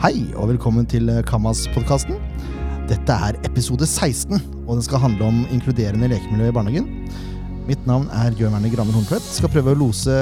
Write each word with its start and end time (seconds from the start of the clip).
Hei, 0.00 0.30
og 0.32 0.46
velkommen 0.48 0.86
til 0.88 1.10
Kammas-podkasten. 1.28 2.16
Dette 2.88 3.16
er 3.28 3.36
episode 3.44 3.84
16, 3.84 4.38
og 4.62 4.78
den 4.78 4.84
skal 4.86 5.02
handle 5.02 5.26
om 5.26 5.42
inkluderende 5.52 6.08
lekemiljø 6.08 6.46
i 6.48 6.54
barnehagen. 6.56 6.86
Mitt 7.66 7.84
navn 7.84 8.06
er 8.16 8.32
Jørn 8.32 8.56
Werner 8.56 8.72
Graner 8.72 8.96
Horntvedt. 8.96 9.26
Skal 9.28 9.52
prøve 9.52 9.74
å 9.74 9.78
lose 9.82 10.16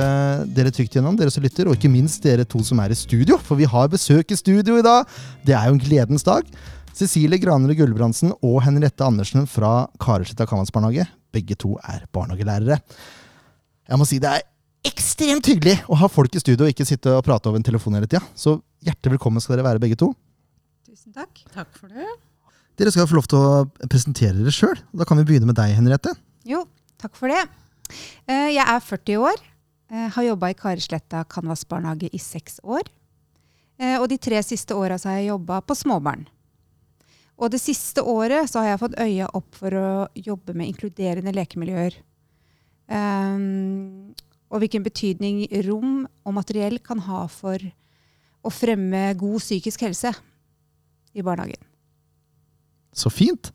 dere 0.51 0.73
trygt 0.75 0.99
gjennom, 0.99 1.15
dere 1.15 1.31
som 1.31 1.47
lytter, 1.47 1.71
og 1.71 1.79
ikke 1.79 1.93
minst 1.95 2.27
dere 2.27 2.43
to 2.43 2.59
som 2.67 2.83
er 2.83 2.91
i 2.91 2.99
studio, 2.99 3.39
for 3.39 3.55
vi 3.63 3.71
har 3.71 3.87
besøk 3.93 4.35
i 4.35 4.41
studio 4.43 4.81
i 4.81 4.83
dag. 4.83 5.07
Det 5.47 5.55
er 5.55 5.71
jo 5.71 5.79
en 5.79 5.81
gledens 5.87 6.27
dag. 6.27 6.51
Cecilie 6.99 7.39
Granerud 7.39 7.79
Gulbrandsen 7.79 8.35
og 8.35 8.59
Henriette 8.67 9.07
Andersen 9.07 9.47
fra 9.47 9.85
Karlsletta 10.03 10.51
Kammas 10.51 10.75
barnehage. 10.75 11.07
Begge 11.31 11.55
to 11.55 11.77
er 11.87 12.03
barnehagelærere. 12.11 12.83
Jeg 13.87 14.03
må 14.03 14.11
si 14.11 14.19
det 14.19 14.41
er 14.41 14.49
ekstremt 14.87 15.47
hyggelig 15.51 15.77
å 15.91 15.97
ha 15.99 16.09
folk 16.11 16.35
i 16.35 16.41
studio 16.43 16.67
og 16.67 16.73
ikke 16.73 16.87
sitte 16.87 17.11
og 17.17 17.25
prate 17.27 17.49
over 17.51 17.59
en 17.59 17.67
telefon 17.67 17.97
hele 17.99 18.07
tida. 18.09 18.23
Så 18.39 18.59
hjertelig 18.87 19.17
velkommen 19.17 19.43
skal 19.43 19.57
dere 19.57 19.67
være, 19.67 19.83
begge 19.83 19.99
to. 19.99 20.13
Tusen 20.87 21.13
takk. 21.17 21.43
Takk 21.55 21.71
for 21.77 21.89
det. 21.93 22.07
Dere 22.79 22.93
skal 22.95 23.09
få 23.11 23.19
lov 23.19 23.27
til 23.27 23.39
å 23.43 23.89
presentere 23.91 24.37
dere 24.39 24.55
sjøl. 24.55 24.79
Da 24.95 25.05
kan 25.09 25.19
vi 25.19 25.27
begynne 25.27 25.49
med 25.51 25.59
deg, 25.59 25.75
Henriette. 25.75 26.13
Jo, 26.47 26.63
takk 27.03 27.17
for 27.19 27.29
det. 27.33 27.43
Eh, 28.29 28.53
Jeg 28.55 28.65
er 28.65 28.81
40 28.81 29.17
år. 29.19 29.37
eh, 29.91 30.09
Har 30.15 30.23
jobba 30.25 30.51
i 30.51 30.55
Karisletta 30.55 31.25
Canvas 31.29 31.65
barnehage 31.65 32.11
i 32.13 32.19
seks 32.19 32.61
år. 32.63 32.83
Eh, 33.81 33.99
Og 33.99 34.09
de 34.09 34.19
tre 34.19 34.39
siste 34.43 34.75
åra 34.75 34.99
har 35.03 35.19
jeg 35.19 35.29
jobba 35.33 35.61
på 35.63 35.75
småbarn. 35.75 36.27
Og 37.39 37.51
det 37.51 37.61
siste 37.61 38.03
året 38.03 38.49
så 38.51 38.61
har 38.63 38.77
jeg 38.77 38.81
fått 38.81 38.99
øya 38.99 39.29
opp 39.35 39.55
for 39.55 39.71
å 39.71 40.09
jobbe 40.15 40.55
med 40.55 40.69
inkluderende 40.73 41.33
lekemiljøer. 41.35 41.95
Um, 42.91 44.15
og 44.49 44.63
hvilken 44.63 44.85
betydning 44.87 45.43
rom 45.67 46.07
og 46.25 46.35
materiell 46.37 46.79
kan 46.85 47.03
ha 47.09 47.27
for 47.29 47.61
å 48.47 48.53
fremme 48.55 49.11
god 49.19 49.43
psykisk 49.43 49.83
helse 49.85 50.13
i 51.19 51.25
barnehagen. 51.27 51.61
Så 52.97 53.11
fint. 53.13 53.51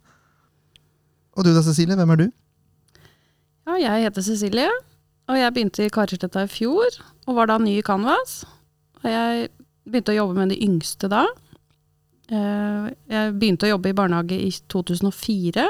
Og 1.34 1.46
du 1.48 1.54
da, 1.56 1.64
Cecilie. 1.66 1.96
Hvem 1.98 2.14
er 2.14 2.20
du? 2.22 2.28
Ja, 3.66 3.78
jeg 3.80 4.04
heter 4.06 4.26
Cecilie, 4.26 4.70
og 5.32 5.40
jeg 5.40 5.54
begynte 5.56 5.86
i 5.88 5.92
Karlsletta 5.94 6.44
i 6.46 6.52
fjor, 6.52 6.98
og 7.26 7.38
var 7.40 7.50
da 7.50 7.58
ny 7.64 7.78
i 7.80 7.86
Canvas. 7.86 8.44
Og 9.02 9.08
jeg 9.10 9.48
begynte 9.88 10.14
å 10.14 10.20
jobbe 10.20 10.38
med 10.38 10.52
de 10.54 10.60
yngste 10.68 11.10
da. 11.12 11.24
Eh, 12.30 12.92
Jeg 13.10 13.34
begynte 13.40 13.66
å 13.68 13.74
jobbe 13.74 13.90
i 13.92 13.96
barnehage 13.98 14.38
i 14.38 14.52
2004, 14.72 15.66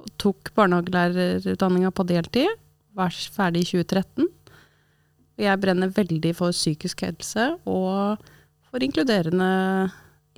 og 0.00 0.10
tok 0.18 0.50
barnehagelærerutdanninga 0.56 1.90
på 1.94 2.06
deltid. 2.08 2.50
Var 2.98 3.10
ferdig 3.34 3.64
i 3.64 3.70
2013. 3.84 4.28
Jeg 5.40 5.60
brenner 5.62 5.92
veldig 5.96 6.34
for 6.36 6.52
psykisk 6.52 7.06
helse 7.06 7.52
og 7.64 8.20
for 8.70 8.84
inkluderende 8.84 9.48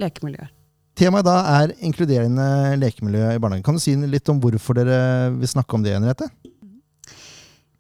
lekemiljøer. 0.00 0.50
Temaet 0.98 1.25
da 1.25 1.39
er 1.56 1.72
inkluderende 1.83 2.77
lekemiljø 2.78 3.33
i 3.33 3.41
barnehagen. 3.41 3.64
Kan 3.64 3.78
du 3.78 3.83
si 3.83 3.95
litt 3.97 4.28
om 4.28 4.41
hvorfor 4.42 4.77
dere 4.77 5.33
vil 5.34 5.50
snakke 5.50 5.75
om 5.75 5.84
det, 5.84 5.95
Henriette? 5.97 6.28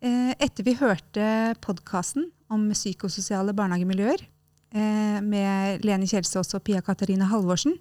Eh, 0.02 0.32
Etter 0.42 0.66
vi 0.66 0.74
hørte 0.80 1.26
podkasten 1.62 2.30
om 2.52 2.64
psykososiale 2.74 3.54
barnehagemiljøer 3.54 4.24
eh, 4.24 5.20
med 5.22 5.84
Lene 5.86 6.08
Kjelsås 6.10 6.56
og 6.56 6.64
Pia 6.66 6.82
Katarina 6.82 7.28
Halvorsen, 7.30 7.76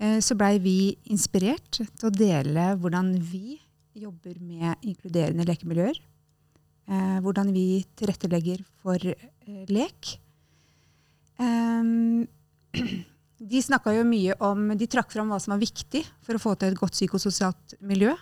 eh, 0.00 0.18
så 0.24 0.34
blei 0.34 0.56
vi 0.64 0.78
inspirert 1.12 1.78
til 1.84 2.08
å 2.08 2.14
dele 2.14 2.72
hvordan 2.80 3.14
vi 3.20 3.60
jobber 3.96 4.40
med 4.40 4.82
inkluderende 4.82 5.46
lekemiljøer. 5.46 6.00
Eh, 6.88 7.18
Hvordan 7.24 7.52
vi 7.54 7.84
tilrettelegger 7.98 8.62
for 8.82 9.02
eh, 9.02 9.66
lek. 9.70 10.16
Um, 11.38 12.26
De 13.36 13.60
snakka 13.60 13.92
jo 13.92 14.04
mye 14.08 14.32
om 14.40 14.70
De 14.80 14.86
trakk 14.88 15.10
fram 15.12 15.28
hva 15.28 15.36
som 15.42 15.52
var 15.52 15.60
viktig 15.60 16.00
for 16.24 16.38
å 16.38 16.40
få 16.40 16.54
til 16.56 16.72
et 16.72 16.80
godt 16.80 16.96
psykososialt 16.96 17.76
miljø. 17.84 18.14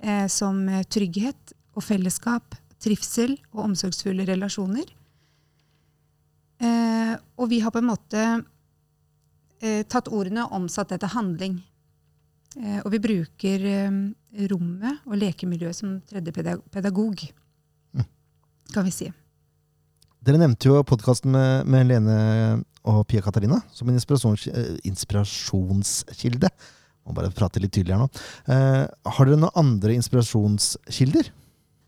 Eh, 0.00 0.26
som 0.32 0.62
eh, 0.68 0.86
trygghet 0.88 1.52
og 1.76 1.84
fellesskap, 1.84 2.56
trivsel 2.80 3.36
og 3.52 3.66
omsorgsfulle 3.68 4.24
relasjoner. 4.28 4.88
Eh, 6.60 7.12
og 7.36 7.50
vi 7.52 7.60
har 7.60 7.72
på 7.72 7.82
en 7.82 7.90
måte 7.90 8.22
eh, 9.60 9.84
tatt 9.88 10.08
ordene 10.08 10.46
og 10.46 10.56
omsatt 10.62 10.92
det 10.92 11.02
til 11.02 11.12
handling. 11.14 11.60
Eh, 12.56 12.80
og 12.80 12.90
vi 12.94 13.02
bruker 13.04 13.66
eh, 13.68 14.00
rommet 14.50 15.04
og 15.06 15.20
lekemiljøet 15.20 15.76
som 15.76 15.98
tredje 16.08 16.34
pedagog. 16.72 17.22
Kan 18.74 18.86
vi 18.86 18.94
si. 18.94 19.10
Dere 20.20 20.40
nevnte 20.40 20.68
jo 20.68 20.82
podkasten 20.84 21.32
med, 21.32 21.68
med 21.70 21.88
Lene 21.88 22.16
og 22.88 23.02
Pia 23.08 23.22
Katarina 23.24 23.60
som 23.72 23.88
en 23.88 23.96
inspirasjons, 23.96 24.46
eh, 24.52 24.76
inspirasjonskilde. 24.88 26.50
Må 27.08 27.16
bare 27.16 27.32
prate 27.32 27.60
litt 27.62 27.72
tydeligere 27.72 28.04
nå. 28.04 28.08
Eh, 28.52 28.84
har 28.86 29.28
dere 29.28 29.40
noen 29.40 29.56
andre 29.56 29.96
inspirasjonskilder? 29.96 31.30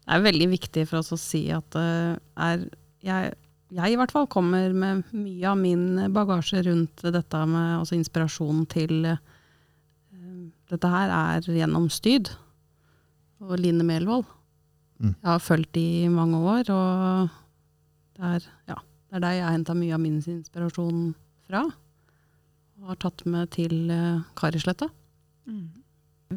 Det 0.02 0.16
er 0.16 0.24
veldig 0.24 0.48
viktig 0.56 0.86
for 0.88 1.02
oss 1.02 1.12
å 1.14 1.20
si 1.20 1.44
at 1.54 1.68
det 1.76 1.88
er 2.36 2.64
jeg, 3.02 3.32
jeg 3.74 3.92
i 3.92 3.98
hvert 3.98 4.12
fall 4.14 4.28
kommer 4.30 4.72
med 4.76 5.02
mye 5.14 5.46
av 5.50 5.58
min 5.58 6.12
bagasje 6.14 6.62
rundt 6.68 7.02
dette 7.02 7.40
med 7.50 7.80
altså 7.80 7.96
inspirasjon 7.98 8.64
til 8.70 9.08
uh, 9.10 9.20
Dette 10.72 10.88
her 10.88 11.10
er 11.12 11.44
gjennom 11.44 11.90
Styd 11.92 12.30
og 13.42 13.58
Line 13.60 13.84
Melvold. 13.84 14.24
Mm. 15.02 15.12
Jeg 15.18 15.28
har 15.28 15.42
fulgt 15.42 15.72
de 15.74 15.84
i 16.04 16.08
mange 16.12 16.38
år, 16.38 16.70
og 16.70 17.36
det 18.16 18.32
er, 18.36 18.48
ja, 18.70 18.78
det 19.10 19.18
er 19.18 19.24
der 19.26 19.36
jeg 19.36 19.46
har 19.48 19.56
henta 19.56 19.76
mye 19.76 19.96
av 19.96 20.02
min 20.02 20.20
inspirasjon 20.22 21.04
fra. 21.48 21.66
Og 22.80 22.92
har 22.92 23.00
tatt 23.02 23.24
med 23.26 23.50
til 23.54 23.90
Karisletta. 24.38 24.88
Mm. 25.50 25.82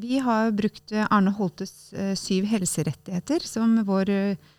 Vi 0.02 0.20
har 0.20 0.52
brukt 0.56 0.92
eh, 0.92 1.08
Arne 1.14 1.32
Holtes 1.36 1.94
eh, 1.94 2.14
syv 2.20 2.48
helserettigheter 2.50 3.46
som 3.48 3.78
vår 3.88 4.12
eh, 4.12 4.56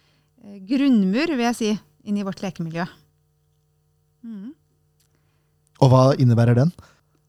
grunnmur, 0.69 1.35
vil 1.35 1.47
jeg 1.49 1.59
si, 1.59 1.73
inn 2.07 2.21
i 2.21 2.25
vårt 2.27 2.43
lekemiljø. 2.45 2.87
Mm. 4.27 4.53
Og 5.83 5.93
hva 5.93 6.03
innebærer 6.17 6.57
den? 6.59 6.73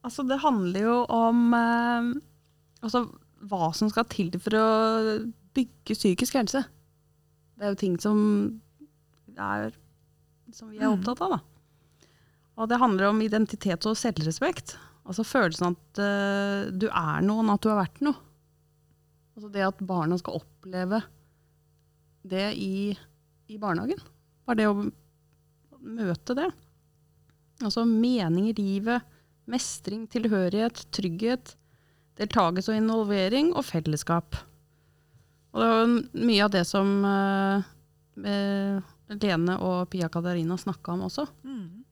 Altså, 0.07 0.23
det 0.27 0.39
handler 0.43 0.85
jo 0.85 0.97
om 1.11 1.41
eh, 1.57 2.11
altså, 2.85 3.07
hva 3.49 3.71
som 3.75 3.91
skal 3.91 4.07
til 4.11 4.31
for 4.41 4.55
å 4.55 4.67
bygge 5.57 5.95
psykisk 5.97 6.37
helse. 6.39 6.63
Det 7.57 7.65
er 7.65 7.73
jo 7.73 7.79
ting 7.81 7.95
som, 8.01 8.19
er, 9.37 9.71
som 10.53 10.69
vi 10.71 10.77
er 10.79 10.87
Mm. 10.87 10.99
opptatt 10.99 11.23
av. 11.25 11.37
Da. 11.37 11.39
Og 12.57 12.69
det 12.69 12.79
handler 12.81 13.09
om 13.11 13.21
identitet 13.25 13.85
og 13.89 13.97
selvrespekt. 13.97 14.75
Altså 15.07 15.23
følelsen 15.25 15.73
at 15.75 15.99
uh, 16.01 16.71
du 16.73 16.87
er 16.89 17.21
noen, 17.25 17.49
at 17.53 17.61
du 17.63 17.69
har 17.71 17.79
vært 17.83 18.01
noe. 18.05 18.17
Altså 19.37 19.51
det 19.53 19.61
at 19.67 19.81
barna 19.85 20.17
skal 20.17 20.39
oppleve 20.41 21.01
det 22.27 22.47
i, 22.57 22.97
i 23.47 23.57
barnehagen. 23.61 24.01
Bare 24.47 24.57
det 24.59 24.65
å 24.71 24.87
møte 25.81 26.35
det. 26.37 26.47
Altså 27.63 27.85
mening 27.87 28.49
i 28.49 28.55
livet, 28.57 29.05
mestring, 29.49 30.07
tilhørighet, 30.11 30.81
trygghet, 30.93 31.53
deltakelse 32.19 32.73
og 32.73 32.81
involvering 32.81 33.53
og 33.53 33.65
fellesskap. 33.69 34.35
Og 35.53 35.61
det 35.61 35.69
var 35.71 35.81
jo 35.83 36.25
mye 36.27 36.43
av 36.45 36.53
det 36.53 36.63
som 36.67 36.91
eh, 37.07 37.69
eh, 38.27 38.93
Lene 39.15 39.55
og 39.63 39.87
Pia 39.91 40.09
Katarina 40.11 40.57
snakka 40.59 40.93
om 40.93 41.05
også. 41.07 41.25
Mm. 41.47 41.85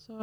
Så 0.00 0.16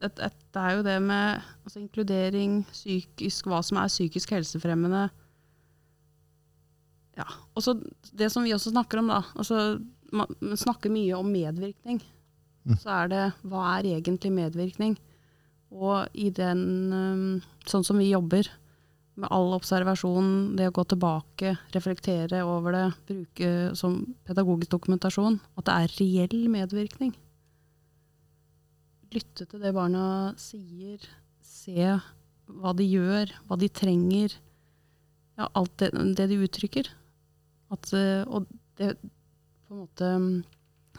det, 0.00 0.12
det, 0.16 0.30
det 0.54 0.60
er 0.60 0.76
jo 0.76 0.84
det 0.86 0.98
med 1.04 1.40
altså, 1.64 1.80
inkludering, 1.80 2.60
psykisk, 2.72 3.48
hva 3.50 3.62
som 3.66 3.80
er 3.80 3.90
psykisk 3.90 4.32
helsefremmende. 4.36 5.08
Ja, 7.18 7.26
og 7.54 7.64
så 7.64 7.74
det 8.16 8.30
som 8.32 8.46
vi 8.46 8.54
også 8.54 8.72
snakker 8.72 9.02
om, 9.02 9.10
da. 9.12 9.20
Altså, 9.36 9.80
man, 10.12 10.56
snakker 10.56 10.92
mye 10.92 11.18
om 11.18 11.28
medvirkning. 11.32 12.00
Mm. 12.64 12.76
Så 12.80 12.92
er 12.94 13.12
det 13.12 13.24
hva 13.48 13.66
er 13.78 13.90
egentlig 13.96 14.32
medvirkning? 14.34 14.96
Og 15.70 16.08
i 16.18 16.30
den 16.34 16.62
um, 16.90 17.26
Sånn 17.68 17.84
som 17.86 18.00
vi 18.00 18.08
jobber, 18.10 18.48
med 19.20 19.28
all 19.30 19.52
observasjon, 19.56 20.56
det 20.56 20.70
å 20.70 20.74
gå 20.74 20.84
tilbake, 20.88 21.54
reflektere 21.74 22.42
over 22.48 22.76
det, 22.76 22.84
bruke 23.10 23.50
som 23.78 24.00
pedagogisk 24.28 24.72
dokumentasjon, 24.72 25.40
at 25.60 25.68
det 25.68 25.76
er 25.76 25.98
reell 26.00 26.46
medvirkning 26.52 27.12
lytte 29.14 29.46
til 29.48 29.62
det 29.62 29.72
barna 29.74 30.04
sier, 30.40 31.02
se 31.42 31.86
hva 32.50 32.74
de 32.76 32.86
gjør, 32.86 33.32
hva 33.48 33.58
de 33.60 33.68
trenger. 33.72 34.36
Ja, 35.38 35.48
alt 35.56 35.76
det, 35.82 35.92
det 36.18 36.28
de 36.30 36.40
uttrykker. 36.44 36.90
At, 37.74 37.92
eh, 37.96 38.22
og 38.26 38.48
det 38.80 38.96
på 39.00 39.76
en 39.76 39.84
måte 39.84 40.08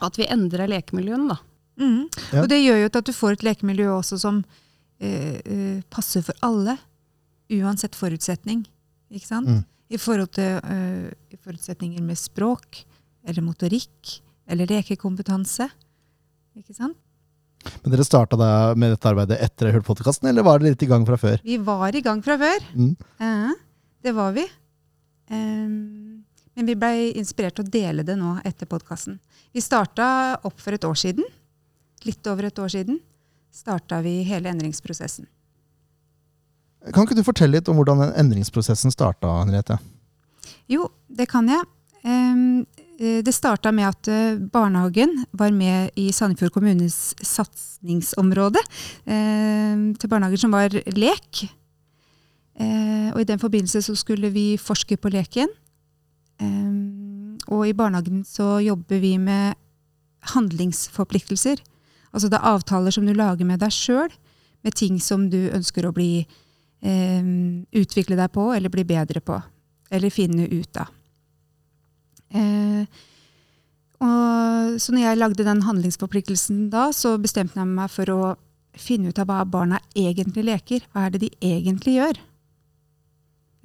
At 0.01 0.15
vi 0.17 0.25
endrer 0.31 0.69
lekemiljøene, 0.71 1.35
da. 1.35 1.37
Mm. 1.81 2.05
Ja. 2.31 2.41
Og 2.41 2.47
det 2.49 2.61
gjør 2.61 2.79
jo 2.79 2.87
at 2.89 3.05
du 3.05 3.11
får 3.13 3.35
et 3.35 3.43
lekemiljø 3.45 3.89
også 3.93 4.17
som 4.21 4.39
eh, 4.97 5.37
eh, 5.43 5.83
passer 5.93 6.23
for 6.25 6.37
alle, 6.45 6.77
uansett 7.59 7.97
forutsetning. 7.97 8.63
Ikke 9.11 9.27
sant? 9.27 9.49
Mm. 9.49 9.61
I 9.91 9.99
forhold 9.99 10.31
til 10.37 10.59
uh, 10.63 11.37
forutsetninger 11.43 12.03
med 12.05 12.19
språk, 12.19 12.83
eller 13.27 13.43
motorikk, 13.45 14.17
eller 14.49 14.69
lekekompetanse. 14.71 15.67
Ikke 16.57 16.75
sant? 16.75 16.97
Men 17.83 17.93
dere 17.93 18.05
starta 18.07 18.37
med 18.79 18.95
dette 18.95 19.09
arbeidet 19.11 19.37
etter 19.43 19.67
å 19.67 19.69
ha 19.69 19.77
hørt 19.77 19.85
podkasten, 19.85 20.31
eller 20.31 20.45
var 20.47 20.61
dere 20.61 20.73
litt 20.73 20.85
i 20.85 20.89
gang 20.89 21.03
fra 21.05 21.19
før? 21.19 21.43
Vi 21.45 21.59
var 21.61 21.93
i 21.93 22.01
gang 22.05 22.23
fra 22.25 22.39
før. 22.41 22.65
Mm. 22.73 22.95
Uh, 23.21 23.51
det 24.01 24.15
var 24.17 24.33
vi. 24.37 24.47
Um, 25.31 26.23
men 26.57 26.67
vi 26.67 26.75
blei 26.75 27.11
inspirert 27.19 27.59
til 27.59 27.67
å 27.67 27.73
dele 27.73 28.05
det 28.07 28.17
nå 28.19 28.37
etter 28.47 28.69
podkasten. 28.69 29.19
Vi 29.53 29.63
starta 29.63 30.39
opp 30.47 30.59
for 30.59 30.75
et 30.75 30.87
år 30.87 30.97
siden. 30.99 31.27
Litt 32.07 32.25
over 32.27 32.49
et 32.49 32.59
år 32.59 32.71
siden 32.73 32.99
starta 33.51 33.99
vi 34.03 34.21
hele 34.27 34.49
endringsprosessen. 34.51 35.27
Kan 36.89 37.05
ikke 37.05 37.19
du 37.19 37.25
fortelle 37.25 37.59
litt 37.59 37.69
om 37.69 37.77
hvordan 37.77 38.01
den 38.01 38.15
endringsprosessen 38.23 38.93
starta, 38.93 39.29
Henriette? 39.43 39.77
Jo, 40.71 40.87
det 41.11 41.27
kan 41.29 41.49
jeg. 41.51 41.61
Ehm, 42.01 42.65
eh, 42.97 43.21
det 43.21 43.33
starta 43.35 43.71
med 43.71 43.91
at 43.91 44.09
eh, 44.09 44.39
barnehagen 44.39 45.25
var 45.31 45.53
med 45.53 45.91
i 45.95 46.09
Sandefjord 46.11 46.55
kommunes 46.55 47.13
satsingsområde 47.21 48.61
ehm, 49.05 49.91
til 49.93 50.09
barnehager 50.09 50.41
som 50.41 50.57
var 50.57 50.73
lek. 50.97 51.43
Eh, 52.57 53.09
og 53.13 53.21
I 53.21 53.29
den 53.29 53.39
forbindelse 53.39 53.83
så 53.85 53.95
skulle 53.95 54.33
vi 54.33 54.57
forske 54.57 54.97
på 54.97 55.13
leken. 55.13 55.53
Ehm, 56.41 57.37
og 57.47 57.67
i 57.67 57.77
barnehagen 57.77 58.25
så 58.25 58.57
jobber 58.65 58.99
vi 58.99 59.17
med 59.21 59.53
handlingsforpliktelser. 60.33 61.61
Altså 62.11 62.27
det 62.29 62.39
er 62.39 62.53
avtaler 62.55 62.91
som 62.91 63.05
du 63.05 63.13
lager 63.13 63.45
med 63.45 63.61
deg 63.61 63.71
sjøl, 63.73 64.09
med 64.63 64.73
ting 64.77 64.99
som 65.01 65.29
du 65.29 65.49
ønsker 65.53 65.85
å 65.85 65.93
bli 65.93 66.25
utvikle 66.81 68.17
deg 68.17 68.31
på 68.33 68.47
eller 68.55 68.71
bli 68.73 68.81
bedre 68.89 69.21
på 69.21 69.35
eller 69.91 70.13
finne 70.13 70.47
ut 70.47 70.79
av. 70.79 70.89
Eh, 72.31 73.01
og, 74.01 74.79
så 74.79 74.95
når 74.95 75.03
jeg 75.03 75.19
lagde 75.19 75.45
den 75.45 75.63
handlingsforpliktelsen 75.67 76.69
da, 76.73 76.87
så 76.95 77.17
bestemte 77.21 77.59
jeg 77.59 77.69
meg 77.69 77.91
for 77.91 78.13
å 78.13 78.19
finne 78.79 79.11
ut 79.11 79.19
av 79.19 79.27
hva 79.29 79.43
barna 79.43 79.81
egentlig 79.91 80.45
leker. 80.47 80.85
Hva 80.93 81.05
er 81.05 81.13
det 81.13 81.25
de 81.25 81.31
egentlig 81.43 81.97
gjør? 81.99 82.21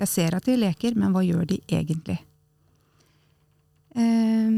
Jeg 0.02 0.12
ser 0.12 0.36
at 0.36 0.48
de 0.48 0.58
leker, 0.58 0.96
men 0.98 1.14
hva 1.14 1.22
gjør 1.24 1.46
de 1.54 1.60
egentlig? 1.70 2.18
Eh, 3.96 4.50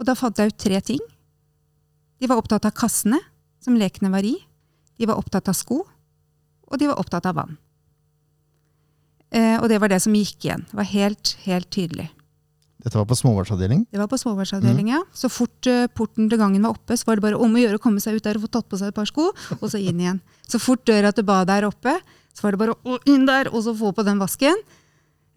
og 0.00 0.06
da 0.08 0.16
fant 0.16 0.38
jeg 0.38 0.54
ut 0.54 0.62
tre 0.62 0.80
ting. 0.86 1.02
De 2.20 2.28
var 2.30 2.40
opptatt 2.40 2.68
av 2.68 2.76
kassene 2.76 3.18
som 3.60 3.76
lekene 3.76 4.12
var 4.12 4.24
i. 4.24 4.38
De 4.96 5.08
var 5.08 5.18
opptatt 5.20 5.50
av 5.50 5.56
sko, 5.56 5.82
og 6.70 6.80
de 6.80 6.88
var 6.90 7.02
opptatt 7.02 7.26
av 7.26 7.36
vann. 7.40 7.58
Eh, 9.30 9.56
og 9.60 9.68
det 9.70 9.78
var 9.82 9.92
det 9.92 10.00
som 10.02 10.14
gikk 10.14 10.46
igjen. 10.46 10.64
Det 10.70 10.78
var 10.80 10.88
helt, 10.90 11.36
helt 11.44 11.70
tydelig. 11.70 12.08
Dette 12.80 12.96
var 12.96 13.04
på 13.04 13.16
småbarnsavdeling? 13.18 13.84
Det 13.92 14.00
var 14.00 14.08
på 14.08 14.18
småbarnsavdeling, 14.18 14.88
mm. 14.88 14.92
ja. 14.94 15.00
Så 15.12 15.28
fort 15.28 15.68
uh, 15.68 15.84
porten 15.92 16.30
til 16.32 16.40
gangen 16.40 16.64
var 16.64 16.78
oppe, 16.78 16.96
så 16.96 17.10
var 17.10 17.18
det 17.18 17.26
bare 17.26 17.40
om 17.40 17.52
å 17.52 17.60
gjøre 17.60 17.76
å 17.76 17.82
komme 17.82 18.00
seg 18.00 18.16
ut 18.16 18.24
der 18.24 18.38
og 18.40 18.46
få 18.46 18.52
tatt 18.56 18.70
på 18.70 18.80
seg 18.80 18.90
et 18.90 18.96
par 18.96 19.08
sko, 19.10 19.28
og 19.58 19.66
så 19.68 19.80
inn 19.82 20.00
igjen. 20.00 20.22
Så 20.48 20.62
fort 20.62 20.86
døra 20.88 21.12
til 21.12 21.26
badet 21.28 21.58
er 21.58 21.68
oppe, 21.68 21.98
så 22.32 22.46
var 22.46 22.56
det 22.56 22.62
bare 22.62 22.78
å 22.80 22.96
inn 23.10 23.26
der 23.28 23.52
og 23.52 23.66
så 23.66 23.74
få 23.76 23.92
på 23.92 24.06
den 24.06 24.22
vasken. 24.22 24.64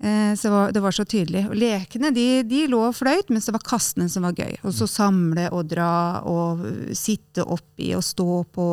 Eh, 0.03 0.31
så 0.39 0.53
var, 0.53 0.71
det 0.71 0.83
var, 0.83 0.95
så 0.95 1.03
tydelig. 1.03 1.45
Og 1.50 1.59
lekene 1.59 2.13
de, 2.15 2.27
de 2.47 2.63
lå 2.71 2.80
og 2.88 2.95
fløyt, 2.95 3.27
mens 3.33 3.50
det 3.50 3.56
var 3.56 3.68
kastene 3.68 4.07
som 4.12 4.24
var 4.27 4.39
gøy. 4.39 4.62
Og 4.63 4.75
så 4.75 4.88
samle 4.88 5.50
og 5.51 5.68
dra 5.71 6.24
og 6.27 6.63
sitte 6.95 7.44
oppi 7.44 7.91
og 7.97 8.03
stå 8.07 8.44
på. 8.56 8.68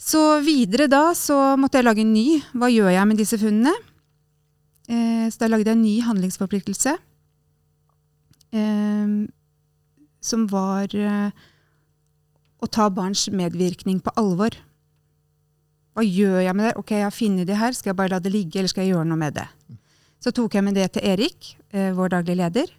Så 0.00 0.20
videre 0.40 0.88
da 0.88 1.10
så 1.16 1.36
måtte 1.60 1.80
jeg 1.80 1.86
lage 1.86 2.04
en 2.04 2.14
ny. 2.14 2.40
Hva 2.56 2.70
gjør 2.72 2.88
jeg 2.94 3.08
med 3.10 3.20
disse 3.20 3.38
funnene? 3.40 3.74
Eh, 4.88 5.26
så 5.28 5.42
da 5.42 5.50
lagde 5.50 5.68
jeg 5.68 5.76
en 5.76 5.84
ny 5.84 5.98
handlingsforpliktelse. 6.06 6.96
Eh, 8.56 9.12
som 10.24 10.46
var 10.50 10.96
eh, 10.96 11.28
å 12.60 12.68
ta 12.68 12.88
barns 12.92 13.26
medvirkning 13.32 14.00
på 14.04 14.14
alvor. 14.20 14.56
Hva 15.96 16.04
gjør 16.06 16.40
jeg 16.44 16.56
med 16.56 16.68
det? 16.68 16.74
Ok, 16.80 16.94
jeg 16.96 17.06
har 17.06 17.14
funnet 17.14 17.48
det 17.48 17.60
her. 17.60 17.76
Skal 17.76 17.92
jeg 17.92 18.00
bare 18.00 18.14
la 18.14 18.22
det 18.22 18.32
ligge, 18.32 18.60
eller 18.60 18.72
skal 18.72 18.86
jeg 18.86 18.94
gjøre 18.94 19.08
noe 19.10 19.20
med 19.20 19.36
det? 19.36 19.46
Så 20.20 20.32
tok 20.36 20.56
jeg 20.56 20.64
med 20.64 20.76
det 20.76 20.90
til 20.94 21.06
Erik, 21.12 21.54
eh, 21.72 21.92
vår 21.96 22.12
daglig 22.16 22.36
leder, 22.40 22.72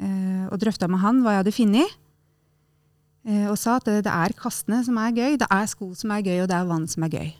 eh, 0.00 0.44
og 0.48 0.58
drøfta 0.60 0.88
med 0.88 1.00
han 1.04 1.22
hva 1.24 1.36
jeg 1.36 1.44
hadde 1.44 1.56
funnet. 1.56 1.96
Eh, 3.26 3.46
og 3.50 3.56
sa 3.58 3.80
at 3.80 3.88
det, 3.90 4.06
er 4.06 4.34
kastene 4.38 4.84
som 4.86 4.98
er 5.02 5.14
gøy, 5.14 5.34
det 5.40 5.48
er 5.50 5.66
sko 5.66 5.90
som 5.98 6.12
er 6.14 6.22
gøy, 6.22 6.44
og 6.44 6.50
det 6.50 6.56
er 6.56 6.68
vann 6.68 6.86
som 6.90 7.06
er 7.06 7.14
gøy. 7.16 7.30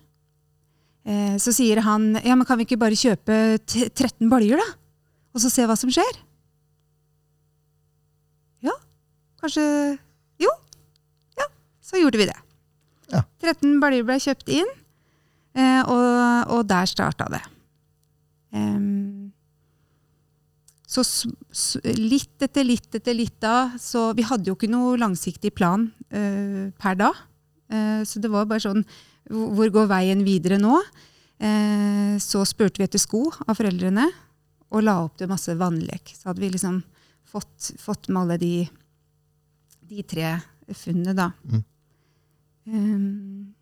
Eh, 1.07 1.37
så 1.39 1.55
sier 1.55 1.79
han 1.87 2.17
ja, 2.25 2.35
men 2.35 2.47
kan 2.49 2.59
vi 2.59 2.67
ikke 2.67 2.81
bare 2.81 2.99
kjøpe 2.99 3.37
13 3.63 4.27
baljer, 4.33 4.59
da? 4.59 4.67
Og 5.37 5.45
så 5.45 5.51
se 5.53 5.67
hva 5.69 5.77
som 5.79 5.93
skjer? 5.93 6.19
Ja, 8.67 8.75
kanskje 9.43 9.63
Jo. 10.43 10.51
Ja, 11.39 11.47
så 11.85 12.01
gjorde 12.03 12.19
vi 12.19 12.27
det. 12.33 12.39
Ja. 13.13 13.23
13 13.45 13.79
baljer 13.81 14.09
ble 14.09 14.19
kjøpt 14.19 14.51
inn, 14.51 14.73
eh, 15.55 15.83
og, 15.87 16.57
og 16.57 16.67
der 16.67 16.91
starta 16.91 17.31
det. 17.31 17.45
Um, 18.51 18.96
så 20.97 21.81
litt 21.99 22.43
etter 22.43 22.65
litt 22.67 22.95
etter 22.97 23.17
litt 23.17 23.37
da 23.43 23.73
Så 23.81 24.09
vi 24.17 24.25
hadde 24.27 24.49
jo 24.51 24.57
ikke 24.57 24.71
noe 24.71 24.97
langsiktig 25.01 25.53
plan 25.57 25.89
uh, 26.15 26.73
per 26.81 26.99
da. 27.01 27.11
Uh, 27.73 28.01
så 28.07 28.23
det 28.23 28.31
var 28.33 28.49
bare 28.49 28.65
sånn 28.65 28.85
Hvor 29.29 29.73
går 29.75 29.91
veien 29.91 30.25
videre 30.27 30.61
nå? 30.63 30.79
Uh, 31.43 32.17
så 32.23 32.45
spurte 32.49 32.81
vi 32.81 32.87
etter 32.87 33.03
sko 33.03 33.27
av 33.45 33.59
foreldrene 33.59 34.07
og 34.75 34.83
la 34.83 34.97
opp 35.05 35.19
til 35.21 35.31
masse 35.31 35.53
vannlek. 35.59 36.11
Så 36.17 36.31
hadde 36.31 36.43
vi 36.43 36.51
liksom 36.51 36.81
fått, 37.27 37.73
fått 37.79 38.09
med 38.11 38.25
alle 38.25 38.39
de, 38.41 38.53
de 39.91 40.05
tre 40.09 40.33
funnene, 40.75 41.15
da. 41.17 41.31
Mm. 41.47 41.63
Um, 42.67 43.55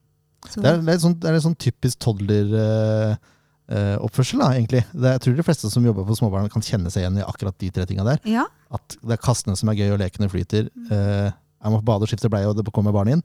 det, 0.54 0.64
er, 0.64 0.80
det, 0.80 0.94
er 0.94 1.02
sånn, 1.02 1.16
det, 1.20 1.28
er, 1.28 1.36
et 1.36 1.44
sånn 1.44 1.58
typisk 1.60 2.00
toddler 2.04 2.54
uh, 2.56 3.32
oppførsel, 3.64 4.42
da, 4.42 4.50
egentlig. 4.52 4.82
Det, 4.92 5.14
jeg 5.14 5.22
tror 5.24 5.36
de 5.38 5.46
fleste 5.46 5.70
som 5.72 5.86
jobber 5.86 6.04
på 6.04 6.16
småbarn, 6.18 6.50
kan 6.52 6.64
kjenne 6.64 6.92
seg 6.92 7.04
igjen 7.04 7.22
i 7.22 7.24
akkurat 7.24 7.56
de 7.62 7.70
tre 7.72 7.86
tinga 7.88 8.04
der. 8.04 8.20
Ja. 8.28 8.44
At 8.74 8.96
det 9.00 9.16
er 9.16 9.22
kastene 9.24 9.56
som 9.56 9.70
er 9.72 9.78
gøy, 9.78 9.94
og 9.94 10.00
lekene 10.02 10.28
flyter. 10.28 10.68
Uh, 10.90 11.30
jeg 11.32 11.72
må 11.72 11.80
bade 11.80 12.04
og 12.04 12.10
skifte 12.10 12.28
bleie, 12.32 12.48
og 12.50 12.58
det 12.58 12.66
kommer 12.76 12.92
barn 12.92 13.14
inn. 13.14 13.24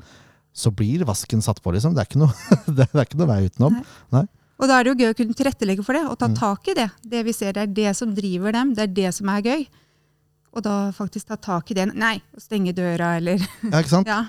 Så 0.56 0.72
blir 0.72 1.04
vasken 1.08 1.44
satt 1.44 1.60
på, 1.64 1.74
liksom. 1.76 1.96
Det 1.96 2.06
er 2.06 2.10
ikke 2.10 2.22
noe, 2.24 2.32
det 2.78 2.88
er 2.88 3.04
ikke 3.04 3.20
noe 3.20 3.32
vei 3.34 3.42
utenom. 3.50 3.76
Nei. 3.80 3.98
Nei. 4.16 4.26
Og 4.60 4.68
da 4.68 4.76
er 4.76 4.86
det 4.86 4.92
jo 4.92 5.00
gøy 5.00 5.14
å 5.14 5.16
kunne 5.16 5.36
tilrettelegge 5.40 5.84
for 5.88 5.96
det, 5.96 6.04
og 6.08 6.18
ta 6.20 6.28
mm. 6.28 6.40
tak 6.40 6.72
i 6.72 6.76
det. 6.76 6.88
Det 7.14 7.22
vi 7.28 7.36
ser, 7.36 7.54
det 7.56 7.64
er 7.64 7.76
det 7.76 7.94
som 7.96 8.12
driver 8.16 8.56
dem. 8.56 8.74
Det 8.76 8.88
er 8.88 8.96
det 8.98 9.14
som 9.16 9.32
er 9.32 9.44
gøy. 9.46 9.64
Og 10.56 10.66
da 10.66 10.76
faktisk 10.96 11.30
ta 11.30 11.38
tak 11.40 11.72
i 11.72 11.78
det. 11.78 11.86
Nei, 11.94 12.18
stenge 12.42 12.74
døra, 12.76 13.14
eller 13.20 13.40
Ja, 13.40 13.80
ikke 13.80 13.94
sant? 13.94 14.10
ja. 14.14 14.26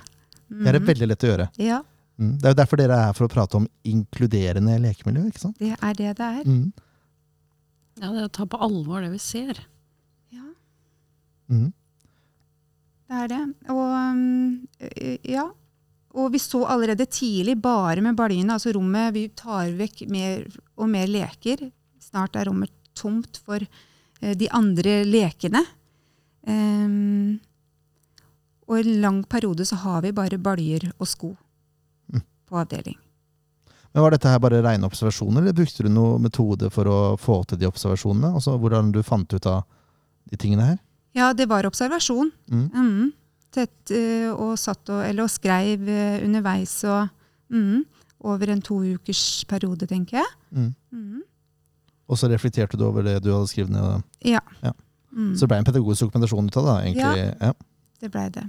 Mm. 0.50 0.62
Det 0.64 0.68
er 0.68 0.76
det 0.76 0.86
veldig 0.86 1.08
lett 1.10 1.24
å 1.26 1.30
gjøre. 1.30 1.48
Ja. 1.62 1.80
Mm. 2.20 2.36
Det 2.36 2.48
er 2.48 2.52
jo 2.52 2.58
derfor 2.58 2.80
dere 2.80 2.96
er 2.96 3.06
her 3.08 3.16
for 3.16 3.26
å 3.26 3.32
prate 3.32 3.56
om 3.56 3.66
inkluderende 3.88 4.76
lekemiljø. 4.82 5.26
ikke 5.30 5.40
sant? 5.46 5.60
Det 5.60 5.72
er 5.72 5.96
det 5.96 6.14
det 6.18 6.26
er. 6.26 6.42
Mm. 6.44 6.66
Ja, 8.00 8.10
det 8.10 8.20
er 8.20 8.26
å 8.28 8.34
ta 8.36 8.46
på 8.48 8.60
alvor 8.60 9.00
det 9.00 9.10
vi 9.14 9.20
ser. 9.24 9.62
Ja. 10.34 10.44
Mm. 11.48 11.70
Det 13.08 13.24
er 13.24 13.32
det. 13.32 13.40
Og 13.72 13.96
mm, 14.20 14.68
ja. 15.32 15.48
Og 16.20 16.32
vi 16.34 16.40
så 16.42 16.64
allerede 16.66 17.06
tidlig, 17.06 17.54
bare 17.62 18.02
med 18.02 18.16
baljene, 18.18 18.56
altså 18.56 18.72
rommet 18.74 19.14
Vi 19.14 19.28
tar 19.38 19.70
vekk 19.78 20.08
mer 20.10 20.42
og 20.76 20.90
mer 20.90 21.06
leker. 21.08 21.68
Snart 22.02 22.36
er 22.36 22.50
rommet 22.50 22.72
tomt 22.98 23.38
for 23.46 23.62
eh, 23.62 24.34
de 24.36 24.48
andre 24.50 25.04
lekene. 25.06 25.62
Um, 26.44 27.38
og 28.66 28.80
i 28.80 28.82
en 28.82 29.00
lang 29.04 29.20
periode 29.28 29.64
så 29.68 29.78
har 29.84 30.02
vi 30.02 30.12
bare 30.16 30.40
baljer 30.40 30.88
og 30.96 31.08
sko 31.08 31.30
på 32.50 32.58
avdeling. 32.58 32.98
Men 33.92 34.02
Var 34.02 34.14
dette 34.14 34.30
her 34.30 34.42
bare 34.42 34.62
rene 34.62 34.86
observasjoner, 34.86 35.42
eller 35.42 35.56
brukte 35.56 35.82
du 35.82 35.90
noen 35.90 36.22
metode 36.22 36.70
for 36.70 36.86
å 36.86 36.98
få 37.18 37.40
til 37.50 37.58
de 37.58 37.68
observasjonene? 37.70 38.34
Altså 38.38 38.54
Hvordan 38.60 38.92
du 38.94 39.02
fant 39.06 39.32
ut 39.34 39.46
av 39.50 39.64
de 40.30 40.38
tingene 40.38 40.68
her? 40.68 40.76
Ja, 41.16 41.32
det 41.34 41.48
var 41.50 41.66
observasjon. 41.66 42.30
Mm. 42.50 42.68
Mm. 42.70 43.08
Tett, 43.50 43.90
uh, 43.90 44.30
og 44.36 44.52
satt 44.62 44.92
og, 44.92 45.00
eller, 45.02 45.26
og 45.26 45.32
skreiv 45.32 45.82
uh, 45.88 46.20
underveis 46.22 46.76
og 46.86 47.08
mm, 47.50 47.80
over 48.30 48.52
en 48.54 48.62
to 48.62 48.78
ukers 48.92 49.42
periode, 49.50 49.88
tenker 49.90 50.20
jeg. 50.20 50.30
Mm. 50.54 50.70
Mm. 50.94 51.24
Og 52.10 52.18
så 52.18 52.30
reflekterte 52.30 52.78
du 52.78 52.86
over 52.86 53.02
det 53.06 53.16
du 53.24 53.32
hadde 53.32 53.50
skrevet 53.50 53.74
ned? 53.74 54.06
Ja. 54.22 54.42
ja. 54.62 54.70
Mm. 55.10 55.34
Så 55.34 55.42
det 55.42 55.50
ble 55.50 55.58
en 55.64 55.66
pedagogisk 55.66 56.06
dokumentasjon 56.06 56.46
ut 56.46 56.60
av 56.62 56.68
det? 56.68 56.78
egentlig? 56.84 57.26
Ja, 57.42 57.52
det 58.00 58.14
blei 58.14 58.28
det. 58.38 58.46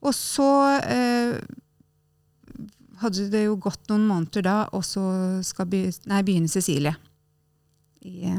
Og 0.00 0.16
så 0.16 0.48
uh, 0.80 1.36
hadde 3.02 3.28
det 3.32 3.44
jo 3.46 3.58
gått 3.60 3.88
noen 3.90 4.06
måneder 4.08 4.44
da, 4.46 4.56
og 4.74 4.84
så 4.86 5.02
skal 5.46 5.68
be, 5.70 5.86
nei, 6.10 6.22
begynne 6.26 6.50
Cecilie 6.50 6.94
i, 8.04 8.32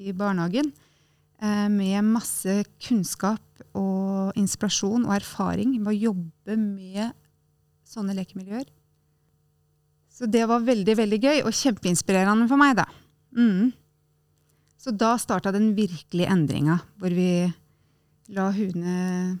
i 0.00 0.14
barnehagen. 0.16 0.72
Eh, 1.40 1.68
med 1.72 2.04
masse 2.04 2.60
kunnskap 2.84 3.64
og 3.76 4.36
inspirasjon 4.38 5.06
og 5.06 5.14
erfaring 5.16 5.72
med 5.78 5.92
å 5.94 5.98
jobbe 6.10 6.56
med 6.60 7.14
sånne 7.88 8.16
lekemiljøer. 8.18 8.66
Så 10.10 10.28
det 10.28 10.42
var 10.50 10.66
veldig 10.66 10.96
veldig 10.98 11.20
gøy 11.22 11.38
og 11.46 11.56
kjempeinspirerende 11.56 12.48
for 12.50 12.60
meg. 12.60 12.76
da. 12.76 12.84
Mm. 13.36 13.70
Så 14.80 14.92
da 14.92 15.14
starta 15.20 15.52
den 15.52 15.72
virkelige 15.76 16.28
endringa, 16.28 16.78
hvor 17.00 17.12
vi 17.12 17.48
la 18.36 18.50
hundene 18.54 19.38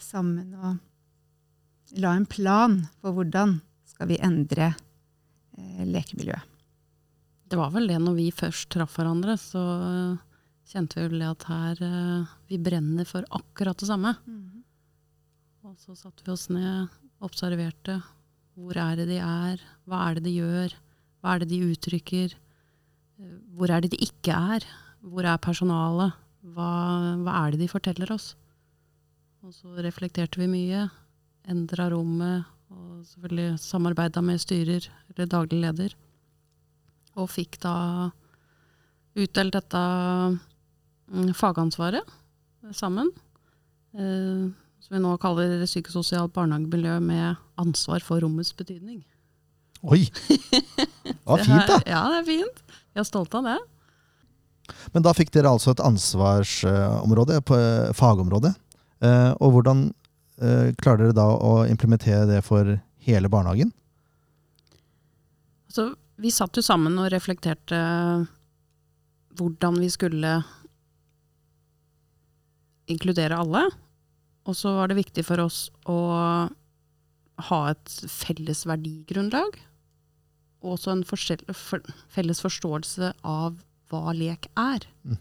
sammen 0.00 0.54
og 0.56 0.78
la 1.98 2.14
en 2.14 2.26
plan 2.28 2.76
for 3.00 3.16
hvordan 3.16 3.58
skal 3.90 4.10
vi 4.10 4.18
endre 4.22 4.70
eh, 5.58 5.84
lekemiljøet. 5.86 6.46
Det 7.50 7.58
var 7.58 7.72
vel 7.74 7.88
det 7.90 7.98
når 7.98 8.14
vi 8.14 8.28
først 8.30 8.68
traff 8.70 8.94
hverandre, 8.98 9.34
så 9.40 9.60
eh, 9.60 10.20
kjente 10.70 11.00
vi 11.00 11.08
vel 11.08 11.24
det 11.24 11.30
at 11.32 11.46
her 11.50 11.80
eh, 11.82 12.36
Vi 12.50 12.60
brenner 12.62 13.08
for 13.08 13.26
akkurat 13.34 13.78
det 13.82 13.88
samme. 13.90 14.14
Og 15.66 15.74
så 15.82 15.96
satte 15.98 16.24
vi 16.24 16.32
oss 16.32 16.46
ned, 16.50 16.88
observerte. 17.20 17.98
Hvor 18.54 18.76
er 18.78 18.96
det 19.00 19.08
de 19.10 19.18
er? 19.22 19.60
Hva 19.88 20.06
er 20.08 20.18
det 20.18 20.24
de 20.28 20.36
gjør? 20.38 20.76
Hva 21.20 21.34
er 21.34 21.42
det 21.42 21.50
de 21.50 21.60
uttrykker? 21.72 22.36
Eh, 23.20 23.36
Hvor 23.56 23.70
er 23.74 23.82
det 23.82 23.92
de 23.96 24.00
ikke 24.06 24.32
er? 24.56 24.66
Hvor 25.02 25.26
er 25.26 25.42
personalet? 25.42 26.14
Hva, 26.54 26.70
hva 27.20 27.34
er 27.42 27.52
det 27.52 27.60
de 27.66 27.68
forteller 27.68 28.10
oss? 28.14 28.34
Og 29.44 29.52
så 29.56 29.74
reflekterte 29.84 30.40
vi 30.40 30.46
mye. 30.48 30.86
Endra 31.48 31.90
rommet. 31.92 32.44
Og 32.70 33.02
selvfølgelig 33.08 33.58
samarbeida 33.58 34.22
med 34.22 34.38
styrer 34.42 34.84
eller 35.10 35.26
daglig 35.30 35.58
leder. 35.64 35.94
Og 37.18 37.30
fikk 37.32 37.58
da 37.64 38.10
utdelt 39.18 39.56
dette 39.56 39.80
mm, 41.10 41.32
fagansvaret 41.34 42.06
sammen. 42.76 43.10
Eh, 43.96 44.46
som 44.80 44.94
vi 44.94 45.02
nå 45.02 45.16
kaller 45.20 45.64
psykososialt 45.66 46.32
barnehagemiljø 46.36 47.00
med 47.02 47.40
ansvar 47.60 48.04
for 48.06 48.22
rommets 48.22 48.54
betydning. 48.56 49.02
Oi! 49.82 50.04
Det 51.10 51.16
var 51.26 51.44
fint, 51.44 51.68
da. 51.68 51.76
Ja, 51.86 52.00
det 52.10 52.16
er 52.20 52.24
fint. 52.26 52.62
Jeg 52.94 53.00
er 53.02 53.06
stolt 53.06 53.34
av 53.38 53.44
det. 53.46 53.58
Men 54.94 55.04
da 55.04 55.12
fikk 55.14 55.30
dere 55.34 55.50
altså 55.52 55.72
et 55.74 55.82
ansvarsområde, 55.84 57.40
på 57.46 57.54
fagområdet. 57.54 57.96
fagområde. 57.98 58.54
Eh, 59.00 59.32
Og 59.40 59.54
hvordan 59.54 59.84
eh, 59.88 59.99
klarer 60.80 61.06
dere 61.06 61.16
da 61.16 61.26
å 61.36 61.52
implementere 61.68 62.26
det 62.28 62.40
for 62.46 62.78
hele 63.04 63.30
barnehagen? 63.32 63.72
Så 65.70 65.92
vi 66.20 66.32
satt 66.34 66.56
jo 66.56 66.64
sammen 66.64 66.98
og 67.00 67.10
reflekterte 67.12 67.78
hvordan 69.38 69.78
vi 69.80 69.90
skulle 69.92 70.32
inkludere 72.90 73.38
alle. 73.38 73.68
Og 74.48 74.56
så 74.56 74.72
var 74.74 74.90
det 74.90 74.98
viktig 74.98 75.24
for 75.26 75.42
oss 75.44 75.68
å 75.88 75.98
ha 77.50 77.60
et 77.70 77.96
felles 78.10 78.64
verdigrunnlag. 78.68 79.58
Og 80.60 80.76
også 80.76 80.92
en 80.92 81.04
felles 81.06 82.42
forståelse 82.44 83.14
av 83.24 83.60
hva 83.90 84.14
lek 84.16 84.50
er. 84.60 84.84
Mm. 85.04 85.16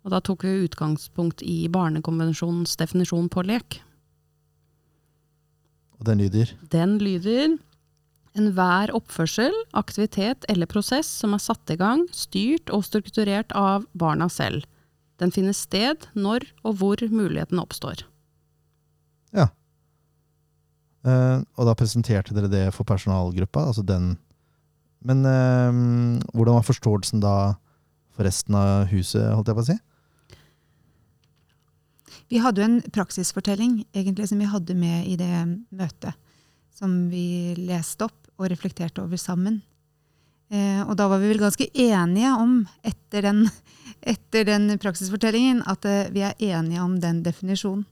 Og 0.00 0.14
da 0.14 0.20
tok 0.24 0.46
vi 0.46 0.64
utgangspunkt 0.64 1.44
i 1.44 1.68
Barnekonvensjonens 1.72 2.76
definisjon 2.80 3.28
på 3.32 3.44
lek. 3.46 3.80
Og 6.00 6.06
den 6.08 6.22
lyder 6.24 6.54
Den 6.72 6.98
lyder 6.98 7.58
Enhver 8.38 8.92
oppførsel, 8.94 9.54
aktivitet 9.74 10.44
eller 10.48 10.70
prosess 10.70 11.08
som 11.10 11.34
er 11.34 11.42
satt 11.42 11.72
i 11.74 11.76
gang, 11.76 12.04
styrt 12.14 12.70
og 12.70 12.84
strukturert 12.86 13.50
av 13.58 13.88
barna 13.98 14.28
selv. 14.30 14.62
Den 15.18 15.34
finner 15.34 15.56
sted 15.56 16.06
når 16.14 16.46
og 16.62 16.78
hvor 16.78 17.02
muligheten 17.10 17.58
oppstår. 17.58 18.04
Eh, 21.06 21.38
Og 21.56 21.68
da 21.68 21.76
presenterte 21.76 22.34
dere 22.36 22.50
det 22.52 22.66
for 22.76 22.84
personalgruppa, 22.88 23.70
altså 23.70 23.84
den 23.86 24.18
Men 25.00 25.24
uh, 25.24 26.20
hvordan 26.36 26.58
var 26.58 26.64
forståelsen 26.66 27.22
da 27.22 27.54
for 28.12 28.26
resten 28.28 28.52
av 28.52 28.90
huset, 28.90 29.30
holdt 29.32 29.48
jeg 29.48 29.56
på 29.56 29.62
å 29.62 29.68
si? 29.70 29.76
Vi 32.30 32.38
hadde 32.38 32.62
jo 32.62 32.68
en 32.68 32.82
praksisfortelling 32.94 33.80
egentlig 33.90 34.28
som 34.30 34.38
vi 34.38 34.46
hadde 34.46 34.76
med 34.78 35.08
i 35.10 35.16
det 35.18 35.34
møtet. 35.74 36.14
Som 36.78 37.08
vi 37.10 37.56
leste 37.58 38.06
opp 38.06 38.28
og 38.38 38.48
reflekterte 38.52 39.02
over 39.02 39.18
sammen. 39.20 39.58
Eh, 40.50 40.82
og 40.82 40.94
da 40.98 41.08
var 41.10 41.20
vi 41.22 41.30
vel 41.30 41.42
ganske 41.42 41.66
enige 41.74 42.30
om, 42.38 42.54
etter 42.86 43.26
den, 43.26 43.44
etter 44.14 44.46
den 44.46 44.76
praksisfortellingen, 44.82 45.64
at 45.66 45.86
eh, 45.86 46.10
vi 46.14 46.22
er 46.26 46.38
enige 46.38 46.82
om 46.82 46.96
den 47.02 47.24
definisjonen. 47.26 47.84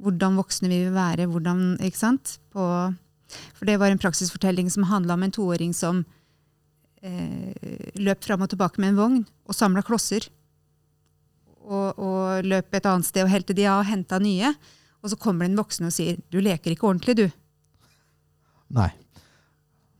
Hvordan 0.00 0.38
voksne 0.40 0.70
vi 0.70 0.82
vil 0.86 0.94
være. 0.94 1.26
hvordan, 1.28 1.76
ikke 1.84 1.98
sant? 1.98 2.38
På, 2.50 2.64
for 3.54 3.68
det 3.68 3.78
var 3.78 3.92
en 3.92 4.00
praksisfortelling 4.00 4.70
som 4.72 4.88
handla 4.88 5.14
om 5.14 5.22
en 5.26 5.34
toåring 5.34 5.74
som 5.76 6.02
eh, 7.02 7.52
løp 8.00 8.24
fram 8.24 8.42
og 8.42 8.50
tilbake 8.50 8.80
med 8.80 8.94
en 8.94 9.00
vogn 9.00 9.18
og 9.46 9.54
samla 9.54 9.84
klosser 9.84 10.30
og, 11.70 11.98
og 11.98 12.46
løp 12.46 12.74
et 12.74 12.88
annet 12.90 13.06
sted 13.06 13.24
og 13.24 13.32
helte 13.32 13.56
de 13.56 13.66
av 13.70 13.84
og 13.84 13.88
henta 13.90 14.18
nye. 14.22 14.52
Og 15.00 15.12
så 15.12 15.18
kommer 15.20 15.46
det 15.46 15.52
en 15.52 15.62
voksen 15.62 15.88
og 15.88 15.94
sier 15.94 16.18
'du 16.30 16.40
leker 16.42 16.74
ikke 16.74 16.88
ordentlig, 16.88 17.16
du'. 17.16 17.30
Nei. 18.70 18.90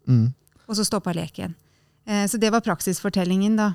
Mm. 0.06 0.34
Og 0.68 0.76
så 0.76 0.84
stoppa 0.84 1.12
leken. 1.12 1.54
Eh, 2.06 2.26
så 2.26 2.38
det 2.38 2.50
var 2.52 2.60
praksisfortellingen 2.60 3.56
da, 3.56 3.72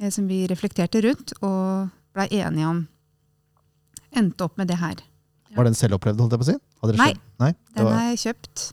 eh, 0.00 0.10
som 0.10 0.26
vi 0.28 0.46
reflekterte 0.46 1.02
rundt 1.02 1.32
og 1.42 1.90
blei 2.14 2.28
enige 2.30 2.66
om. 2.66 2.88
Endte 4.16 4.44
opp 4.44 4.56
med 4.58 4.68
det 4.68 4.78
her. 4.80 5.02
Var 5.56 5.64
den 5.68 5.76
selvopplevd, 5.78 6.20
holdt 6.20 6.34
jeg 6.36 6.40
på 6.42 6.46
å 6.46 6.48
si? 6.50 6.56
Hadde 6.82 6.94
dere 6.96 7.02
Nei. 7.02 7.12
Nei? 7.42 7.50
Den 7.76 7.86
var 7.88 8.00
er 8.10 8.16
kjøpt. 8.20 8.64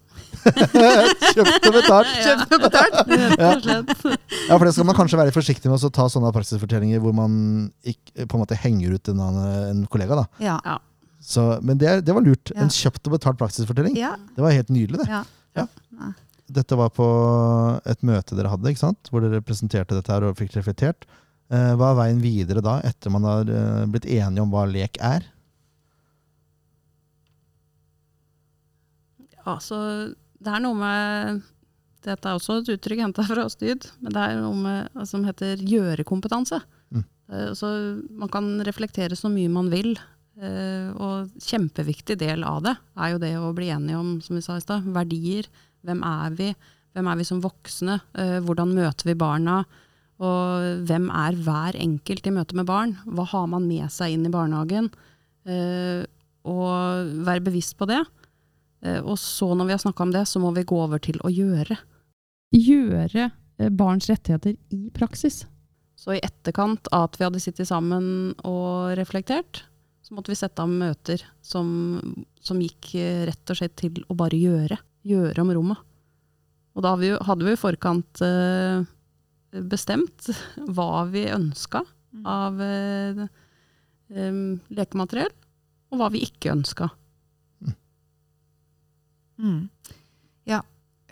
kjøpt 1.34 1.68
og 1.70 1.76
betalt. 1.78 2.10
Kjøpt 2.26 2.56
og 2.58 2.64
betalt. 2.66 3.14
ja. 3.40 3.52
Ja, 4.50 4.58
for 4.58 4.66
det 4.68 4.74
skal 4.76 4.88
man 4.90 4.98
kanskje 4.98 5.20
være 5.22 5.34
forsiktig 5.36 5.72
med 5.72 5.84
å 5.88 5.92
ta 5.94 6.08
sånne 6.12 6.32
praksisfortellinger 6.36 7.00
hvor 7.04 7.16
man 7.18 7.38
ikke, 7.88 8.26
på 8.28 8.36
en 8.38 8.44
måte 8.44 8.58
henger 8.60 8.98
ut 8.98 9.12
en, 9.14 9.22
annen- 9.30 9.70
en 9.72 9.86
kollega. 9.92 10.20
da. 10.24 10.26
Ja. 10.44 10.78
Så, 11.24 11.46
men 11.64 11.80
det, 11.80 12.02
det 12.04 12.16
var 12.18 12.26
lurt. 12.26 12.52
Ja. 12.52 12.66
En 12.66 12.74
kjøpt 12.74 13.08
og 13.08 13.16
betalt 13.18 13.40
praksisfortelling. 13.40 13.96
ja. 14.00 14.14
Det 14.36 14.44
var 14.44 14.56
helt 14.56 14.72
nydelig, 14.74 15.04
det. 15.06 15.24
ja. 15.24 16.12
Dette 16.54 16.76
var 16.78 16.90
på 16.94 17.06
et 17.90 18.02
møte 18.06 18.36
dere 18.38 18.50
hadde, 18.52 18.68
ikke 18.74 18.82
sant? 18.84 19.08
hvor 19.10 19.24
dere 19.24 19.40
presenterte 19.42 19.96
dette 19.96 20.12
her 20.12 20.26
og 20.28 20.36
fikk 20.38 20.58
reflektert. 20.58 21.08
Eh, 21.54 21.72
Hva 21.80 21.94
er 21.94 21.98
veien 22.02 22.20
videre 22.22 22.62
da, 22.62 22.76
etter 22.86 23.10
man 23.14 23.24
har 23.26 23.48
eh, 23.50 23.86
blitt 23.90 24.06
enige 24.12 24.44
om 24.44 24.52
hva 24.54 24.66
lek 24.70 25.00
er? 25.02 25.24
Ja, 29.46 29.58
så 29.60 29.78
det 30.44 30.52
er 30.54 30.62
noe 30.64 30.78
med 30.80 31.42
Dette 32.04 32.28
er 32.28 32.36
også 32.36 32.58
et 32.60 32.70
uttrykk 32.74 33.00
henta 33.00 33.24
fra 33.24 33.46
Styd, 33.48 33.86
men 34.04 34.12
det 34.12 34.20
er 34.26 34.40
noe 34.44 34.56
med, 34.60 35.04
som 35.08 35.24
heter 35.24 35.62
gjørekompetanse. 35.64 36.58
Mm. 36.92 37.04
Eh, 37.32 37.52
Så 37.56 37.70
man 38.12 38.28
kan 38.32 38.50
reflektere 38.68 39.16
så 39.16 39.32
mye 39.32 39.48
man 39.52 39.70
vil, 39.72 39.94
eh, 40.36 40.90
og 41.00 41.32
kjempeviktig 41.40 42.18
del 42.20 42.44
av 42.44 42.60
det 42.66 42.74
er 43.00 43.14
jo 43.14 43.22
det 43.24 43.32
å 43.40 43.54
bli 43.56 43.70
enige 43.72 43.96
om, 44.02 44.18
som 44.20 44.36
vi 44.36 44.42
sa 44.44 44.58
i 44.60 44.66
sted, 44.66 44.84
verdier. 44.92 45.48
Hvem 45.88 46.04
er 46.04 46.36
vi? 46.36 46.50
Hvem 46.94 47.08
er 47.08 47.16
vi 47.22 47.24
som 47.32 47.40
voksne? 47.42 48.02
Eh, 48.20 48.40
Hvordan 48.44 48.76
møter 48.76 49.08
vi 49.08 49.16
barna? 49.16 49.62
Og 50.20 50.84
hvem 50.88 51.08
er 51.10 51.40
hver 51.40 51.80
enkelt 51.80 52.28
i 52.28 52.36
møte 52.36 52.54
med 52.60 52.68
barn? 52.68 52.98
Hva 53.08 53.26
har 53.32 53.48
man 53.48 53.64
med 53.68 53.88
seg 53.92 54.12
inn 54.18 54.28
i 54.28 54.34
barnehagen? 54.34 54.92
Eh, 55.48 56.04
Og 56.44 57.24
være 57.24 57.40
bevisst 57.48 57.78
på 57.80 57.88
det. 57.88 58.02
Eh, 58.84 59.00
Og 59.00 59.18
så 59.20 59.54
når 59.56 59.70
vi 59.70 59.76
har 59.76 59.82
snakka 59.84 60.04
om 60.04 60.14
det, 60.14 60.26
så 60.28 60.42
må 60.44 60.52
vi 60.56 60.66
gå 60.68 60.78
over 60.84 61.02
til 61.04 61.20
å 61.24 61.32
gjøre. 61.32 61.78
Gjøre 62.54 63.30
eh, 63.32 63.70
barns 63.70 64.10
rettigheter 64.12 64.58
i 64.76 64.90
praksis. 64.94 65.44
Så 65.96 66.18
i 66.18 66.24
etterkant 66.24 66.90
av 66.92 67.08
at 67.08 67.20
vi 67.20 67.28
hadde 67.28 67.42
sittet 67.44 67.70
sammen 67.70 68.34
og 68.44 68.98
reflektert, 69.00 69.64
så 70.04 70.18
måtte 70.18 70.34
vi 70.34 70.36
sette 70.36 70.60
av 70.60 70.68
møter 70.68 71.22
som, 71.46 72.02
som 72.44 72.60
gikk 72.60 72.94
eh, 73.00 73.24
rett 73.30 73.54
og 73.54 73.60
slett 73.62 73.78
til 73.80 74.04
å 74.12 74.18
bare 74.20 74.40
gjøre. 74.40 74.78
Gjøre 75.08 75.44
om 75.44 75.54
rommet. 75.56 75.80
Og 76.74 76.82
da 76.84 76.96
hadde 76.98 77.46
vi 77.46 77.52
i 77.54 77.60
forkant 77.60 78.22
bestemt 79.70 80.30
hva 80.74 81.04
vi 81.12 81.28
ønska 81.30 81.84
av 82.26 82.58
eh, 82.64 83.20
lekemateriell, 84.74 85.34
og 85.94 86.00
hva 86.02 86.10
vi 86.14 86.24
ikke 86.26 86.54
ønska. 86.56 86.90
Mm. 89.42 89.70
Ja. 90.50 90.62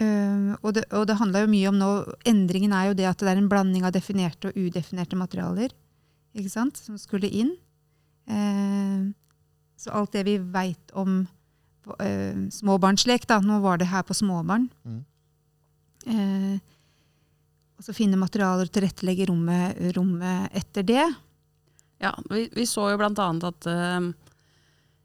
Uh, 0.01 0.55
og 0.61 0.73
det, 0.77 0.85
og 0.95 1.05
det 1.09 1.17
handler 1.19 1.43
jo 1.43 1.51
mye 1.51 1.69
om 1.69 1.77
nå 1.77 1.89
Endringen 2.25 2.73
er 2.73 2.89
jo 2.89 2.97
det 2.97 3.05
at 3.09 3.21
det 3.21 3.29
er 3.29 3.41
en 3.41 3.49
blanding 3.51 3.83
av 3.85 3.93
definerte 3.93 4.49
og 4.49 4.57
udefinerte 4.57 5.19
materialer 5.19 5.73
ikke 6.37 6.51
sant, 6.51 6.79
som 6.79 6.97
skulle 6.99 7.27
inn. 7.27 7.51
Uh, 8.29 9.11
så 9.79 9.93
alt 9.97 10.13
det 10.15 10.23
vi 10.27 10.37
veit 10.53 10.93
om 10.97 11.23
uh, 11.25 12.43
småbarnslek, 12.55 13.27
da, 13.27 13.41
nå 13.43 13.59
var 13.63 13.81
det 13.81 13.89
her 13.91 14.05
på 14.07 14.15
småbarn. 14.15 14.69
Mm. 14.87 15.01
Eh, 16.01 16.77
og 17.77 17.85
så 17.85 17.93
finne 17.93 18.17
materialer 18.17 18.65
og 18.65 18.73
tilrettelegge 18.73 19.27
rommet, 19.29 19.77
rommet 19.93 20.55
etter 20.57 20.85
det. 20.87 21.03
Ja, 22.01 22.15
vi, 22.31 22.47
vi 22.55 22.65
så 22.65 22.87
jo 22.89 22.97
blant 22.97 23.21
annet 23.21 23.45
at 23.45 23.67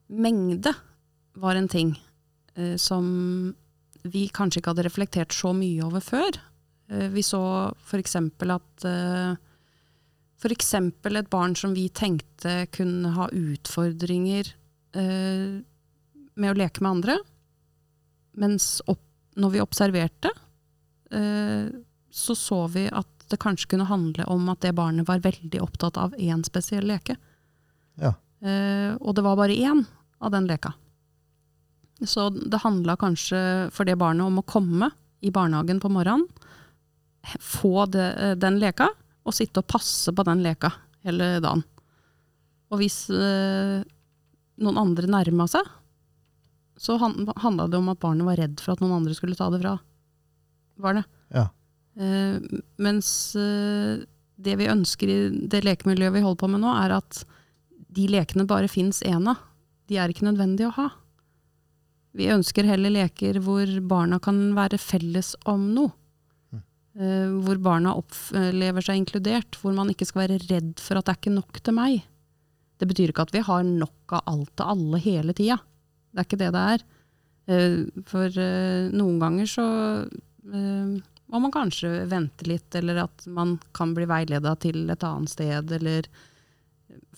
mengde 0.08 0.72
var 1.36 1.60
en 1.60 1.68
ting 1.68 1.92
som 2.80 3.06
vi 4.06 4.26
kanskje 4.32 4.60
ikke 4.60 4.72
hadde 4.72 4.86
reflektert 4.86 5.34
så 5.34 5.52
mye 5.56 5.84
over 5.86 6.04
før. 6.04 6.38
Eh, 6.90 7.08
vi 7.12 7.24
så 7.26 7.42
f.eks. 7.74 8.16
at 8.16 8.86
f.eks. 8.86 9.42
for 10.36 10.54
eksempel 10.54 11.18
et 11.18 11.30
barn 11.32 11.56
som 11.58 11.74
vi 11.76 11.88
tenkte 11.88 12.66
kunne 12.74 13.14
ha 13.16 13.28
utfordringer 13.32 14.52
eh, 14.96 15.58
med 16.36 16.52
å 16.52 16.58
leke 16.58 16.84
med 16.84 16.98
andre. 16.98 17.18
Mens 18.36 18.78
opp, 18.86 19.02
når 19.40 19.54
vi 19.54 19.64
observerte, 19.64 20.32
eh, 21.10 21.72
så 22.10 22.36
så 22.36 22.66
vi 22.72 22.86
at 22.88 23.12
det 23.30 23.40
kanskje 23.42 23.72
kunne 23.72 23.88
handle 23.88 24.24
om 24.30 24.44
at 24.52 24.60
det 24.62 24.76
barnet 24.76 25.08
var 25.08 25.24
veldig 25.24 25.60
opptatt 25.64 25.98
av 25.98 26.14
én 26.14 26.44
spesiell 26.46 26.86
leke. 26.86 27.16
Ja. 27.98 28.14
Eh, 28.44 28.94
og 29.00 29.16
det 29.16 29.24
var 29.26 29.40
bare 29.40 29.56
én 29.56 29.82
av 30.20 30.30
den 30.30 30.46
leka. 30.46 30.76
Så 32.04 32.28
det 32.34 32.60
handla 32.60 32.98
kanskje 33.00 33.38
for 33.72 33.88
det 33.88 33.96
barnet 34.00 34.26
om 34.26 34.40
å 34.40 34.46
komme 34.46 34.90
i 35.24 35.32
barnehagen 35.32 35.80
på 35.80 35.90
morgenen, 35.92 36.26
få 37.40 37.86
det, 37.90 38.10
eh, 38.20 38.34
den 38.36 38.60
leka, 38.60 38.90
og 39.26 39.34
sitte 39.34 39.62
og 39.62 39.66
passe 39.66 40.12
på 40.14 40.24
den 40.28 40.44
leka 40.44 40.70
hele 41.06 41.40
dagen. 41.42 41.64
Og 42.70 42.80
hvis 42.82 43.06
eh, 43.10 43.82
noen 44.62 44.80
andre 44.80 45.10
nærma 45.10 45.46
seg, 45.50 45.66
så 46.76 46.98
han, 47.00 47.24
handla 47.40 47.68
det 47.72 47.78
om 47.78 47.88
at 47.88 48.00
barnet 48.02 48.26
var 48.28 48.38
redd 48.40 48.60
for 48.60 48.74
at 48.74 48.82
noen 48.84 48.98
andre 49.00 49.16
skulle 49.16 49.38
ta 49.38 49.48
det 49.50 49.62
fra 49.62 49.78
barnet. 50.82 51.08
Ja. 51.32 51.48
Eh, 51.96 52.36
mens 52.82 53.08
eh, 53.40 54.04
det 54.36 54.58
vi 54.60 54.68
ønsker 54.68 55.10
i 55.10 55.18
det 55.48 55.62
lekemiljøet 55.64 56.18
vi 56.18 56.24
holder 56.26 56.42
på 56.42 56.50
med 56.52 56.62
nå, 56.64 56.74
er 56.84 56.98
at 56.98 57.22
de 57.96 58.06
lekene 58.12 58.44
bare 58.48 58.68
fins 58.68 59.00
én 59.06 59.30
av. 59.30 59.40
De 59.88 59.96
er 59.96 60.12
ikke 60.12 60.26
nødvendige 60.26 60.68
å 60.68 60.76
ha. 60.76 60.90
Vi 62.16 62.30
ønsker 62.32 62.64
heller 62.64 62.92
leker 62.94 63.38
hvor 63.44 63.68
barna 63.84 64.18
kan 64.22 64.38
være 64.56 64.80
felles 64.80 65.34
om 65.48 65.68
noe. 65.76 65.92
Eh, 66.96 67.28
hvor 67.44 67.58
barna 67.60 67.92
opplever 67.98 68.84
seg 68.84 69.02
inkludert, 69.02 69.58
hvor 69.60 69.74
man 69.76 69.90
ikke 69.92 70.06
skal 70.08 70.22
være 70.24 70.38
redd 70.46 70.80
for 70.80 70.96
at 70.96 71.04
det 71.04 71.12
er 71.12 71.20
ikke 71.20 71.34
nok 71.34 71.60
til 71.60 71.76
meg. 71.76 71.98
Det 72.80 72.88
betyr 72.88 73.12
ikke 73.12 73.26
at 73.26 73.34
vi 73.36 73.42
har 73.44 73.66
nok 73.66 74.16
av 74.16 74.30
alt 74.32 74.52
til 74.56 74.72
alle 74.72 75.00
hele 75.04 75.34
tida. 75.36 75.58
Det 76.12 76.22
er 76.22 76.28
ikke 76.28 76.40
det 76.40 76.52
det 76.56 76.62
er. 76.76 76.86
Uh, 77.46 78.00
For 78.08 78.32
uh, 78.32 78.88
noen 78.96 79.20
ganger 79.22 79.46
så 79.50 79.66
må 80.46 81.40
man 81.42 81.52
kanskje 81.54 82.06
vente 82.06 82.46
litt, 82.46 82.70
eller 82.78 83.00
at 83.02 83.24
man 83.26 83.56
kan 83.74 83.92
bli 83.96 84.06
veileda 84.06 84.52
til 84.62 84.84
et 84.90 85.04
annet 85.04 85.32
sted, 85.32 85.72
eller 85.74 86.06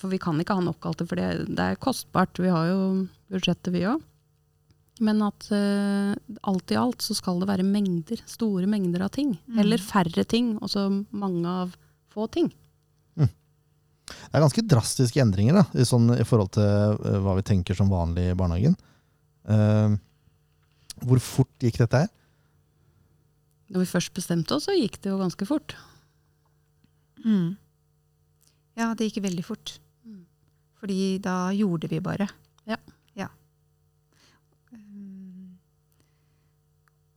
For 0.01 0.09
vi 0.09 0.19
kan 0.23 0.39
ikke 0.41 0.57
ha 0.57 0.65
nok 0.65 0.87
alltid, 0.89 1.11
for 1.11 1.21
det, 1.21 1.55
det 1.55 1.65
er 1.65 1.81
kostbart. 1.83 2.41
Vi 2.41 2.51
har 2.51 2.71
jo 2.71 2.79
budsjettet, 3.29 3.75
vi 3.75 3.85
òg. 3.91 4.01
Men 5.05 5.23
at 5.27 5.47
uh, 5.55 6.15
alt 6.51 6.73
i 6.75 6.79
alt 6.79 7.05
så 7.05 7.15
skal 7.15 7.39
det 7.43 7.51
være 7.51 7.67
mengder, 7.67 8.23
store 8.27 8.67
mengder 8.71 9.05
av 9.07 9.13
ting. 9.15 9.37
Mm. 9.47 9.61
Eller 9.63 9.83
færre 9.83 10.25
ting, 10.27 10.57
og 10.59 10.73
så 10.73 10.89
mange 11.11 11.47
av 11.47 11.77
få 12.15 12.27
ting. 12.35 12.51
Det 14.09 14.37
er 14.39 14.45
ganske 14.45 14.65
drastiske 14.65 15.21
endringer 15.23 15.59
da, 15.61 15.65
i, 15.77 15.85
sånn, 15.87 16.11
i 16.17 16.27
forhold 16.27 16.53
til 16.57 16.65
uh, 16.65 17.19
hva 17.25 17.37
vi 17.39 17.47
tenker 17.47 17.77
som 17.77 17.91
vanlig 17.93 18.31
i 18.31 18.37
barnehagen. 18.39 18.77
Uh, 19.49 19.97
hvor 21.05 21.21
fort 21.23 21.65
gikk 21.65 21.81
dette 21.83 22.05
her? 22.05 22.13
Når 23.69 23.85
vi 23.85 23.91
først 23.91 24.15
bestemte 24.17 24.57
oss, 24.57 24.67
så 24.69 24.77
gikk 24.77 24.97
det 25.05 25.13
jo 25.13 25.21
ganske 25.21 25.49
fort. 25.49 25.77
Mm. 27.21 27.57
Ja, 28.79 28.95
det 28.97 29.11
gikk 29.11 29.21
veldig 29.27 29.45
fort. 29.45 29.77
Mm. 30.07 30.23
Fordi 30.81 31.01
da 31.23 31.51
gjorde 31.57 31.91
vi 31.93 32.01
bare. 32.05 32.29
Ja. 32.69 32.79
ja. 33.19 33.29
Um, 34.73 35.59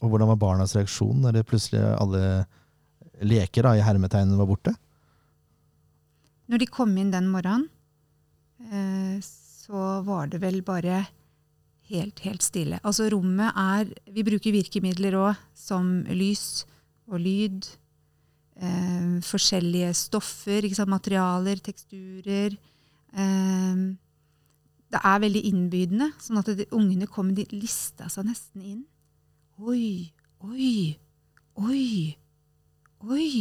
Og 0.02 0.10
hvordan 0.10 0.32
var 0.32 0.40
barnas 0.42 0.74
reaksjon 0.78 1.22
når 1.22 1.38
det 1.38 1.48
plutselig 1.50 1.82
alle 1.98 2.24
leker 3.22 3.68
da, 3.68 3.76
i 3.78 3.86
hermetegnene 3.86 4.40
var 4.40 4.50
borte? 4.50 4.74
Når 6.52 6.64
de 6.64 6.68
kom 6.68 6.92
inn 7.00 7.14
den 7.14 7.30
morgenen, 7.32 7.70
eh, 8.68 9.22
så 9.22 10.02
var 10.04 10.32
det 10.32 10.42
vel 10.42 10.60
bare 10.66 11.06
helt, 11.92 12.20
helt 12.26 12.44
stille. 12.44 12.80
Altså 12.84 13.10
rommet 13.12 13.54
er 13.56 13.92
Vi 14.12 14.26
bruker 14.26 14.56
virkemidler 14.56 15.16
òg, 15.20 15.40
som 15.56 16.02
lys 16.10 16.66
og 17.08 17.22
lyd. 17.22 17.70
Eh, 18.62 19.22
forskjellige 19.26 19.94
stoffer, 19.96 20.68
sant? 20.74 20.90
materialer, 20.90 21.62
teksturer. 21.64 22.58
Eh, 23.14 23.76
det 24.92 25.00
er 25.08 25.22
veldig 25.24 25.44
innbydende, 25.48 26.10
sånn 26.20 26.42
at 26.42 26.52
de, 26.58 26.68
ungene 26.76 27.08
kom, 27.08 27.32
de 27.36 27.46
lista 27.54 28.10
seg 28.12 28.28
nesten 28.28 28.66
inn. 28.66 28.82
Oi, 29.62 30.10
oi, 30.42 30.98
oi, 31.62 32.18
oi. 33.06 33.34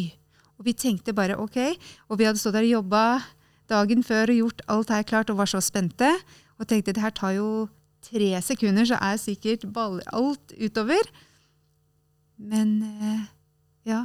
Og 0.61 0.67
vi 0.67 0.75
tenkte 0.77 1.15
bare 1.17 1.39
ok, 1.41 1.57
og 2.13 2.21
vi 2.21 2.27
hadde 2.29 2.37
stått 2.43 2.59
der 2.59 2.67
og 2.67 2.75
jobba 2.75 3.05
dagen 3.73 4.05
før 4.05 4.29
og 4.35 4.41
gjort 4.43 4.61
alt 4.69 4.93
her 4.93 5.07
klart 5.09 5.33
og 5.33 5.39
var 5.41 5.49
så 5.49 5.63
spente. 5.65 6.11
Og 6.61 6.69
tenkte 6.69 6.93
det 6.93 7.01
her 7.01 7.15
tar 7.17 7.39
jo 7.39 7.49
tre 8.05 8.35
sekunder, 8.45 8.85
så 8.85 9.01
er 9.01 9.17
sikkert 9.17 9.65
baller 9.73 10.05
alt 10.13 10.53
utover. 10.61 11.09
Men 12.37 12.77
eh, 12.85 13.25
ja, 13.89 14.05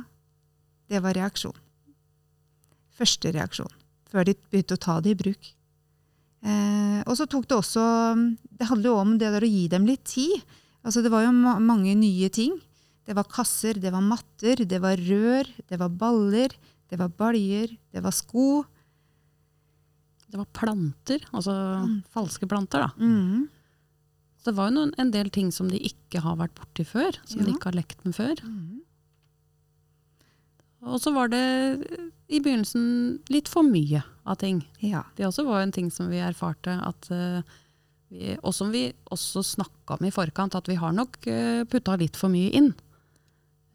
det 0.88 1.04
var 1.04 1.20
reaksjon. 1.20 1.60
Første 2.96 3.36
reaksjon. 3.36 3.72
Før 4.08 4.24
de 4.24 4.40
begynte 4.40 4.80
å 4.80 4.86
ta 4.88 5.02
det 5.04 5.18
i 5.18 5.20
bruk. 5.20 5.56
Eh, 6.48 7.02
og 7.04 7.18
så 7.20 7.28
tok 7.28 7.48
det 7.50 7.58
også 7.58 7.84
Det 8.56 8.68
handler 8.70 8.92
jo 8.92 9.00
om 9.02 9.18
det 9.20 9.32
der 9.34 9.44
å 9.44 9.52
gi 9.52 9.68
dem 9.68 9.90
litt 9.90 10.08
tid. 10.08 10.56
Altså 10.86 11.02
Det 11.02 11.10
var 11.12 11.24
jo 11.26 11.32
ma 11.34 11.58
mange 11.60 11.96
nye 11.98 12.30
ting. 12.30 12.54
Det 13.06 13.16
var 13.18 13.26
kasser, 13.30 13.74
det 13.82 13.92
var 13.94 14.02
matter, 14.02 14.64
det 14.66 14.80
var 14.82 14.98
rør, 14.98 15.46
det 15.70 15.78
var 15.82 15.90
baller, 15.90 16.54
det 16.90 16.98
var 17.00 17.10
baljer, 17.10 17.74
det 17.94 18.02
var 18.06 18.14
sko. 18.14 18.64
Det 20.30 20.38
var 20.42 20.48
planter, 20.54 21.22
altså 21.34 21.54
Mm. 21.86 22.04
falske 22.10 22.48
planter. 22.50 22.82
da. 22.82 22.90
Mm. 22.98 23.48
Så 24.42 24.46
det 24.52 24.56
var 24.58 24.70
jo 24.70 24.76
noen, 24.76 24.94
en 24.98 25.12
del 25.12 25.30
ting 25.30 25.52
som 25.52 25.70
de 25.70 25.78
ikke 25.80 26.22
har 26.22 26.36
vært 26.36 26.54
borti 26.56 26.86
før, 26.86 27.16
som 27.26 27.42
de 27.42 27.52
ikke 27.54 27.66
har 27.72 27.78
lekt 27.78 28.04
med 28.06 28.14
før. 28.16 28.36
Mm. 28.44 28.82
Og 30.86 31.00
så 31.02 31.14
var 31.16 31.30
det 31.34 31.42
i 32.30 32.40
begynnelsen 32.40 33.20
litt 33.34 33.48
for 33.50 33.64
mye 33.66 34.04
av 34.26 34.38
ting. 34.42 34.64
Ja. 34.86 35.04
Det 35.18 35.26
også 35.26 35.46
var 35.48 35.62
en 35.64 35.72
ting 35.74 35.90
som 35.94 36.10
vi 36.10 36.18
erfarte, 36.22 36.76
at, 36.86 37.10
eh, 37.12 37.42
vi, 38.16 38.34
og 38.40 38.56
som 38.56 38.72
vi 38.72 38.88
også 39.12 39.44
snakka 39.44 40.00
om 40.00 40.08
i 40.08 40.14
forkant, 40.14 40.56
at 40.56 40.70
vi 40.72 40.80
har 40.80 40.96
nok 40.96 41.20
uh, 41.28 41.64
putta 41.70 41.98
litt 42.00 42.18
for 42.20 42.32
mye 42.32 42.54
inn. 42.56 42.72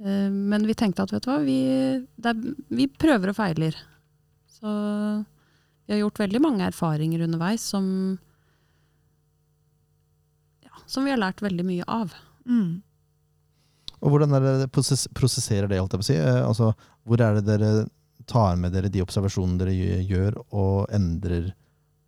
Eh, 0.00 0.30
men 0.32 0.66
vi 0.66 0.76
tenkte 0.76 1.04
at 1.04 1.12
vet 1.12 1.26
du 1.26 1.30
hva, 1.30 1.38
vi, 1.44 1.60
det 2.16 2.32
er, 2.32 2.56
vi 2.72 2.88
prøver 2.88 3.32
og 3.32 3.36
feiler. 3.36 3.76
Så 4.50 4.70
vi 5.84 5.94
har 5.94 6.02
gjort 6.04 6.22
veldig 6.22 6.40
mange 6.42 6.66
erfaringer 6.68 7.24
underveis 7.26 7.64
som, 7.72 7.84
ja, 10.64 10.72
som 10.86 11.04
vi 11.04 11.12
har 11.12 11.20
lært 11.20 11.44
veldig 11.44 11.66
mye 11.68 11.88
av. 11.88 12.16
Mm. 12.48 12.80
Og 14.00 14.12
hvordan 14.12 14.32
er 14.32 14.44
det 14.44 14.52
dere 14.62 14.72
prosess 14.72 15.04
prosesserer 15.12 15.68
det, 15.68 15.80
holdt 15.82 15.98
jeg 15.98 16.00
på 16.02 16.06
å 16.06 16.10
si? 16.12 16.20
Eh, 16.20 16.42
altså, 16.46 16.72
hvor 17.04 17.20
er 17.20 17.36
det 17.36 17.48
dere 17.48 17.72
tar 18.30 18.56
med 18.60 18.72
dere 18.72 18.88
de 18.92 19.02
observasjonene 19.02 19.60
dere 19.60 20.00
gjør, 20.06 20.38
og 20.54 20.92
endrer 20.94 21.50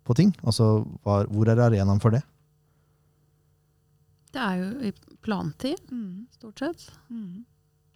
på 0.03 0.15
ting? 0.19 0.33
Altså, 0.43 0.83
var, 1.05 1.25
hvor 1.31 1.47
er 1.51 1.61
arenaen 1.63 2.01
for 2.03 2.11
det? 2.15 2.23
Det 4.33 4.41
er 4.41 4.55
jo 4.61 4.69
i 4.89 4.93
plantid, 5.23 5.79
Mm. 5.91 6.25
stort 6.33 6.59
sett. 6.59 6.87
Mm. 7.09 7.43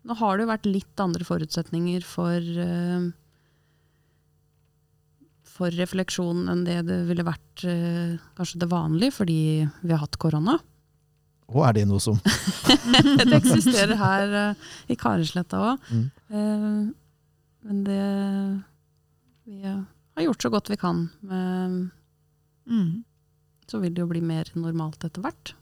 Nå 0.07 0.15
har 0.15 0.37
det 0.37 0.45
jo 0.45 0.51
vært 0.53 0.67
litt 0.69 1.01
andre 1.03 1.25
forutsetninger 1.27 2.03
for, 2.07 2.37
eh, 2.39 3.07
for 5.47 5.73
refleksjon 5.73 6.45
enn 6.51 6.63
det 6.67 6.83
det 6.87 6.99
ville 7.09 7.25
vært 7.25 7.63
eh, 7.67 8.17
kanskje 8.37 8.61
det 8.61 8.69
vanlige, 8.71 9.15
fordi 9.17 9.37
vi 9.81 9.91
har 9.95 10.03
hatt 10.03 10.17
korona. 10.21 10.59
Og 11.47 11.63
er 11.65 11.73
det 11.77 11.85
noe 11.87 11.99
som 12.03 12.19
det 13.17 13.27
eksisterer 13.39 13.95
her 13.99 14.33
eh, 14.43 14.65
i 14.93 14.95
Karesletta 14.99 15.59
òg. 15.73 15.91
Mm. 15.91 16.93
men 17.67 17.83
det 17.87 18.63
Vi 19.47 19.61
har 19.63 20.23
gjort 20.23 20.41
så 20.43 20.49
godt 20.51 20.69
vi 20.69 20.77
kan. 20.77 21.09
Men 21.21 21.91
Mm. 22.67 23.03
så 23.67 23.79
vil 23.79 23.93
det 23.95 24.03
jo 24.03 24.09
bli 24.11 24.21
mer 24.23 24.49
normalt 24.55 25.03
etter 25.07 25.23
hvert. 25.23 25.53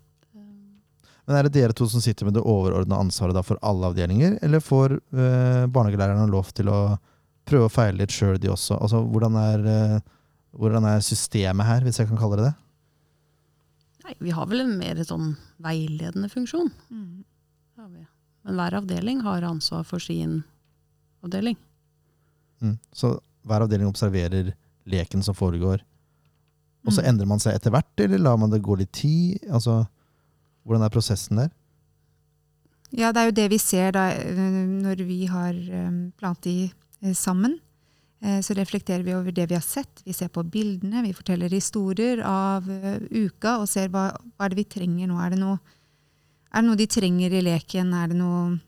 Men 1.25 1.39
er 1.39 1.47
det 1.47 1.55
dere 1.55 1.73
to 1.73 1.87
som 1.89 2.03
sitter 2.03 2.27
med 2.27 2.35
det 2.37 2.43
overordna 2.45 2.99
ansvaret 3.01 3.33
da 3.33 3.41
for 3.45 3.57
alle 3.65 3.89
avdelinger, 3.89 4.37
eller 4.45 4.61
får 4.61 4.93
eh, 4.93 5.63
barnehagelærerne 5.65 6.27
lov 6.29 6.51
til 6.53 6.69
å 6.69 6.97
prøve 7.49 7.69
å 7.69 7.73
feile 7.73 8.03
litt 8.03 8.13
sjøl, 8.13 8.37
de 8.41 8.51
også? 8.53 8.77
Altså, 8.77 9.01
hvordan 9.09 9.37
er, 9.41 9.65
eh, 9.71 9.95
hvordan 10.53 10.85
er 10.89 11.05
systemet 11.05 11.65
her, 11.65 11.85
hvis 11.85 11.97
jeg 12.01 12.11
kan 12.11 12.21
kalle 12.21 12.37
det 12.37 12.51
det? 12.51 12.53
Nei, 14.05 14.17
vi 14.27 14.35
har 14.37 14.45
vel 14.51 14.61
en 14.61 14.75
mer 14.77 15.01
sånn 15.01 15.31
veiledende 15.65 16.29
funksjon. 16.29 16.69
Mm. 16.93 17.23
Har 17.81 17.89
vi. 17.89 18.05
Men 18.45 18.59
hver 18.61 18.77
avdeling 18.83 19.25
har 19.25 19.49
ansvar 19.49 19.81
for 19.89 20.03
sin 20.03 20.43
avdeling. 21.25 21.57
Mm. 22.61 22.77
Så 22.93 23.15
hver 23.49 23.65
avdeling 23.65 23.89
observerer 23.89 24.53
leken 24.85 25.25
som 25.25 25.33
foregår, 25.37 25.81
og 26.85 26.93
så 26.93 27.01
Mm. 27.01 27.07
endrer 27.09 27.27
man 27.27 27.39
seg 27.39 27.55
etter 27.55 27.71
hvert, 27.71 27.99
eller 27.99 28.17
lar 28.19 28.37
man 28.37 28.49
det 28.51 28.61
gå 28.61 28.77
litt 28.77 28.91
tid? 28.93 29.39
Altså, 29.49 29.87
hvordan 30.65 30.85
er 30.85 30.89
prosessen 30.93 31.37
der? 31.37 31.51
Ja, 32.91 33.11
det 33.11 33.19
er 33.21 33.25
jo 33.25 33.31
det 33.41 33.49
vi 33.51 33.57
ser 33.57 33.91
da, 33.91 34.09
eh, 34.11 34.65
når 34.85 35.05
vi 35.05 35.25
har 35.25 35.53
plant 35.53 36.15
plantid 36.17 36.71
eh, 37.01 37.13
sammen. 37.13 37.59
Eh, 38.21 38.39
så 38.41 38.55
reflekterer 38.55 39.03
vi 39.03 39.13
over 39.13 39.31
det 39.31 39.49
vi 39.49 39.55
har 39.57 39.61
sett. 39.65 40.01
Vi 40.05 40.13
ser 40.13 40.29
på 40.29 40.43
bildene, 40.49 41.03
vi 41.03 41.13
forteller 41.13 41.49
historier 41.51 42.21
av 42.23 42.69
eh, 42.69 42.99
uka 43.11 43.57
og 43.59 43.67
ser 43.67 43.89
hva, 43.89 44.11
hva 44.37 44.45
er 44.45 44.49
det 44.53 44.61
vi 44.61 44.69
trenger 44.77 45.07
nå. 45.11 45.19
Er 45.19 45.29
det, 45.35 45.39
noe, 45.41 45.59
er 46.53 46.61
det 46.61 46.69
noe 46.69 46.79
de 46.79 46.87
trenger 46.87 47.33
i 47.33 47.41
leken? 47.45 47.93
Er 47.93 48.07
det 48.13 48.17
noe 48.17 48.59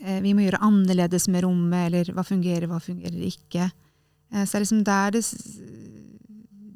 eh, 0.00 0.20
vi 0.24 0.32
må 0.34 0.46
gjøre 0.46 0.62
annerledes 0.64 1.28
med 1.28 1.44
rommet? 1.44 1.90
Eller 1.90 2.14
hva 2.14 2.24
fungerer, 2.26 2.66
hva 2.70 2.80
fungerer 2.82 3.20
ikke? 3.28 3.68
Eh, 4.32 4.44
så 4.44 4.54
det 4.54 4.58
er 4.62 4.64
liksom 4.64 4.84
der 4.88 5.14
det, 5.18 5.24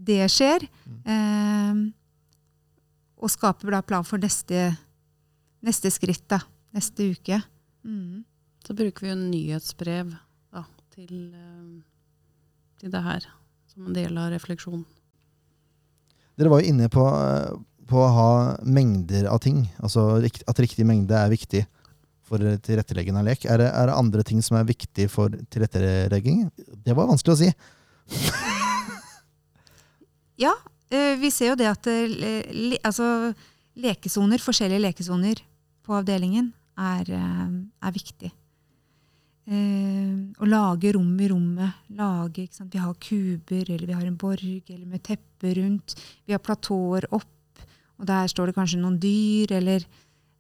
det 0.09 0.25
skjer. 0.33 0.65
Eh, 1.05 1.85
og 3.19 3.33
skaper 3.33 3.75
da 3.75 3.83
plan 3.83 4.07
for 4.07 4.21
neste, 4.23 4.71
neste 5.65 5.93
skritt, 5.93 6.27
da. 6.31 6.41
Neste 6.77 7.11
uke. 7.15 7.41
Mm. 7.87 8.25
Så 8.67 8.77
bruker 8.77 9.07
vi 9.07 9.13
jo 9.13 9.19
nyhetsbrev 9.19 10.13
da, 10.55 10.65
til, 10.95 11.15
eh, 11.35 11.81
til 12.81 12.93
det 12.93 13.03
her, 13.03 13.27
som 13.73 13.89
en 13.89 13.97
del 13.97 14.19
av 14.21 14.31
refleksjonen. 14.35 14.85
Dere 16.39 16.53
var 16.53 16.63
jo 16.63 16.71
inne 16.71 16.87
på, 16.93 17.03
på 17.91 17.99
å 17.99 18.13
ha 18.15 18.31
mengder 18.63 19.27
av 19.27 19.41
ting. 19.43 19.65
Altså 19.83 20.21
at 20.23 20.63
riktig 20.63 20.87
mengde 20.87 21.17
er 21.19 21.33
viktig 21.33 21.65
for 22.29 22.45
tilrettelegging 22.63 23.17
av 23.19 23.27
lek. 23.27 23.49
Er 23.49 23.59
det, 23.63 23.73
er 23.73 23.91
det 23.91 23.97
andre 23.97 24.23
ting 24.27 24.45
som 24.45 24.61
er 24.61 24.69
viktig 24.69 25.09
for 25.11 25.35
tilrettelegging? 25.51 26.47
Det 26.85 26.95
var 26.95 27.11
vanskelig 27.11 27.35
å 27.35 27.41
si. 27.41 27.51
Ja, 30.39 30.55
eh, 30.91 31.17
vi 31.19 31.31
ser 31.35 31.53
jo 31.53 31.59
det 31.59 31.67
at 31.67 31.87
eh, 31.91 32.77
altså, 32.87 33.33
lekesoner, 33.79 34.43
forskjellige 34.43 34.85
lekesoner 34.85 35.41
på 35.87 35.97
avdelingen 35.99 36.53
er, 36.79 37.11
eh, 37.11 37.49
er 37.83 37.95
viktig. 37.97 38.31
Eh, 39.49 40.13
å 40.39 40.47
lage 40.47 40.93
rom 40.93 41.15
i 41.19 41.29
rommet. 41.33 41.87
Lage? 41.97 42.45
Vi 42.61 42.79
har 42.79 42.95
kuber, 43.01 43.65
eller 43.65 43.87
vi 43.87 43.97
har 43.97 44.05
en 44.05 44.19
borg, 44.21 44.63
eller 44.69 44.87
med 44.87 45.03
teppe 45.03 45.55
rundt. 45.57 45.97
Vi 46.27 46.37
har 46.37 46.43
platåer 46.45 47.09
opp, 47.17 47.65
og 47.99 48.07
der 48.07 48.29
står 48.29 48.51
det 48.51 48.59
kanskje 48.59 48.83
noen 48.83 49.01
dyr, 49.01 49.57
eller 49.59 49.83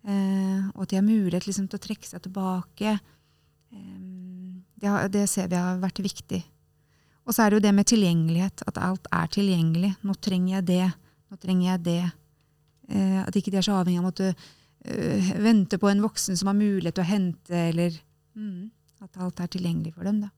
eh, 0.05 0.69
Og 0.75 0.85
at 0.85 0.91
de 0.91 1.01
har 1.01 1.07
mulighet 1.07 1.47
liksom, 1.49 1.67
til 1.69 1.81
å 1.81 1.87
trekke 1.89 2.07
seg 2.07 2.23
tilbake. 2.23 2.99
Eh, 3.73 3.99
det, 4.79 4.93
det 5.11 5.27
ser 5.29 5.49
vi 5.49 5.57
har 5.59 5.81
vært 5.83 6.05
viktig. 6.05 6.45
Og 7.29 7.37
så 7.37 7.45
er 7.45 7.51
det 7.53 7.59
jo 7.59 7.65
det 7.67 7.75
med 7.77 7.89
tilgjengelighet, 7.91 8.63
at 8.71 8.79
alt 8.81 9.09
er 9.13 9.29
tilgjengelig. 9.35 9.93
Nå 10.09 10.15
trenger 10.25 10.55
jeg 10.57 10.67
det, 10.71 10.87
nå 11.29 11.37
trenger 11.43 11.67
jeg 11.75 11.83
det. 11.85 12.01
Eh, 12.89 13.19
at 13.21 13.37
ikke 13.37 13.53
de 13.53 13.61
er 13.61 13.67
så 13.67 13.77
avhengig 13.77 14.01
av 14.01 14.07
å 14.07 14.09
måtte 14.09 14.31
eh, 14.33 15.29
vente 15.45 15.77
på 15.81 15.91
en 15.91 16.01
voksen 16.07 16.39
som 16.41 16.49
har 16.49 16.57
mulighet 16.57 16.97
til 16.97 17.05
å 17.05 17.11
hente, 17.11 17.61
eller 17.69 17.99
mm, 18.33 18.71
at 19.05 19.21
alt 19.21 19.43
er 19.45 19.53
tilgjengelig 19.53 19.93
for 19.93 20.09
dem. 20.09 20.23
Da. 20.25 20.33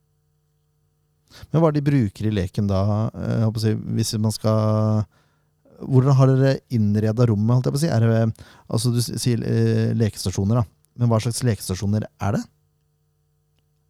Men 1.52 1.62
hva 1.62 1.70
er 1.70 1.76
det 1.76 1.84
de 1.84 1.90
bruker 1.92 2.26
i 2.26 2.34
leken 2.34 2.66
da? 2.70 2.82
eh, 3.14 3.36
jeg 3.36 3.46
håper 3.46 3.62
å 3.62 3.66
si, 3.68 3.74
hvis 4.00 4.14
man 4.18 4.34
skal 4.34 5.06
Hvordan 5.80 6.12
har 6.18 6.28
dere 6.28 6.56
innreda 6.76 7.24
rommet? 7.30 7.54
holdt 7.54 7.70
jeg 7.70 7.72
på 7.72 7.78
å 7.78 7.80
si? 7.80 7.88
Det, 7.88 8.48
altså 8.68 8.90
Du 8.92 8.98
sier 9.00 9.44
eh, 9.48 9.92
lekestasjoner, 9.96 10.58
da. 10.60 10.64
Men 11.00 11.08
hva 11.08 11.20
slags 11.22 11.40
lekestasjoner 11.46 12.04
er 12.20 12.36
det? 12.36 12.42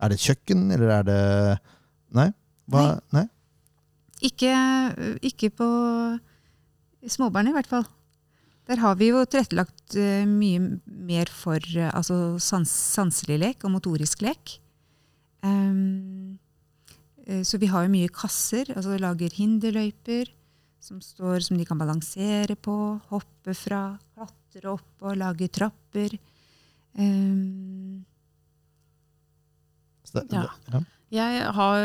Er 0.01 0.13
det 0.13 0.21
et 0.21 0.27
kjøkken, 0.29 0.69
eller 0.77 0.93
er 1.01 1.09
det 1.09 1.23
Nei? 2.15 2.29
Hva? 2.71 3.01
Nei? 3.17 3.27
Ikke, 4.31 4.53
ikke 5.25 5.49
på 5.57 5.69
småbarn, 7.09 7.49
i 7.51 7.55
hvert 7.57 7.71
fall. 7.71 7.87
Der 8.71 8.79
har 8.83 8.99
vi 9.01 9.09
jo 9.11 9.23
tilrettelagt 9.27 9.97
eh, 9.99 10.27
mye 10.29 10.61
mer 10.87 11.31
for 11.33 11.59
eh, 11.75 11.89
altså 11.91 12.37
sans, 12.43 12.71
sanselig 12.71 13.41
lek 13.41 13.65
og 13.67 13.73
motorisk 13.75 14.21
lek. 14.23 14.59
Ehm, 15.43 16.37
eh, 17.27 17.41
så 17.43 17.59
vi 17.59 17.71
har 17.73 17.87
jo 17.87 17.95
mye 17.95 18.13
kasser, 18.15 18.71
altså 18.77 18.99
lager 19.01 19.33
hinderløyper 19.35 20.31
som, 20.81 21.01
står, 21.03 21.43
som 21.49 21.59
de 21.59 21.67
kan 21.69 21.81
balansere 21.81 22.55
på, 22.57 22.77
hoppe 23.11 23.57
fra, 23.59 23.83
klatre 24.15 24.77
opp 24.77 25.09
og 25.09 25.19
lage 25.19 25.51
trapper. 25.53 26.15
Ehm, 26.99 28.05
Ja. 30.11 30.43
ja. 30.73 30.81
Jeg 31.15 31.43
har, 31.55 31.85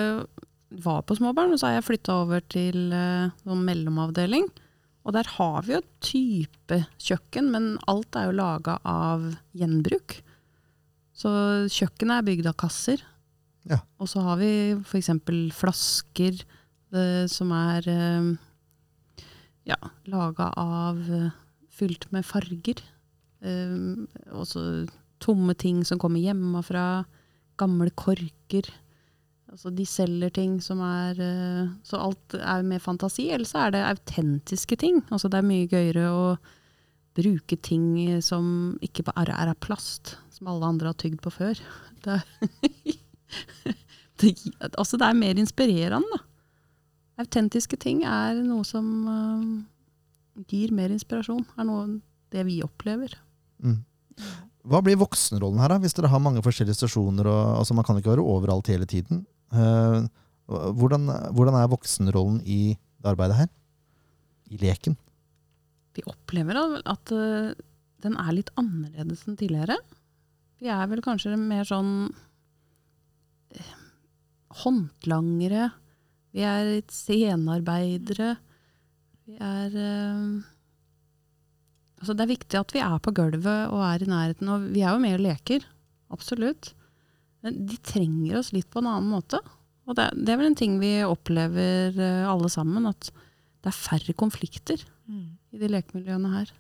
var 0.84 1.04
på 1.08 1.18
småbarn, 1.18 1.54
og 1.54 1.60
så 1.60 1.70
har 1.70 1.78
jeg 1.78 1.88
flytta 1.90 2.20
over 2.24 2.44
til 2.52 2.94
uh, 2.94 3.32
mellomavdeling. 3.46 4.48
Og 5.06 5.14
der 5.14 5.28
har 5.36 5.66
vi 5.66 5.76
jo 5.76 5.82
type 6.02 6.80
kjøkken, 7.02 7.52
men 7.54 7.76
alt 7.90 8.18
er 8.18 8.30
jo 8.30 8.38
laga 8.40 8.80
av 8.90 9.28
gjenbruk. 9.58 10.18
Så 11.16 11.30
kjøkkenet 11.72 12.18
er 12.18 12.26
bygd 12.26 12.50
av 12.50 12.58
kasser. 12.60 13.04
Ja. 13.70 13.80
Og 14.02 14.10
så 14.10 14.24
har 14.26 14.40
vi 14.42 14.50
f.eks. 14.82 15.12
flasker 15.58 16.42
eh, 16.42 17.24
som 17.32 17.54
er 17.56 17.88
uh, 17.90 18.34
ja, 19.70 19.80
laga 20.10 20.52
av 20.62 21.02
uh, 21.10 21.32
Fylt 21.76 22.06
med 22.16 22.24
farger. 22.24 22.80
Og 23.44 24.46
så 24.48 24.62
tomme 25.20 25.52
ting 25.60 25.82
som 25.84 26.00
kommer 26.00 26.24
hjemmefra. 26.24 27.04
Gamle 27.60 27.92
korker. 27.92 28.70
Altså 29.54 29.72
de 29.72 29.86
selger 29.88 30.34
ting 30.36 30.58
som 30.64 30.82
er 30.84 31.20
eh, 31.22 31.74
Så 31.86 32.00
alt 32.02 32.36
er 32.40 32.66
med 32.66 32.82
fantasi, 32.84 33.30
eller 33.32 33.48
så 33.48 33.66
er 33.66 33.76
det 33.76 33.84
autentiske 33.86 34.78
ting. 34.82 35.02
Altså 35.14 35.30
det 35.32 35.40
er 35.40 35.50
mye 35.50 35.70
gøyere 35.72 36.06
å 36.12 36.28
bruke 37.16 37.56
ting 37.64 37.86
som 38.26 38.76
ikke 38.84 39.06
bare 39.08 39.36
er 39.38 39.54
av 39.54 39.60
plast, 39.64 40.18
som 40.36 40.50
alle 40.52 40.68
andre 40.68 40.92
har 40.92 41.00
tygd 41.00 41.22
på 41.24 41.34
før. 41.34 41.62
Det, 42.06 42.20
det, 44.22 44.32
altså 44.78 45.00
det 45.02 45.08
er 45.08 45.18
mer 45.18 45.40
inspirerende, 45.42 46.06
da. 46.14 46.20
Autentiske 47.24 47.80
ting 47.82 48.04
er 48.06 48.38
noe 48.44 48.62
som 48.68 48.86
uh, 49.10 50.44
gir 50.52 50.74
mer 50.76 50.94
inspirasjon. 50.94 51.42
Er 51.58 51.66
noe 51.66 51.88
det 52.36 52.44
vi 52.46 52.60
opplever. 52.62 53.16
Mm. 53.64 53.80
Hva 54.70 54.82
blir 54.86 55.00
voksenrollen 55.02 55.64
her, 55.64 55.74
da? 55.74 55.80
Hvis 55.82 55.98
dere 55.98 56.12
har 56.14 56.22
mange 56.22 56.44
forskjellige 56.46 56.78
stasjoner, 56.78 57.26
og 57.32 57.62
altså 57.64 57.78
man 57.78 57.88
kan 57.88 57.98
ikke 57.98 58.14
være 58.14 58.28
overalt 58.36 58.70
hele 58.70 58.86
tiden. 58.90 59.24
Eh, 59.56 60.08
hvordan, 60.46 61.10
hvordan 61.34 61.58
er 61.58 61.72
voksenrollen 61.72 62.42
i 62.46 62.76
det 62.76 63.12
arbeidet 63.12 63.40
her? 63.40 63.50
I 64.52 64.60
leken? 64.62 64.98
Vi 65.96 66.04
opplever 66.10 66.60
at 66.84 67.14
eh, 67.16 67.56
den 68.06 68.18
er 68.22 68.36
litt 68.36 68.52
annerledes 68.60 69.26
enn 69.26 69.40
tidligere. 69.40 69.80
Vi 70.62 70.70
er 70.72 70.86
vel 70.92 71.02
kanskje 71.06 71.38
mer 71.40 71.66
sånn 71.68 72.12
eh, 73.56 73.76
håndlangere. 74.64 75.72
Vi 76.36 76.44
er 76.46 76.76
litt 76.76 76.94
scenearbeidere. 76.94 78.36
Vi 79.26 79.40
er 79.40 79.80
Altså 81.96 82.14
det 82.14 82.26
er 82.26 82.36
viktig 82.36 82.58
at 82.60 82.74
vi 82.76 82.82
er 82.86 83.00
på 83.02 83.14
gulvet 83.18 83.72
og 83.74 83.80
er 83.82 84.04
i 84.04 84.10
nærheten. 84.12 84.50
Og 84.52 84.66
vi 84.76 84.84
er 84.84 84.94
jo 84.94 85.02
med 85.02 85.16
og 85.16 85.24
leker, 85.26 85.64
absolutt. 86.14 86.75
Men 87.46 87.62
de 87.70 87.78
trenger 87.86 88.40
oss 88.40 88.52
litt 88.56 88.68
på 88.74 88.82
en 88.82 88.90
annen 88.90 89.12
måte. 89.14 89.40
Og 89.86 89.98
det, 89.98 90.10
det 90.18 90.34
er 90.34 90.42
vel 90.42 90.50
en 90.50 90.58
ting 90.58 90.80
vi 90.82 90.98
opplever 91.06 91.94
eh, 91.94 92.26
alle 92.26 92.50
sammen, 92.50 92.90
at 92.90 93.12
det 93.62 93.70
er 93.70 93.78
færre 93.78 94.16
konflikter 94.18 94.82
mm. 95.06 95.28
i 95.54 95.62
de 95.62 95.70
lekemiljøene 95.70 96.32
her. 96.34 96.54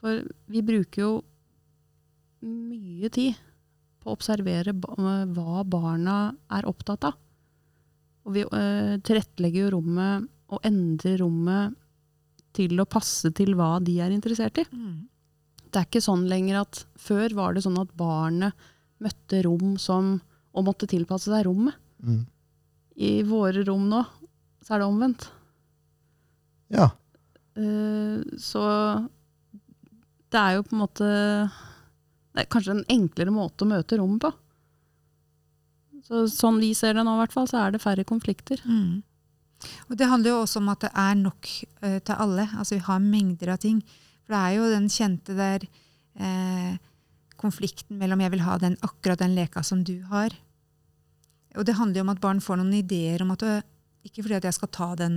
For 0.00 0.22
vi 0.48 0.64
bruker 0.64 1.04
jo 1.04 1.12
mye 2.40 3.10
tid 3.12 3.36
på 4.00 4.08
å 4.08 4.16
observere 4.16 4.72
hva 4.72 5.60
barna 5.68 6.16
er 6.56 6.68
opptatt 6.68 7.04
av. 7.10 7.18
Og 8.24 8.36
vi 8.36 8.44
øh, 8.44 8.96
tilrettelegger 9.04 9.66
jo 9.66 9.74
rommet 9.76 10.28
og 10.50 10.64
endrer 10.66 11.20
rommet 11.20 11.76
til 12.56 12.80
å 12.80 12.88
passe 12.88 13.30
til 13.36 13.54
hva 13.58 13.76
de 13.84 14.00
er 14.02 14.12
interessert 14.14 14.60
i. 14.62 14.66
Mm. 14.72 15.06
Det 15.70 15.78
er 15.78 15.86
ikke 15.86 16.02
sånn 16.02 16.24
lenger 16.30 16.62
at 16.64 16.84
før 16.98 17.36
var 17.36 17.54
det 17.54 17.64
sånn 17.64 17.78
at 17.80 17.92
barnet 17.98 18.69
møtte 19.00 19.42
rom 19.46 19.76
som 19.80 20.18
og 20.50 20.66
måtte 20.66 20.88
tilpasse 20.90 21.30
seg 21.30 21.46
rommet. 21.46 21.76
Mm. 22.02 22.24
I 23.00 23.10
våre 23.26 23.62
rom 23.68 23.86
nå 23.90 24.02
så 24.60 24.74
er 24.74 24.82
det 24.82 24.88
omvendt. 24.90 25.26
Ja. 26.74 26.90
Uh, 27.56 28.20
så 28.38 28.62
det 30.30 30.40
er 30.40 30.56
jo 30.56 30.62
på 30.62 30.76
en 30.76 30.82
måte 30.84 31.06
Det 32.30 32.44
er 32.44 32.46
kanskje 32.52 32.76
en 32.76 32.84
enklere 32.94 33.32
måte 33.34 33.66
å 33.66 33.70
møte 33.70 33.98
rommet 33.98 34.22
på. 34.22 34.30
Så, 36.06 36.24
sånn 36.30 36.60
vi 36.62 36.70
ser 36.78 36.94
det 36.96 37.04
nå, 37.06 37.14
i 37.16 37.22
hvert 37.22 37.34
fall, 37.34 37.48
så 37.50 37.64
er 37.64 37.74
det 37.74 37.82
færre 37.82 38.06
konflikter. 38.06 38.62
Mm. 38.64 39.02
Og 39.90 39.98
det 39.98 40.08
handler 40.08 40.32
jo 40.32 40.44
også 40.44 40.60
om 40.62 40.70
at 40.72 40.86
det 40.86 40.92
er 40.98 41.18
nok 41.18 41.50
uh, 41.84 41.98
til 41.98 42.14
alle. 42.14 42.46
Altså 42.54 42.76
vi 42.76 42.84
har 42.86 43.02
mengder 43.02 43.54
av 43.54 43.60
ting. 43.62 43.82
For 44.24 44.34
det 44.34 44.40
er 44.40 44.56
jo 44.56 44.70
den 44.70 44.86
kjente 44.92 45.34
der 45.34 45.64
eh, 46.14 46.74
konflikten 47.40 47.98
mellom 48.00 48.20
jeg 48.20 48.34
vil 48.34 48.44
ha 48.44 48.58
den, 48.60 48.76
akkurat 48.84 49.20
den 49.22 49.34
leka 49.36 49.62
som 49.66 49.82
du 49.86 49.96
har. 50.10 50.34
Og 51.58 51.66
det 51.66 51.76
handler 51.78 52.00
jo 52.00 52.06
om 52.06 52.12
at 52.12 52.22
barn 52.22 52.42
får 52.44 52.60
noen 52.60 52.76
ideer 52.78 53.24
om 53.24 53.32
at 53.34 53.44
Ikke 54.06 54.22
fordi 54.22 54.38
at 54.38 54.46
jeg 54.48 54.56
skal 54.56 54.70
ta 54.72 54.94
den 54.96 55.16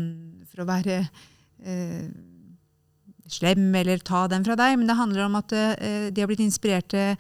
for 0.52 0.64
å 0.64 0.68
være 0.68 0.98
eh, 1.64 2.10
slem 3.32 3.70
eller 3.80 4.02
ta 4.04 4.26
den 4.28 4.44
fra 4.44 4.58
deg, 4.60 4.76
men 4.76 4.90
det 4.90 4.98
handler 5.00 5.28
om 5.28 5.38
at 5.40 5.54
eh, 5.56 6.10
de 6.12 6.20
har 6.22 6.28
blitt 6.28 6.44
inspirert 6.44 6.90
til 6.92 7.16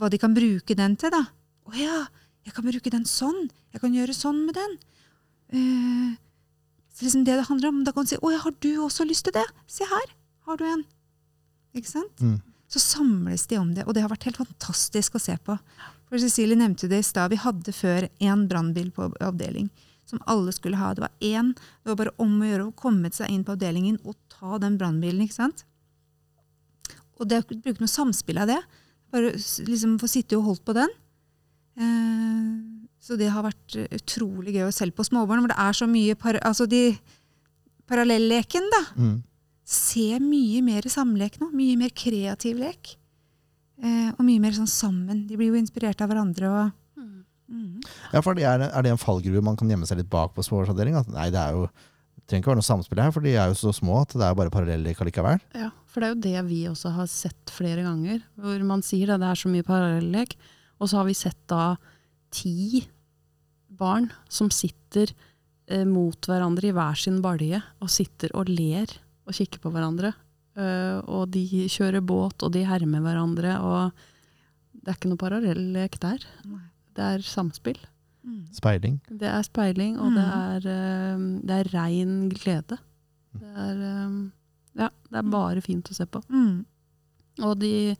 hva 0.00 0.08
de 0.08 0.16
kan 0.16 0.32
bruke 0.32 0.76
den 0.76 0.96
til. 0.96 1.12
da. 1.12 1.26
Å 1.68 1.76
ja, 1.76 1.98
Jeg 2.48 2.54
kan 2.56 2.64
bruke 2.64 2.90
den 2.90 3.04
sånn. 3.04 3.50
Jeg 3.74 3.82
kan 3.82 3.92
gjøre 3.92 4.16
sånn 4.16 4.46
med 4.46 4.56
den. 4.56 4.78
Eh, 5.52 6.16
så 6.96 7.04
liksom 7.04 7.26
det 7.26 7.36
det 7.36 7.48
handler 7.50 7.68
om, 7.68 7.84
Da 7.84 7.92
kan 7.92 8.04
du 8.04 8.08
si 8.08 8.16
'Å 8.16 8.32
ja, 8.32 8.38
har 8.38 8.54
du 8.60 8.70
også 8.80 9.04
lyst 9.04 9.24
til 9.24 9.32
det? 9.32 9.44
Se 9.66 9.84
her, 9.84 10.08
har 10.46 10.56
du 10.56 10.64
en.' 10.64 10.86
Ikke 11.74 11.88
sant? 11.88 12.16
Mm. 12.20 12.40
Så 12.70 12.78
samles 12.78 13.46
de 13.50 13.58
om 13.58 13.72
det, 13.74 13.84
og 13.86 13.94
det 13.96 14.04
har 14.04 14.12
vært 14.12 14.28
helt 14.28 14.38
fantastisk 14.38 15.16
å 15.18 15.22
se 15.22 15.34
på. 15.42 15.56
For 16.10 16.22
Cecilie 16.22 16.58
nevnte 16.58 16.88
det 16.90 17.00
i 17.02 17.06
stad. 17.06 17.32
Vi 17.32 17.38
hadde 17.42 17.74
før 17.74 18.06
én 18.22 18.44
brannbil 18.50 18.92
på 18.94 19.08
avdeling 19.22 19.70
som 20.10 20.22
alle 20.30 20.52
skulle 20.54 20.78
ha. 20.78 20.92
Det 20.94 21.04
var 21.04 21.12
én. 21.22 21.52
Det 21.54 21.90
var 21.92 21.98
bare 22.00 22.14
om 22.22 22.36
å 22.40 22.46
gjøre 22.48 22.68
å 22.68 22.76
komme 22.78 23.10
seg 23.14 23.30
inn 23.30 23.44
på 23.46 23.54
avdelingen 23.54 23.98
og 24.04 24.16
ta 24.32 24.58
den 24.62 24.78
brannbilen. 24.78 25.22
ikke 25.26 25.38
sant? 25.38 25.64
Og 27.20 27.28
det 27.30 27.42
å 27.42 27.46
bruke 27.50 27.82
noe 27.82 27.90
samspill 27.90 28.40
av 28.42 28.50
det. 28.50 28.58
Bare 29.10 29.34
liksom 29.66 29.98
få 30.00 30.08
sitte 30.10 30.38
og 30.38 30.46
holdt 30.48 30.64
på 30.66 30.74
den. 30.78 30.90
Eh, 31.78 32.50
så 33.00 33.16
det 33.18 33.30
har 33.32 33.46
vært 33.46 33.78
utrolig 33.90 34.54
gøy 34.58 34.70
selv 34.74 34.94
på 34.98 35.06
småbarn, 35.06 35.42
hvor 35.42 35.52
det 35.52 35.58
er 35.58 35.76
så 35.78 35.88
mye 35.90 36.14
par 36.18 36.38
altså 36.46 36.66
de 36.70 36.84
parallelleken, 37.90 38.66
da 38.70 38.82
Mm. 38.96 39.22
Se 39.70 40.08
mye 40.22 40.62
mer 40.66 40.88
samlek 40.90 41.38
nå. 41.40 41.50
Mye 41.54 41.76
mer 41.78 41.92
kreativ 41.94 42.58
lek. 42.58 42.96
Eh, 43.80 44.10
og 44.16 44.24
mye 44.26 44.42
mer 44.42 44.56
sånn 44.56 44.68
sammen. 44.70 45.24
De 45.28 45.38
blir 45.38 45.52
jo 45.52 45.60
inspirert 45.60 46.02
av 46.02 46.10
hverandre. 46.12 46.50
Og, 46.50 46.76
Mm. 47.50 47.80
Ja, 48.12 48.20
for 48.22 48.38
det 48.38 48.44
er, 48.46 48.62
er 48.62 48.84
det 48.86 48.92
en 48.92 49.00
fallgruve 49.00 49.42
man 49.42 49.56
kan 49.58 49.66
gjemme 49.66 49.86
seg 49.88 49.98
litt 49.98 50.10
bak 50.12 50.36
på 50.36 50.44
småbarnsavdeling? 50.46 50.94
At 51.00 51.08
nei, 51.10 51.24
det 51.34 51.40
er 51.42 51.56
jo 51.56 51.64
det 51.66 52.22
trenger 52.30 52.44
ikke 52.44 52.52
være 52.52 52.60
noe 52.60 52.68
samspill 52.68 53.00
her, 53.02 53.10
for 53.10 53.26
de 53.26 53.32
er 53.34 53.50
jo 53.50 53.56
så 53.58 53.72
små 53.74 53.96
at 54.04 54.14
det 54.14 54.22
er 54.22 54.36
bare 54.38 54.52
parallellek 54.54 55.00
allikevel. 55.02 55.40
Ja, 55.58 55.72
for 55.90 55.98
det 55.98 56.06
er 56.06 56.14
jo 56.14 56.20
det 56.28 56.44
vi 56.46 56.60
også 56.70 56.92
har 56.94 57.08
sett 57.10 57.50
flere 57.50 57.82
ganger. 57.82 58.22
Hvor 58.38 58.62
man 58.68 58.84
sier 58.86 59.10
det, 59.10 59.18
det 59.24 59.32
er 59.32 59.40
så 59.42 59.50
mye 59.50 59.66
parallellek. 59.66 60.36
Og 60.78 60.92
så 60.92 61.00
har 61.00 61.08
vi 61.10 61.16
sett 61.18 61.40
da 61.50 61.64
ti 62.30 62.84
barn 63.80 64.12
som 64.30 64.52
sitter 64.54 65.10
eh, 65.66 65.82
mot 65.88 66.30
hverandre 66.30 66.70
i 66.70 66.76
hver 66.76 67.02
sin 67.02 67.18
balje 67.24 67.58
og 67.82 67.90
sitter 67.90 68.30
og 68.38 68.46
ler 68.52 68.94
og 69.30 69.38
kikker 69.38 69.62
på 69.62 69.72
hverandre. 69.74 70.12
Uh, 70.58 70.98
og 71.06 71.30
de 71.32 71.44
kjører 71.70 72.02
båt, 72.02 72.42
og 72.42 72.52
de 72.56 72.66
hermer 72.66 73.04
hverandre. 73.04 73.54
Og 73.62 74.80
det 74.80 74.90
er 74.90 74.98
ikke 74.98 75.12
noe 75.12 75.20
parallellek 75.22 75.96
der. 76.02 76.26
Nei. 76.50 76.66
Det 76.96 77.06
er 77.06 77.24
samspill. 77.24 77.78
Mm. 78.26 78.42
Speiling. 78.52 78.98
Det 79.08 79.28
er 79.28 79.44
speiling, 79.46 79.96
og 80.00 80.16
det 80.16 80.24
er, 80.26 80.66
eh, 80.68 81.22
det 81.46 81.56
er 81.56 81.70
rein 81.72 82.14
glede. 82.28 82.76
Det 83.32 83.52
er, 83.64 83.80
eh, 83.88 84.16
ja, 84.82 84.88
det 85.08 85.18
er 85.22 85.30
bare 85.30 85.62
fint 85.64 85.88
å 85.88 85.96
se 85.96 86.04
på. 86.06 86.22
Mm. 86.28 86.64
Og 87.46 87.58
de 87.58 87.96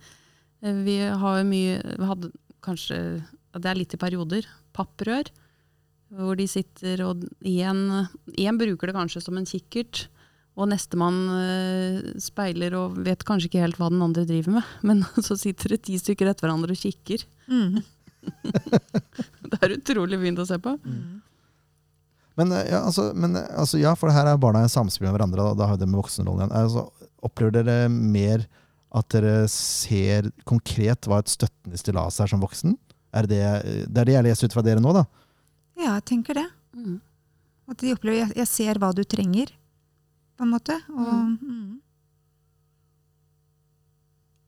Vi 0.61 0.99
har 0.99 1.38
jo 1.38 1.45
mye 1.49 1.97
Vi 1.97 2.05
hadde 2.05 2.29
kanskje 2.61 3.25
Det 3.55 3.64
er 3.64 3.75
litt 3.75 3.95
i 3.95 3.97
perioder. 3.97 4.45
Papprør. 4.75 5.31
Hvor 6.12 6.37
de 6.37 6.47
sitter 6.47 7.01
og 7.01 7.25
én 7.40 8.59
bruker 8.59 8.87
det 8.87 8.95
kanskje 8.95 9.23
som 9.23 9.38
en 9.38 9.47
kikkert. 9.47 10.09
Og 10.61 10.68
nestemann 10.68 11.23
uh, 11.33 12.11
speiler 12.20 12.77
og 12.77 12.99
vet 13.07 13.25
kanskje 13.27 13.49
ikke 13.49 13.64
helt 13.64 13.81
hva 13.81 13.88
den 13.92 14.05
andre 14.05 14.27
driver 14.29 14.59
med. 14.59 14.75
Men 14.87 15.03
så 15.25 15.38
sitter 15.40 15.77
det 15.77 15.83
ti 15.88 15.96
stykker 16.01 16.31
etter 16.31 16.46
hverandre 16.46 16.77
og 16.77 16.85
kikker. 16.85 17.25
Mm. 17.51 17.81
Det 19.51 19.59
er 19.64 19.73
utrolig 19.75 20.18
fint 20.20 20.38
å 20.38 20.46
se 20.46 20.61
på. 20.62 20.77
Mm. 20.85 21.20
Men 22.38 22.53
eh, 22.55 22.68
ja, 22.70 22.83
altså, 22.87 23.11
men, 23.16 23.37
eh, 23.37 23.49
altså, 23.59 23.81
ja, 23.81 23.94
for 23.99 24.11
det 24.11 24.16
her 24.16 24.29
er 24.31 24.40
barna 24.40 24.62
i 24.64 24.70
samspill 24.70 25.09
med 25.09 25.16
hverandre, 25.16 25.42
Da, 25.51 25.57
da 25.59 25.68
har 25.68 25.79
vi 25.79 25.83
det 25.83 25.90
med 25.90 26.01
voksenrollen 26.01 26.44
igjen. 26.44 26.55
Altså, 26.57 27.11
opplever 27.27 27.57
dere 27.59 27.90
mer 27.90 28.46
at 28.96 29.07
dere 29.14 29.35
ser 29.53 30.31
konkret 30.49 31.07
hva 31.11 31.20
et 31.23 31.31
støttende 31.31 31.79
stillas 31.79 32.18
er 32.23 32.31
som 32.31 32.42
voksen? 32.42 32.77
Er 33.14 33.27
det, 33.27 33.42
det 33.90 34.03
er 34.03 34.09
det 34.09 34.16
jeg 34.16 34.27
leser 34.27 34.51
ut 34.51 34.57
fra 34.57 34.64
dere 34.66 34.83
nå, 34.83 34.94
da? 34.94 35.05
Ja, 35.79 35.96
jeg 35.96 36.07
tenker 36.12 36.38
det. 36.38 36.46
Mm. 36.77 36.99
At 37.70 37.83
de 37.83 37.94
opplever 37.94 38.23
jeg, 38.25 38.35
jeg 38.40 38.51
ser 38.51 38.81
hva 38.83 38.90
du 38.94 39.03
trenger, 39.07 39.53
på 40.40 40.46
en 40.46 40.55
måte. 40.55 40.79
Og, 40.88 41.12
mm. 41.37 41.81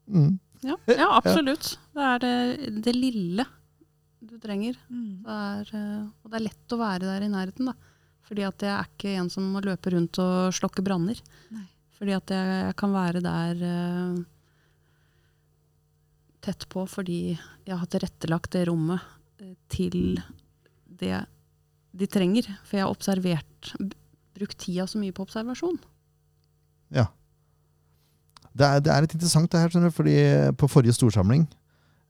Mm. 0.08 0.32
Ja, 0.62 0.76
ja, 0.86 1.08
absolutt. 1.16 1.72
Det 1.90 2.02
er 2.06 2.20
det, 2.22 2.34
det 2.86 2.92
lille 2.94 3.44
du 4.22 4.36
trenger. 4.38 4.76
Mm. 4.86 5.24
Det 5.24 5.34
er, 5.34 5.72
eh, 5.74 6.04
og 6.22 6.30
det 6.30 6.38
er 6.38 6.44
lett 6.44 6.74
å 6.74 6.78
være 6.78 7.08
der 7.08 7.24
i 7.26 7.30
nærheten, 7.32 7.66
da. 7.66 7.74
Fordi 8.28 8.44
at 8.46 8.62
jeg 8.62 8.70
er 8.70 8.86
ikke 8.86 9.14
en 9.18 9.30
som 9.34 9.48
må 9.50 9.60
løpe 9.64 9.90
rundt 9.92 10.20
og 10.22 10.54
slokke 10.54 10.84
branner. 10.86 11.18
Fordi 11.98 12.14
at 12.14 12.30
jeg, 12.30 12.52
jeg 12.68 12.76
kan 12.78 12.94
være 12.94 13.22
der 13.22 13.64
uh, 13.66 14.22
tett 16.42 16.64
på 16.72 16.86
fordi 16.90 17.18
jeg 17.34 17.76
har 17.78 17.90
tilrettelagt 17.90 18.54
det 18.54 18.64
rommet 18.70 19.02
uh, 19.42 19.52
til 19.70 20.22
det 20.86 21.20
de 21.92 22.08
trenger. 22.10 22.48
For 22.64 22.78
jeg 22.78 22.86
har 22.86 22.94
observert, 22.94 23.74
brukt 24.42 24.58
tida 24.60 24.86
så 24.90 25.00
mye 25.00 25.14
på 25.14 25.24
observasjon. 25.24 25.78
Ja. 26.92 27.08
Det 28.52 28.68
er, 28.68 28.82
det 28.84 28.92
er 28.92 29.04
litt 29.06 29.16
interessant 29.16 29.50
det 29.52 29.62
her, 29.62 29.72
skjønner 29.72 29.92
du, 29.92 29.96
fordi 29.96 30.16
på 30.60 30.68
forrige 30.68 30.96
storsamling 30.98 31.46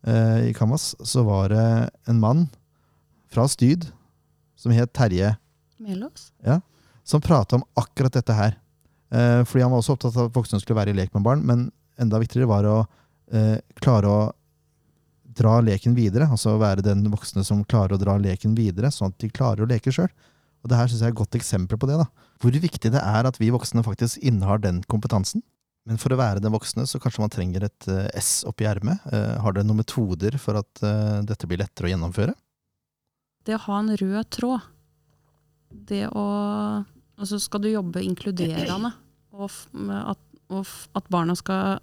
eh, 0.08 0.48
i 0.50 0.54
Kamas, 0.56 0.92
så 1.06 1.22
var 1.28 1.52
det 1.52 1.66
en 2.10 2.18
mann 2.22 2.48
fra 3.32 3.46
Styd 3.48 3.86
som 4.58 4.74
het 4.74 4.92
Terje, 4.94 5.36
Melås? 5.82 6.30
som 7.04 7.22
prata 7.22 7.58
om 7.58 7.64
akkurat 7.78 8.14
dette 8.14 8.34
her. 8.36 8.58
Eh, 9.12 9.44
fordi 9.44 9.62
han 9.64 9.72
var 9.72 9.82
også 9.82 9.96
opptatt 9.96 10.16
av 10.16 10.30
at 10.30 10.36
voksne 10.36 10.60
skulle 10.62 10.78
være 10.78 10.94
i 10.94 10.98
lek 10.98 11.14
med 11.14 11.24
barn, 11.26 11.42
men 11.46 11.66
enda 12.00 12.20
viktigere 12.22 12.50
var 12.50 12.68
å 12.68 12.76
eh, 13.34 13.58
klare 13.82 14.10
å 14.10 14.20
dra 15.32 15.58
leken 15.64 15.96
videre. 15.96 16.28
Altså 16.30 16.56
være 16.60 16.84
den 16.84 17.04
voksne 17.12 17.44
som 17.46 17.64
klarer 17.64 17.96
å 17.96 18.02
dra 18.02 18.18
leken 18.20 18.56
videre, 18.58 18.92
sånn 18.92 19.12
at 19.12 19.18
de 19.22 19.30
klarer 19.32 19.64
å 19.64 19.70
leke 19.70 19.94
sjøl. 19.94 20.10
Og 20.62 20.70
det 20.70 20.78
her 20.78 20.86
synes 20.90 21.00
jeg 21.02 21.10
er 21.10 21.14
et 21.16 21.18
godt 21.22 21.34
eksempel 21.38 21.78
på 21.80 21.88
det. 21.90 21.96
da. 21.98 22.06
Hvor 22.42 22.54
viktig 22.54 22.90
det 22.94 23.00
er 23.02 23.26
at 23.26 23.38
vi 23.40 23.50
voksne 23.54 23.82
faktisk 23.86 24.18
innehar 24.22 24.60
den 24.62 24.82
kompetansen. 24.90 25.42
Men 25.86 25.98
for 25.98 26.14
å 26.14 26.18
være 26.20 26.38
den 26.38 26.52
voksne, 26.54 26.84
så 26.86 27.00
kanskje 27.02 27.24
man 27.24 27.32
trenger 27.34 27.64
et 27.66 27.86
uh, 27.90 28.06
S 28.14 28.44
oppi 28.46 28.68
ermet. 28.70 29.02
Uh, 29.10 29.40
har 29.42 29.56
dere 29.56 29.66
noen 29.66 29.80
metoder 29.82 30.36
for 30.38 30.60
at 30.60 30.82
uh, 30.86 31.18
dette 31.26 31.48
blir 31.50 31.58
lettere 31.64 31.90
å 31.90 31.94
gjennomføre? 31.96 32.36
det 33.42 33.56
å 33.56 33.62
ha 33.64 33.76
en 33.82 33.88
rød 33.98 34.28
tråd, 34.30 34.60
det 35.90 36.04
å 36.14 36.26
Og 37.18 37.26
så 37.26 37.40
skal 37.42 37.64
du 37.64 37.72
jobbe 37.72 37.98
inkluderende, 38.06 38.92
og 39.34 39.48
f- 39.48 39.66
med 39.74 39.98
at, 40.12 40.20
og 40.50 40.60
f- 40.62 40.86
at 40.94 41.08
barna 41.10 41.34
skal 41.38 41.80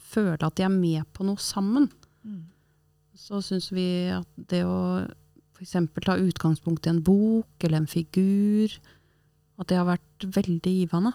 føle 0.00 0.40
at 0.40 0.56
de 0.56 0.64
er 0.64 0.72
med 0.72 1.04
på 1.12 1.24
noe 1.28 1.36
sammen. 1.36 1.90
Mm. 2.24 2.46
Så 3.12 3.42
syns 3.44 3.68
vi 3.76 3.84
at 4.16 4.26
det 4.50 4.62
å 4.64 5.04
f.eks. 5.60 5.76
ta 6.04 6.16
utgangspunkt 6.16 6.86
i 6.86 6.90
en 6.94 7.02
bok 7.04 7.64
eller 7.64 7.82
en 7.82 7.90
figur, 7.90 8.72
at 9.60 9.68
det 9.68 9.76
har 9.76 9.88
vært 9.88 10.28
veldig 10.36 10.72
givende. 10.72 11.12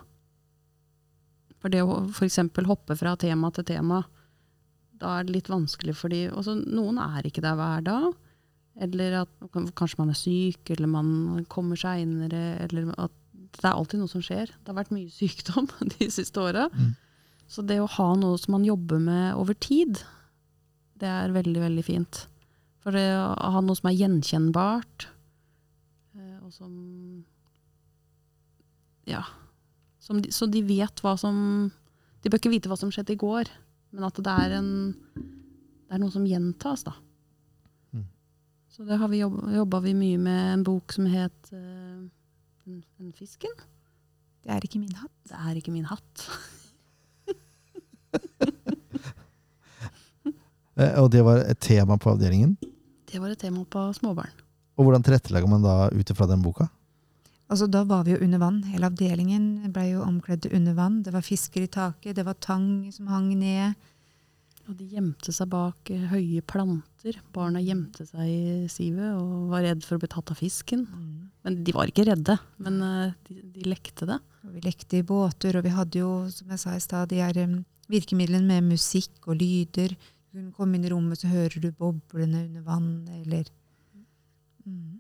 For 1.58 1.73
det 1.73 1.81
å 1.81 2.03
f.eks. 2.05 2.39
hoppe 2.69 2.97
fra 2.99 3.15
tema 3.17 3.49
til 3.53 3.65
tema, 3.65 4.03
da 5.01 5.17
er 5.17 5.25
det 5.25 5.39
litt 5.39 5.49
vanskelig 5.51 5.95
for 5.97 6.13
de 6.13 6.27
også, 6.29 6.55
Noen 6.62 7.01
er 7.01 7.25
ikke 7.25 7.43
der 7.43 7.58
hver 7.58 7.81
dag. 7.86 8.12
Eller 8.86 9.21
at 9.21 9.31
kanskje 9.75 10.01
man 10.01 10.12
er 10.12 10.19
syk, 10.19 10.69
eller 10.75 10.91
man 10.91 11.45
kommer 11.51 11.79
seinere. 11.79 12.60
Eller 12.67 12.91
at 12.99 13.13
det 13.55 13.63
er 13.63 13.73
alltid 13.73 14.01
noe 14.01 14.12
som 14.12 14.23
skjer. 14.23 14.51
Det 14.51 14.71
har 14.71 14.77
vært 14.77 14.93
mye 14.95 15.12
sykdom 15.12 15.69
de 15.95 16.10
siste 16.12 16.43
åra. 16.43 16.67
Mm. 16.73 16.93
Så 17.51 17.63
det 17.65 17.79
å 17.81 17.89
ha 17.97 18.08
noe 18.19 18.38
som 18.41 18.58
man 18.58 18.67
jobber 18.67 19.01
med 19.01 19.36
over 19.39 19.58
tid, 19.58 20.01
det 21.01 21.10
er 21.10 21.36
veldig, 21.36 21.62
veldig 21.65 21.86
fint. 21.86 22.25
For 22.85 22.93
det 22.93 23.07
å 23.17 23.49
ha 23.55 23.61
noe 23.65 23.73
som 23.73 23.89
er 23.89 23.97
gjenkjennbart, 23.97 25.07
eh, 26.13 26.37
og 26.45 26.53
som 26.53 27.25
Ja. 29.09 29.23
Som 29.99 30.21
de, 30.21 30.29
så 30.29 30.45
de 30.45 30.61
vet 30.61 31.01
hva 31.01 31.15
som 31.17 31.71
De 32.21 32.29
bør 32.29 32.37
ikke 32.37 32.53
vite 32.53 32.69
hva 32.69 32.77
som 32.77 32.91
skjedde 32.93 33.13
i 33.13 33.21
går, 33.21 33.49
men 33.93 34.05
at 34.05 34.17
det 34.17 34.33
er, 34.33 34.53
en, 34.57 34.69
det 35.13 35.93
er 35.93 36.01
noe 36.01 36.13
som 36.13 36.25
gjentas, 36.25 36.81
da. 36.85 36.93
Mm. 37.93 38.07
Så 38.69 38.85
det 38.85 38.97
har 38.97 39.11
vi 39.11 39.21
jobba, 39.21 39.81
vi 39.85 39.93
mye 39.93 40.17
med 40.17 40.53
en 40.53 40.63
bok 40.65 40.93
som 40.93 41.05
het 41.05 41.51
uh, 41.53 42.01
den, 42.65 42.81
den 42.97 43.13
fisken. 43.13 43.53
Det 44.41 44.55
er 44.55 44.65
ikke 44.65 44.81
min 44.81 44.97
hatt. 44.97 45.13
Det 45.29 45.37
er 45.37 45.61
ikke 45.61 45.73
min 45.73 45.89
hatt. 45.89 46.25
Eh, 50.75 50.97
og 50.99 51.05
det 51.07 51.21
var 51.23 51.37
et 51.47 51.59
tema 51.63 51.95
på 51.95 52.11
avdelingen. 52.11 52.57
Det 53.15 53.21
var 53.23 53.32
et 53.32 53.39
tema 53.39 53.62
på 53.71 53.82
småbarn. 53.95 54.34
Og 54.75 54.84
hvordan 54.84 55.04
tilrettelegger 55.08 55.47
man 55.47 55.63
da 55.63 55.88
ut 55.88 56.10
ifra 56.12 56.28
den 56.28 56.41
boka? 56.43 56.67
Altså, 57.47 57.69
da 57.71 57.86
var 57.88 58.04
vi 58.04 58.12
jo 58.12 58.23
under 58.25 58.41
vann. 58.41 58.58
Hele 58.67 58.89
avdelingen 58.89 59.69
ble 59.71 59.86
jo 59.93 60.01
omkledd 60.04 60.49
under 60.49 60.75
vann. 60.75 60.97
Det 61.06 61.13
var 61.15 61.23
fisker 61.23 61.63
i 61.63 61.69
taket, 61.71 62.17
det 62.17 62.25
var 62.28 62.36
tang 62.43 62.89
som 62.91 63.08
hang 63.08 63.30
ned. 63.39 63.78
Og 64.65 64.73
de 64.75 64.88
gjemte 64.97 65.32
seg 65.32 65.47
bak 65.54 65.91
eh, 65.93 66.08
høye 66.10 66.41
planter. 66.43 67.21
Barna 67.32 67.62
gjemte 67.63 68.04
seg 68.10 68.25
i 68.28 68.65
sivet 68.73 69.13
og 69.13 69.51
var 69.54 69.63
redd 69.63 69.86
for 69.86 69.95
å 69.95 70.01
bli 70.01 70.10
tatt 70.12 70.34
av 70.34 70.41
fisken. 70.41 70.84
Men 71.45 71.60
de 71.63 71.75
var 71.78 71.88
ikke 71.88 72.08
redde, 72.10 72.36
men 72.65 72.82
eh, 72.84 73.13
de, 73.30 73.38
de 73.54 73.69
lekte 73.69 74.10
det. 74.10 74.17
Og 74.43 74.58
vi 74.58 74.65
lekte 74.65 74.99
i 74.99 75.06
båter, 75.06 75.56
og 75.56 75.63
vi 75.63 75.75
hadde 75.78 76.01
jo, 76.01 76.12
som 76.34 76.51
jeg 76.51 76.65
sa 76.65 76.75
i 76.75 76.84
stad, 76.84 77.13
de 77.13 77.21
her 77.21 77.39
um, 77.45 77.62
virkemidlene 77.93 78.49
med 78.49 78.73
musikk 78.73 79.30
og 79.30 79.38
lyder. 79.39 79.93
Du 80.35 80.41
kunne 80.41 80.55
komme 80.57 80.75
inn 80.75 80.83
i 80.83 80.89
rommet, 80.91 81.21
så 81.21 81.29
hører 81.31 81.61
du 81.63 81.69
boblene 81.71 82.41
under 82.49 82.65
vann, 82.67 82.89
eller 83.21 83.47
Mm. 84.65 84.97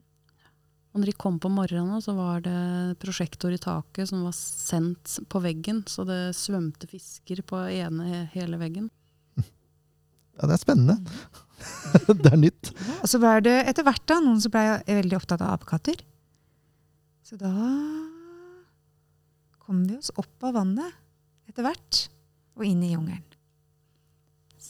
Og 0.93 1.01
når 1.01 1.09
de 1.09 1.13
kom 1.17 1.39
på 1.41 1.49
morgenen, 1.49 1.97
så 2.03 2.13
var 2.15 2.43
det 2.45 2.99
prosjektor 3.01 3.49
i 3.49 3.57
taket 3.57 4.11
som 4.11 4.21
var 4.23 4.35
sendt 4.37 5.17
på 5.27 5.41
veggen, 5.41 5.81
så 5.89 6.05
det 6.07 6.35
svømte 6.37 6.85
fisker 6.87 7.41
på 7.49 7.63
ene 7.73 8.27
hele 8.35 8.61
veggen. 8.61 8.91
Ja, 10.37 10.45
det 10.45 10.57
er 10.57 10.61
spennende. 10.61 10.97
det 12.23 12.29
er 12.29 12.37
nytt. 12.37 12.71
Og 12.99 13.07
så 13.07 13.19
var 13.23 13.41
det 13.41 13.55
etter 13.71 13.85
hvert 13.87 14.03
da, 14.05 14.21
noen 14.21 14.41
som 14.43 14.51
ble 14.53 14.63
veldig 14.83 15.15
opptatt 15.17 15.41
av 15.41 15.53
apekatter. 15.55 16.01
Så 17.25 17.39
da 17.41 17.53
kom 19.65 19.85
vi 19.87 19.95
oss 19.97 20.11
opp 20.13 20.43
av 20.45 20.59
vannet 20.59 20.99
etter 21.49 21.63
hvert 21.65 22.01
og 22.59 22.67
inn 22.67 22.83
i 22.83 22.91
jungelen. 22.91 23.34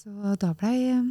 Så 0.06 0.36
da 0.42 0.52
blei 0.54 0.78
eh, 0.94 1.04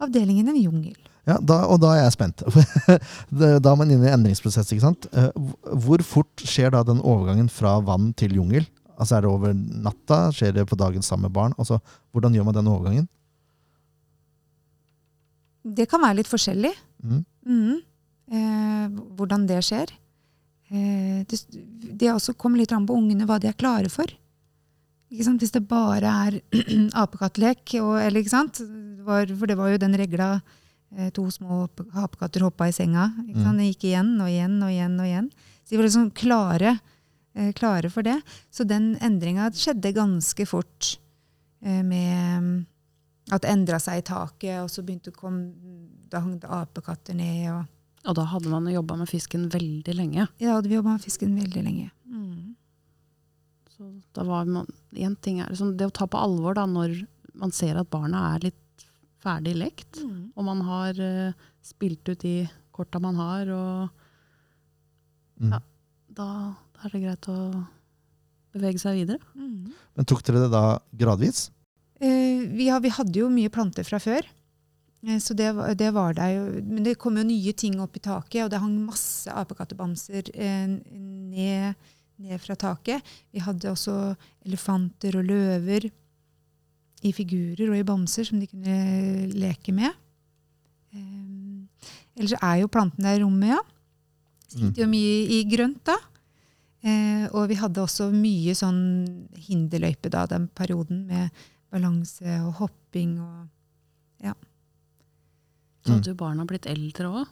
avdelingen 0.00 0.48
en 0.48 0.56
jungel. 0.56 0.96
Ja, 1.28 1.36
da, 1.44 1.58
og 1.68 1.82
da 1.82 1.92
er 1.98 2.06
jeg 2.06 2.14
spent. 2.16 2.42
Da 3.30 3.52
er 3.60 3.76
man 3.78 3.90
inne 3.92 4.08
i 4.08 4.12
endringsprosess. 4.14 4.70
ikke 4.72 4.86
sant? 4.86 5.06
Eh, 5.12 5.28
Hvor 5.84 6.00
fort 6.06 6.44
skjer 6.48 6.72
da 6.72 6.80
den 6.88 7.02
overgangen 7.04 7.50
fra 7.52 7.76
vann 7.84 8.14
til 8.16 8.34
jungel? 8.40 8.64
Altså 8.96 9.18
Er 9.18 9.24
det 9.24 9.30
over 9.30 9.52
natta? 9.54 10.22
Skjer 10.34 10.56
det 10.56 10.66
på 10.68 10.78
dagen 10.80 11.04
sammen 11.04 11.28
med 11.28 11.36
barn? 11.36 11.54
Altså, 11.60 11.78
Hvordan 12.12 12.34
gjør 12.36 12.48
man 12.48 12.56
den 12.56 12.72
overgangen? 12.72 13.08
Det 15.60 15.86
kan 15.90 16.00
være 16.00 16.22
litt 16.22 16.30
forskjellig. 16.30 16.72
Mm. 17.04 17.20
Mm. 17.44 17.76
Eh, 18.32 19.00
hvordan 19.20 19.44
det 19.48 19.60
skjer. 19.66 19.92
Eh, 20.72 21.20
det, 21.28 21.40
det 22.00 22.12
også 22.14 22.32
kommer 22.40 22.62
litt 22.62 22.72
an 22.72 22.88
på 22.88 22.96
ungene 22.96 23.28
hva 23.28 23.36
de 23.42 23.50
er 23.52 23.58
klare 23.60 23.92
for. 23.92 24.08
Hvis 25.10 25.52
det 25.52 25.64
bare 25.66 26.10
er 26.28 26.38
apekattlek, 27.02 27.74
eller 27.74 28.20
ikke 28.20 28.32
sant? 28.32 28.60
Var, 29.06 29.32
for 29.34 29.50
det 29.50 29.56
var 29.58 29.72
jo 29.72 29.80
den 29.82 29.96
regla 29.98 30.36
eh, 30.96 31.10
to 31.14 31.24
små 31.34 31.64
apekatter 31.98 32.44
hoppa 32.46 32.68
i 32.70 32.74
senga. 32.74 33.08
Ikke 33.26 33.42
sant? 33.42 33.58
Det 33.58 33.70
gikk 33.72 33.88
igjen 33.90 34.12
og 34.22 34.30
igjen 34.30 34.56
og 34.62 34.70
igjen. 34.70 34.98
og 35.02 35.08
igjen. 35.08 35.30
Så 35.64 35.74
de 35.74 35.80
var 35.80 35.88
liksom 35.88 36.10
klare, 36.14 36.78
eh, 37.34 37.50
klare 37.58 37.90
for 37.90 38.06
det. 38.06 38.20
Så 38.54 38.66
den 38.66 38.92
endringa 39.02 39.50
skjedde 39.54 39.94
ganske 39.98 40.46
fort 40.46 40.96
eh, 41.62 41.82
med 41.82 42.42
mm, 42.42 42.54
at 43.34 43.42
det 43.42 43.50
endra 43.50 43.78
seg 43.82 44.00
i 44.00 44.06
taket, 44.06 44.62
og 44.62 44.70
så 44.70 44.82
begynte 44.86 45.14
kom, 45.14 45.42
Da 46.10 46.18
hang 46.22 46.40
det 46.42 46.50
apekatter 46.50 47.14
ned. 47.14 47.50
og 47.50 48.08
Og 48.10 48.16
da 48.18 48.24
hadde 48.30 48.50
man 48.50 48.66
jobba 48.66 48.96
med 48.96 49.10
fisken 49.10 49.48
veldig 49.50 49.94
lenge. 49.94 50.28
Ja, 50.38 50.48
da 50.48 50.54
hadde 50.56 50.70
vi 50.70 50.78
jobba 50.78 50.96
med 50.96 51.04
fisken 51.04 51.36
veldig 51.38 51.62
lenge. 51.62 51.90
Mm. 52.06 52.49
Så 53.80 53.88
da 54.18 54.24
var 54.28 54.44
man, 54.44 54.66
en 55.00 55.16
ting 55.24 55.40
er 55.40 55.48
liksom 55.48 55.72
det 55.80 55.86
å 55.88 55.94
ta 55.96 56.04
på 56.10 56.20
alvor 56.20 56.54
da, 56.58 56.66
når 56.68 56.98
man 57.40 57.52
ser 57.56 57.78
at 57.80 57.88
barna 57.90 58.34
er 58.34 58.50
litt 58.50 58.86
ferdig 59.24 59.54
lekt, 59.56 60.00
Mm. 60.04 60.32
og 60.36 60.44
man 60.44 60.60
har 60.64 60.96
uh, 61.00 61.32
spilt 61.64 62.08
ut 62.08 62.20
de 62.24 62.34
korta 62.72 63.00
man 63.00 63.16
har, 63.20 63.48
og 63.52 63.90
Mm. 65.40 65.52
Ja. 65.54 65.60
da, 66.12 66.26
da 66.76 66.84
er 66.84 66.90
det 66.92 67.00
greit 67.06 67.28
å 67.32 67.36
bevege 68.52 68.80
seg 68.82 68.98
videre. 68.98 69.20
Mm. 69.34 69.70
Men 69.96 70.04
tok 70.10 70.22
dere 70.26 70.42
det 70.44 70.50
da 70.52 70.64
gradvis? 71.00 71.46
Eh, 72.00 72.42
vi, 72.52 72.68
har, 72.68 72.80
vi 72.84 72.90
hadde 72.92 73.16
jo 73.22 73.28
mye 73.32 73.48
planter 73.52 73.84
fra 73.84 73.98
før. 74.02 74.26
Eh, 75.06 75.16
Så 75.18 75.32
det, 75.36 75.48
det 75.80 75.92
var 75.96 76.12
der 76.18 76.34
jo, 76.34 76.44
men 76.64 76.82
det 76.84 76.98
kom 77.00 77.16
jo 77.16 77.24
nye 77.24 77.52
ting 77.56 77.78
opp 77.80 77.96
i 77.96 78.00
taket, 78.04 78.44
og 78.44 78.50
det 78.52 78.60
hang 78.60 78.76
masse 78.84 79.32
apekattebamser 79.32 80.28
eh, 80.34 80.66
ned, 80.68 81.74
ned 82.20 82.40
fra 82.42 82.56
taket. 82.56 83.02
Vi 83.32 83.40
hadde 83.44 83.70
også 83.72 83.94
elefanter 84.46 85.16
og 85.20 85.24
løver 85.28 85.88
i 87.02 87.12
figurer 87.16 87.70
og 87.72 87.78
i 87.78 87.86
bamser 87.88 88.26
som 88.28 88.40
de 88.42 88.46
kunne 88.50 88.76
leke 89.32 89.72
med. 89.72 89.92
Eh, 90.92 91.88
ellers 92.20 92.34
er 92.42 92.60
jo 92.62 92.68
plantene 92.72 93.08
der 93.08 93.20
i 93.20 93.24
rommet, 93.24 93.54
ja. 93.54 93.60
Så 94.50 94.58
gikk 94.64 94.74
det 94.76 94.82
jo 94.84 94.90
mye 94.90 95.16
i 95.30 95.40
grønt 95.48 95.82
da. 95.86 95.96
Eh, 96.82 97.26
og 97.36 97.48
vi 97.50 97.56
hadde 97.60 97.82
også 97.84 98.08
mye 98.12 98.54
sånn 98.56 98.80
hinderløype 99.36 100.10
da, 100.12 100.24
den 100.26 100.48
perioden, 100.56 101.04
med 101.06 101.30
balanse 101.70 102.38
og 102.44 102.54
hopping 102.60 103.18
og 103.20 103.48
Ja. 104.20 104.34
Så 105.84 105.92
Mm. 105.92 105.94
hadde 105.96 106.10
jo 106.10 106.14
barna 106.14 106.44
blitt 106.44 106.66
eldre 106.66 107.06
òg. 107.08 107.26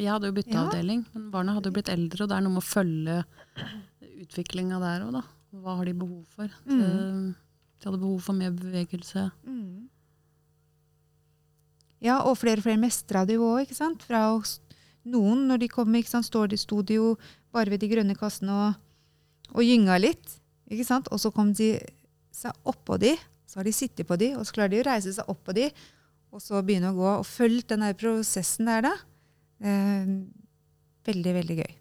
Jeg 0.00 0.10
hadde 0.10 0.26
jo 0.26 0.32
bytta 0.32 0.52
Ja. 0.54 0.64
avdeling, 0.66 1.04
men 1.14 1.30
barna 1.30 1.52
hadde 1.54 1.66
jo 1.66 1.72
blitt 1.72 1.88
eldre, 1.88 2.22
og 2.22 2.28
det 2.28 2.36
er 2.36 2.40
noe 2.40 2.52
med 2.54 2.62
å 2.62 2.66
følge 2.66 3.24
utviklinga 4.22 4.80
der 4.82 5.06
òg, 5.06 5.16
da. 5.18 5.22
Hva 5.62 5.76
har 5.78 5.88
de 5.88 5.94
behov 5.96 6.22
for? 6.32 6.52
Mm. 6.64 7.32
De 7.82 7.88
hadde 7.88 8.00
behov 8.00 8.20
for 8.24 8.38
mer 8.38 8.54
bevegelse. 8.56 9.26
Ja, 12.02 12.20
og 12.26 12.38
flere 12.40 12.58
og 12.62 12.66
flere 12.66 12.80
mestra 12.82 13.24
det 13.28 13.36
jo 13.38 13.50
òg, 13.52 13.66
ikke 13.66 13.78
sant. 13.78 14.02
Fra 14.06 14.24
noen, 15.04 15.46
når 15.50 15.64
de 15.64 15.68
kommer, 15.70 16.00
ikke 16.00 16.14
sant, 16.14 16.26
står 16.26 16.50
de, 16.52 16.58
sto 16.60 16.80
de 16.86 16.98
jo 16.98 17.12
bare 17.54 17.70
ved 17.70 17.82
de 17.82 17.90
grønne 17.90 18.16
kassene 18.18 18.54
og, 18.54 18.80
og 19.52 19.66
gynga 19.66 19.98
litt. 20.00 20.38
Ikke 20.72 20.86
sant? 20.88 21.10
Og 21.12 21.20
så 21.20 21.30
kom 21.34 21.52
de 21.56 21.74
seg 22.32 22.56
oppå 22.68 22.96
de, 23.02 23.12
så 23.46 23.60
har 23.60 23.68
de 23.68 23.74
sittet 23.76 24.08
på 24.08 24.16
de, 24.16 24.32
og 24.38 24.46
så 24.48 24.56
klarer 24.56 24.72
de 24.72 24.80
å 24.80 24.88
reise 24.88 25.12
seg 25.12 25.28
oppå 25.30 25.54
de, 25.56 25.68
og 26.32 26.40
så 26.40 26.62
begynne 26.64 26.94
å 26.94 26.96
gå. 26.96 27.10
Og 27.20 27.28
følge 27.28 27.68
den 27.74 27.84
der 27.84 27.98
prosessen 27.98 28.70
der, 28.70 28.88
da. 28.88 28.94
Eh, 29.62 30.12
veldig, 31.06 31.34
veldig 31.38 31.58
gøy. 31.60 31.72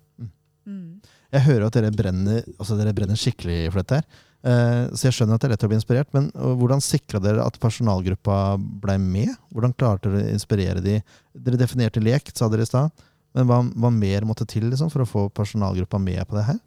Mm. 0.67 0.99
Jeg 1.31 1.45
hører 1.45 1.67
at 1.67 1.77
dere 1.77 1.93
brenner, 1.95 2.43
altså 2.57 2.75
dere 2.79 2.93
brenner 2.95 3.19
skikkelig 3.19 3.69
for 3.71 3.81
dette 3.81 4.01
her. 4.01 4.23
Eh, 4.41 4.87
så 4.97 5.07
jeg 5.07 5.15
skjønner 5.15 5.37
at 5.37 5.43
det 5.43 5.47
er 5.47 5.53
lett 5.53 5.63
å 5.67 5.69
bli 5.69 5.77
inspirert, 5.77 6.09
men 6.15 6.31
hvordan 6.33 6.81
sikra 6.83 7.21
dere 7.21 7.45
at 7.45 7.59
personalgruppa 7.61 8.57
blei 8.83 8.97
med? 9.01 9.31
Hvordan 9.53 9.75
klarte 9.77 10.09
dere 10.09 10.25
å 10.25 10.33
inspirere 10.33 10.83
de? 10.83 10.97
Dere 11.37 11.61
definerte 11.61 12.03
lek, 12.03 12.33
sa 12.35 12.49
dere 12.51 12.65
i 12.65 12.69
stad. 12.69 13.05
Men 13.37 13.47
hva, 13.47 13.61
hva 13.63 13.91
mer 13.95 14.25
måtte 14.27 14.47
til 14.49 14.65
liksom, 14.67 14.91
for 14.91 15.05
å 15.05 15.07
få 15.07 15.25
personalgruppa 15.31 16.01
med 16.01 16.23
på 16.27 16.35
det 16.39 16.47
her? 16.49 16.59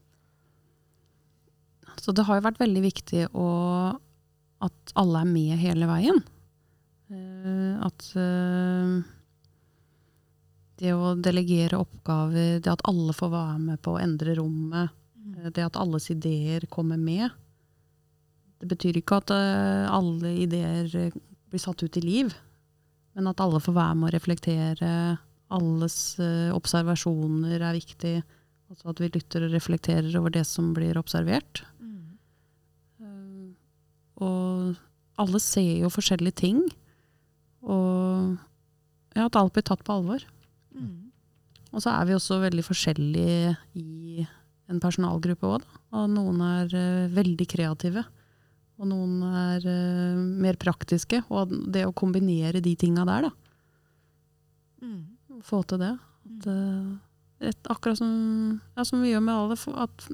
Så 2.00 2.14
det 2.16 2.24
har 2.26 2.38
jo 2.38 2.46
vært 2.46 2.62
veldig 2.62 2.84
viktig 2.84 3.26
å, 3.36 3.48
at 4.64 4.94
alle 5.00 5.24
er 5.24 5.28
med 5.28 5.60
hele 5.60 5.88
veien. 5.88 6.22
Eh, 7.12 7.74
at 7.84 8.08
eh, 8.16 8.96
det 10.80 10.92
å 10.94 11.14
delegere 11.14 11.78
oppgaver, 11.78 12.60
det 12.62 12.72
at 12.72 12.82
alle 12.88 13.14
får 13.14 13.30
være 13.32 13.58
med 13.62 13.82
på 13.84 13.94
å 13.94 14.02
endre 14.02 14.34
rommet, 14.38 14.94
eh, 15.36 15.50
det 15.54 15.66
at 15.66 15.78
alles 15.80 16.10
ideer 16.14 16.66
kommer 16.70 17.00
med. 17.00 17.30
Det 18.64 18.70
betyr 18.70 18.98
ikke 19.00 19.20
at 19.20 19.32
eh, 19.34 19.84
alle 19.92 20.34
ideer 20.40 20.88
eh, 20.96 21.16
blir 21.52 21.62
satt 21.62 21.82
ut 21.84 21.98
i 22.00 22.04
liv, 22.04 22.32
men 23.14 23.28
at 23.30 23.42
alle 23.42 23.60
får 23.62 23.76
være 23.76 23.98
med 24.00 24.08
å 24.08 24.14
reflektere. 24.14 24.92
Alles 25.54 25.98
eh, 26.22 26.50
observasjoner 26.54 27.60
er 27.60 27.76
viktig. 27.76 28.16
Altså 28.72 28.90
at 28.90 29.02
vi 29.02 29.10
lytter 29.12 29.44
og 29.46 29.52
reflekterer 29.54 30.16
over 30.18 30.32
det 30.34 30.46
som 30.48 30.72
blir 30.74 30.96
observert. 30.98 31.60
Mm. 31.78 33.52
Og 34.24 34.80
alle 35.20 35.40
ser 35.44 35.84
jo 35.84 35.92
forskjellige 35.92 36.40
ting. 36.40 36.64
Og 37.62 38.34
ja, 39.14 39.28
at 39.28 39.36
alt 39.38 39.54
blir 39.54 39.66
tatt 39.68 39.84
på 39.86 39.94
alvor. 39.94 40.24
Mm. 40.74 41.12
Og 41.74 41.82
så 41.82 41.90
er 41.90 42.08
vi 42.08 42.16
også 42.16 42.38
veldig 42.42 42.64
forskjellige 42.66 43.54
i 43.80 44.26
en 44.70 44.80
personalgruppe 44.82 45.48
òg. 45.56 45.64
Og 45.94 46.10
noen 46.12 46.42
er 46.46 46.74
uh, 46.74 47.14
veldig 47.14 47.46
kreative. 47.50 48.04
Og 48.78 48.88
noen 48.90 49.18
er 49.28 49.66
uh, 49.66 50.20
mer 50.44 50.58
praktiske. 50.60 51.22
Og 51.34 51.52
det 51.74 51.84
å 51.88 51.94
kombinere 51.96 52.62
de 52.64 52.76
tinga 52.78 53.06
der, 53.08 53.28
da. 53.28 53.32
Mm. 54.84 55.02
Få 55.44 55.64
til 55.68 55.82
det. 55.82 55.92
At, 55.98 56.48
uh, 56.48 56.94
et, 57.44 57.60
akkurat 57.72 57.98
som, 58.00 58.14
ja, 58.76 58.86
som 58.86 59.02
vi 59.02 59.12
gjør 59.12 59.26
med 59.26 59.34
alle. 59.34 59.58
At 59.84 60.08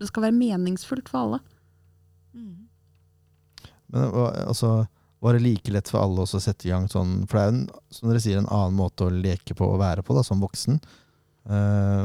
det 0.00 0.10
skal 0.10 0.28
være 0.28 0.40
meningsfullt 0.40 1.12
for 1.12 1.22
alle. 1.22 1.42
Mm. 2.36 2.66
Men 3.92 4.10
altså, 4.42 4.86
var 5.24 5.32
det 5.36 5.42
like 5.46 5.72
lett 5.72 5.88
for 5.88 6.02
alle 6.04 6.22
også 6.26 6.36
å 6.38 6.44
sette 6.44 6.66
i 6.68 6.70
gang 6.70 6.84
sånn 6.92 7.22
For 7.26 7.38
det 7.38 7.42
er 7.42 7.48
jo 7.48 7.54
en, 7.56 7.62
som 7.96 8.08
dere 8.10 8.20
sier, 8.22 8.38
en 8.42 8.50
annen 8.52 8.76
måte 8.76 9.06
å 9.06 9.12
leke 9.12 9.54
på 9.56 9.64
og 9.72 9.78
være 9.80 10.04
på 10.06 10.14
da, 10.16 10.22
som 10.26 10.42
voksen. 10.44 10.76
Eh, 11.48 12.02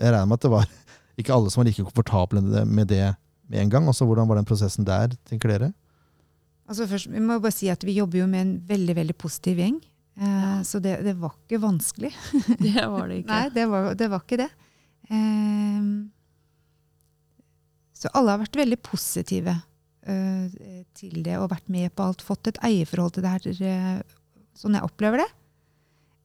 jeg 0.00 0.12
regner 0.14 0.28
med 0.30 0.38
at 0.38 0.46
det 0.46 0.52
var 0.54 0.68
ikke 1.20 1.34
alle 1.34 1.50
som 1.52 1.60
var 1.64 1.68
like 1.70 1.82
komfortable 1.84 2.40
med 2.64 2.88
det- 2.92 3.16
med 3.50 3.64
en 3.64 3.70
gang. 3.72 3.88
Også, 3.90 4.06
hvordan 4.06 4.28
var 4.30 4.38
den 4.38 4.46
prosessen 4.46 4.86
der, 4.86 5.10
tenker 5.26 5.50
dere? 5.50 5.72
Altså 6.70 6.86
først, 6.86 7.08
vi 7.10 7.18
må 7.18 7.40
bare 7.42 7.50
si 7.56 7.66
at 7.72 7.82
vi 7.82 7.96
jobber 7.98 8.20
jo 8.22 8.28
med 8.30 8.40
en 8.44 8.52
veldig 8.68 8.94
veldig 9.00 9.16
positiv 9.18 9.58
gjeng. 9.58 9.80
Ja. 10.20 10.60
Så 10.62 10.78
det, 10.84 11.00
det 11.02 11.16
var 11.18 11.34
ikke 11.34 11.58
vanskelig. 11.64 12.12
Det 12.62 12.76
var 12.86 13.08
det 13.10 13.24
ikke. 13.24 13.32
Nei, 13.34 13.48
det 13.56 13.64
var, 13.72 13.90
det 13.98 14.08
var 14.12 14.22
ikke 14.22 14.38
det. 14.44 14.48
Eh, 15.10 15.88
så 18.00 18.08
alle 18.16 18.32
har 18.36 18.40
vært 18.44 18.56
veldig 18.62 18.78
positive 18.86 19.52
eh, 19.56 19.64
til 20.96 21.22
det 21.24 21.36
og 21.40 21.50
vært 21.52 21.68
med 21.72 21.92
på 21.94 22.06
alt. 22.06 22.24
Fått 22.24 22.50
et 22.50 22.60
eierforhold 22.66 23.16
til 23.16 23.24
det 23.26 23.34
her, 23.34 23.62
eh, 23.70 24.02
sånn 24.58 24.76
jeg 24.76 24.86
opplever 24.86 25.22
det. 25.22 25.30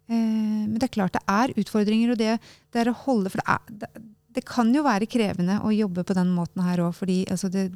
Eh, 0.10 0.66
men 0.68 0.78
det 0.78 0.90
er 0.90 0.96
klart 0.98 1.16
det 1.16 1.24
er 1.32 1.56
utfordringer, 1.56 2.14
og 2.14 2.22
det, 2.22 2.36
det 2.74 2.84
er 2.84 2.92
å 2.92 3.00
holde 3.06 3.32
For 3.34 3.42
det, 3.42 3.56
er, 3.56 3.80
det, 3.82 4.06
det 4.38 4.46
kan 4.46 4.70
jo 4.76 4.86
være 4.86 5.10
krevende 5.10 5.58
å 5.66 5.74
jobbe 5.74 6.06
på 6.06 6.18
den 6.18 6.34
måten 6.36 6.66
her 6.66 6.84
òg, 6.86 6.94
fordi 6.98 7.24
altså 7.32 7.50
det 7.54 7.70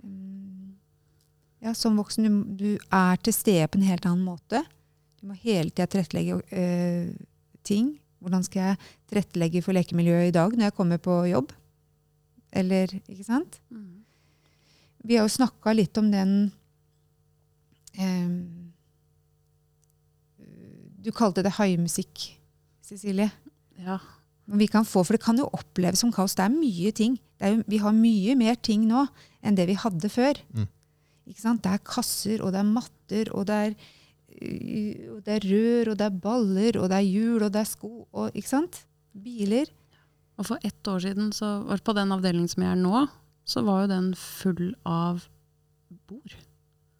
mm, 0.00 0.74
ja, 1.66 1.74
Som 1.76 1.98
voksen, 2.00 2.28
du, 2.28 2.56
du 2.56 2.90
er 2.94 3.20
til 3.20 3.36
stede 3.36 3.68
på 3.68 3.80
en 3.80 3.88
helt 3.88 4.08
annen 4.08 4.24
måte. 4.24 4.62
Du 5.18 5.28
må 5.28 5.38
hele 5.42 5.72
tida 5.72 5.88
tilrettelegge 5.90 6.38
øh, 6.38 7.08
ting. 7.66 7.96
Hvordan 8.22 8.44
skal 8.46 8.70
jeg 8.70 8.90
tilrettelegge 9.10 9.62
for 9.62 9.74
lekemiljøet 9.76 10.30
i 10.30 10.34
dag 10.34 10.54
når 10.54 10.70
jeg 10.70 10.76
kommer 10.78 11.02
på 11.02 11.20
jobb? 11.30 11.52
Eller, 12.54 12.94
ikke 13.04 13.26
sant? 13.26 13.58
Mm. 13.68 13.97
Vi 15.06 15.16
har 15.16 15.26
jo 15.28 15.34
snakka 15.36 15.74
litt 15.76 15.98
om 16.00 16.10
den 16.10 16.32
eh, 17.94 18.30
Du 21.04 21.12
kalte 21.14 21.44
det 21.46 21.54
haimusikk, 21.56 22.24
Cecilie. 22.84 23.30
Ja. 23.78 24.00
Men 24.48 24.62
vi 24.62 24.66
kan 24.70 24.86
få, 24.88 25.04
for 25.04 25.14
det 25.14 25.22
kan 25.22 25.38
jo 25.38 25.46
oppleves 25.52 26.02
som 26.02 26.10
kaos. 26.12 26.34
Det 26.36 26.46
er 26.46 26.54
mye 26.54 26.92
ting. 26.96 27.18
Det 27.38 27.46
er 27.46 27.54
jo, 27.54 27.62
vi 27.68 27.78
har 27.82 27.94
mye 27.94 28.34
mer 28.38 28.58
ting 28.64 28.86
nå 28.88 29.04
enn 29.44 29.56
det 29.58 29.68
vi 29.68 29.76
hadde 29.78 30.10
før. 30.10 30.40
Mm. 30.56 30.66
Ikke 31.28 31.44
sant? 31.44 31.62
Det 31.64 31.74
er 31.76 31.84
kasser, 31.84 32.42
og 32.42 32.54
det 32.54 32.62
er 32.62 32.68
matter, 32.68 33.30
og 33.36 33.46
det 33.48 33.58
er, 33.66 33.74
øh, 34.40 35.02
og 35.14 35.18
det 35.26 35.34
er 35.36 35.48
rør, 35.52 35.92
og 35.92 35.98
det 36.00 36.06
er 36.06 36.20
baller, 36.24 36.80
og 36.80 36.88
det 36.90 36.98
er 36.98 37.06
hjul, 37.06 37.44
og 37.44 37.52
det 37.52 37.60
er 37.60 37.68
sko, 37.68 37.92
og 38.08 38.32
ikke 38.32 38.52
sant? 38.54 38.80
Biler. 39.12 39.68
Og 40.38 40.48
for 40.48 40.64
ett 40.64 40.88
år 40.88 41.04
siden, 41.04 41.32
så, 41.32 41.58
var 41.66 41.76
det 41.76 41.84
på 41.84 41.96
den 41.98 42.14
avdelingen 42.14 42.48
som 42.48 42.64
jeg 42.64 42.72
er 42.72 42.80
nå, 42.80 43.04
så 43.48 43.62
var 43.64 43.84
jo 43.86 43.90
den 43.94 44.10
full 44.18 44.74
av 44.88 45.22
bord. 46.10 46.34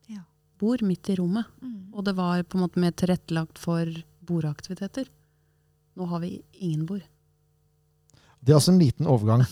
Ja. 0.08 0.22
Bord 0.60 0.82
midt 0.86 1.10
i 1.12 1.18
rommet. 1.20 1.46
Og 1.92 2.04
det 2.06 2.14
var 2.16 2.40
på 2.48 2.56
en 2.58 2.64
måte 2.64 2.80
mer 2.80 2.94
tilrettelagt 2.96 3.60
for 3.60 3.90
bordaktiviteter. 4.28 5.08
Nå 5.98 6.06
har 6.08 6.22
vi 6.24 6.38
ingen 6.62 6.86
bord. 6.88 7.04
Det 8.40 8.52
er 8.54 8.58
også 8.60 8.70
en 8.72 8.78
liten 8.80 9.08
overgang 9.10 9.42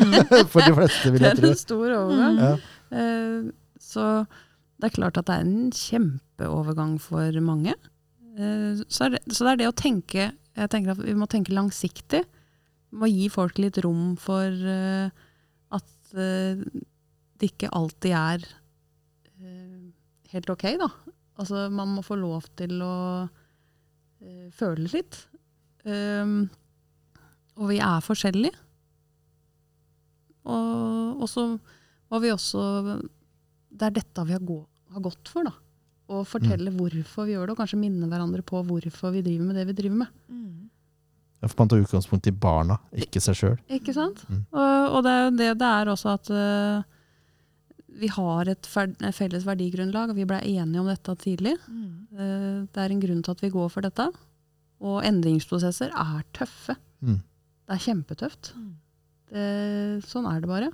for 0.52 0.62
de 0.62 0.74
fleste, 0.76 1.10
vil 1.12 1.24
jeg 1.26 1.34
tro. 1.36 1.42
Det 1.42 1.48
er 1.50 1.54
en 1.56 1.60
stor 1.60 1.94
overgang. 1.98 2.36
Ja. 2.40 2.50
Eh, 2.94 3.48
Så 3.82 4.04
det 4.78 4.88
er 4.90 4.94
klart 4.96 5.18
at 5.18 5.26
det 5.28 5.34
er 5.34 5.44
en 5.48 5.70
kjempeovergang 5.74 6.94
for 7.02 7.40
mange. 7.42 7.74
Eh, 8.38 8.80
Så, 8.86 9.08
er 9.08 9.16
det, 9.16 9.22
så 9.34 9.44
det 9.48 9.52
er 9.56 9.60
det 9.64 9.68
å 9.72 9.76
tenke 9.76 10.28
Jeg 10.56 10.70
tenker 10.72 10.94
at 10.94 11.02
vi 11.04 11.14
må 11.18 11.26
tenke 11.28 11.52
langsiktig. 11.56 12.22
Vi 12.92 13.00
må 13.02 13.10
gi 13.10 13.26
folk 13.32 13.58
litt 13.60 13.76
rom 13.84 14.14
for 14.20 14.46
eh, 14.46 15.10
at 15.74 16.05
det 16.16 17.50
ikke 17.50 17.70
alltid 17.76 18.14
er 18.16 18.44
eh, 19.40 19.88
helt 20.32 20.52
ok, 20.52 20.66
da. 20.80 20.90
Altså 21.36 21.66
man 21.72 21.92
må 21.96 22.04
få 22.04 22.16
lov 22.16 22.46
til 22.56 22.80
å 22.84 22.94
uh, 23.28 24.46
føle 24.56 24.88
litt. 24.88 25.18
Um, 25.84 26.46
og 27.60 27.68
vi 27.70 27.80
er 27.84 28.04
forskjellige. 28.04 28.56
Og, 30.46 31.20
og 31.20 31.28
så 31.30 31.44
må 32.06 32.18
vi 32.22 32.30
også 32.30 32.60
Det 33.66 33.88
er 33.88 33.94
dette 33.96 34.24
vi 34.28 34.34
har, 34.36 34.42
gå, 34.46 34.60
har 34.94 35.04
gått 35.04 35.30
for, 35.32 35.46
da. 35.46 35.52
Å 36.06 36.22
fortelle 36.22 36.70
hvorfor 36.70 37.26
vi 37.26 37.34
gjør 37.34 37.48
det, 37.48 37.56
og 37.56 37.60
kanskje 37.60 37.80
minne 37.80 38.08
hverandre 38.08 38.44
på 38.46 38.62
hvorfor 38.64 39.12
vi 39.12 39.24
driver 39.26 39.48
med 39.48 39.58
det 39.58 39.66
vi 39.68 39.76
driver 39.80 40.04
med. 40.04 40.20
Ja, 40.30 40.75
For 41.44 41.60
man 41.60 41.68
tar 41.70 41.82
utgangspunkt 41.84 42.26
i 42.30 42.32
barna, 42.32 42.78
ikke 42.96 43.20
seg 43.22 43.36
sjøl. 43.38 43.56
Ikke 43.76 43.92
sant? 43.94 44.22
Mm. 44.30 44.44
Og, 44.56 44.94
og 44.96 45.02
det 45.04 45.12
er 45.12 45.24
jo 45.24 45.32
det 45.36 45.50
det 45.60 45.68
er 45.68 45.90
også 45.92 46.14
at 46.16 46.30
uh, 46.32 46.96
vi 47.96 48.08
har 48.12 48.48
et 48.50 48.68
felles 48.68 49.46
verdigrunnlag, 49.46 50.12
og 50.12 50.18
vi 50.18 50.26
ble 50.28 50.40
enige 50.44 50.82
om 50.82 50.88
dette 50.90 51.14
tidlig. 51.22 51.54
Eh, 51.66 52.64
det 52.68 52.82
er 52.82 52.92
en 52.92 53.02
grunn 53.02 53.22
til 53.24 53.36
at 53.36 53.44
vi 53.44 53.52
går 53.52 53.70
for 53.72 53.86
dette. 53.86 54.08
Og 54.84 54.98
endringsprosesser 55.06 55.94
er 55.96 56.26
tøffe. 56.36 56.76
Mm. 57.00 57.22
Det 57.66 57.76
er 57.76 57.84
kjempetøft. 57.86 58.52
Det, 59.30 59.46
sånn 60.06 60.28
er 60.28 60.42
det 60.42 60.50
bare. 60.50 60.68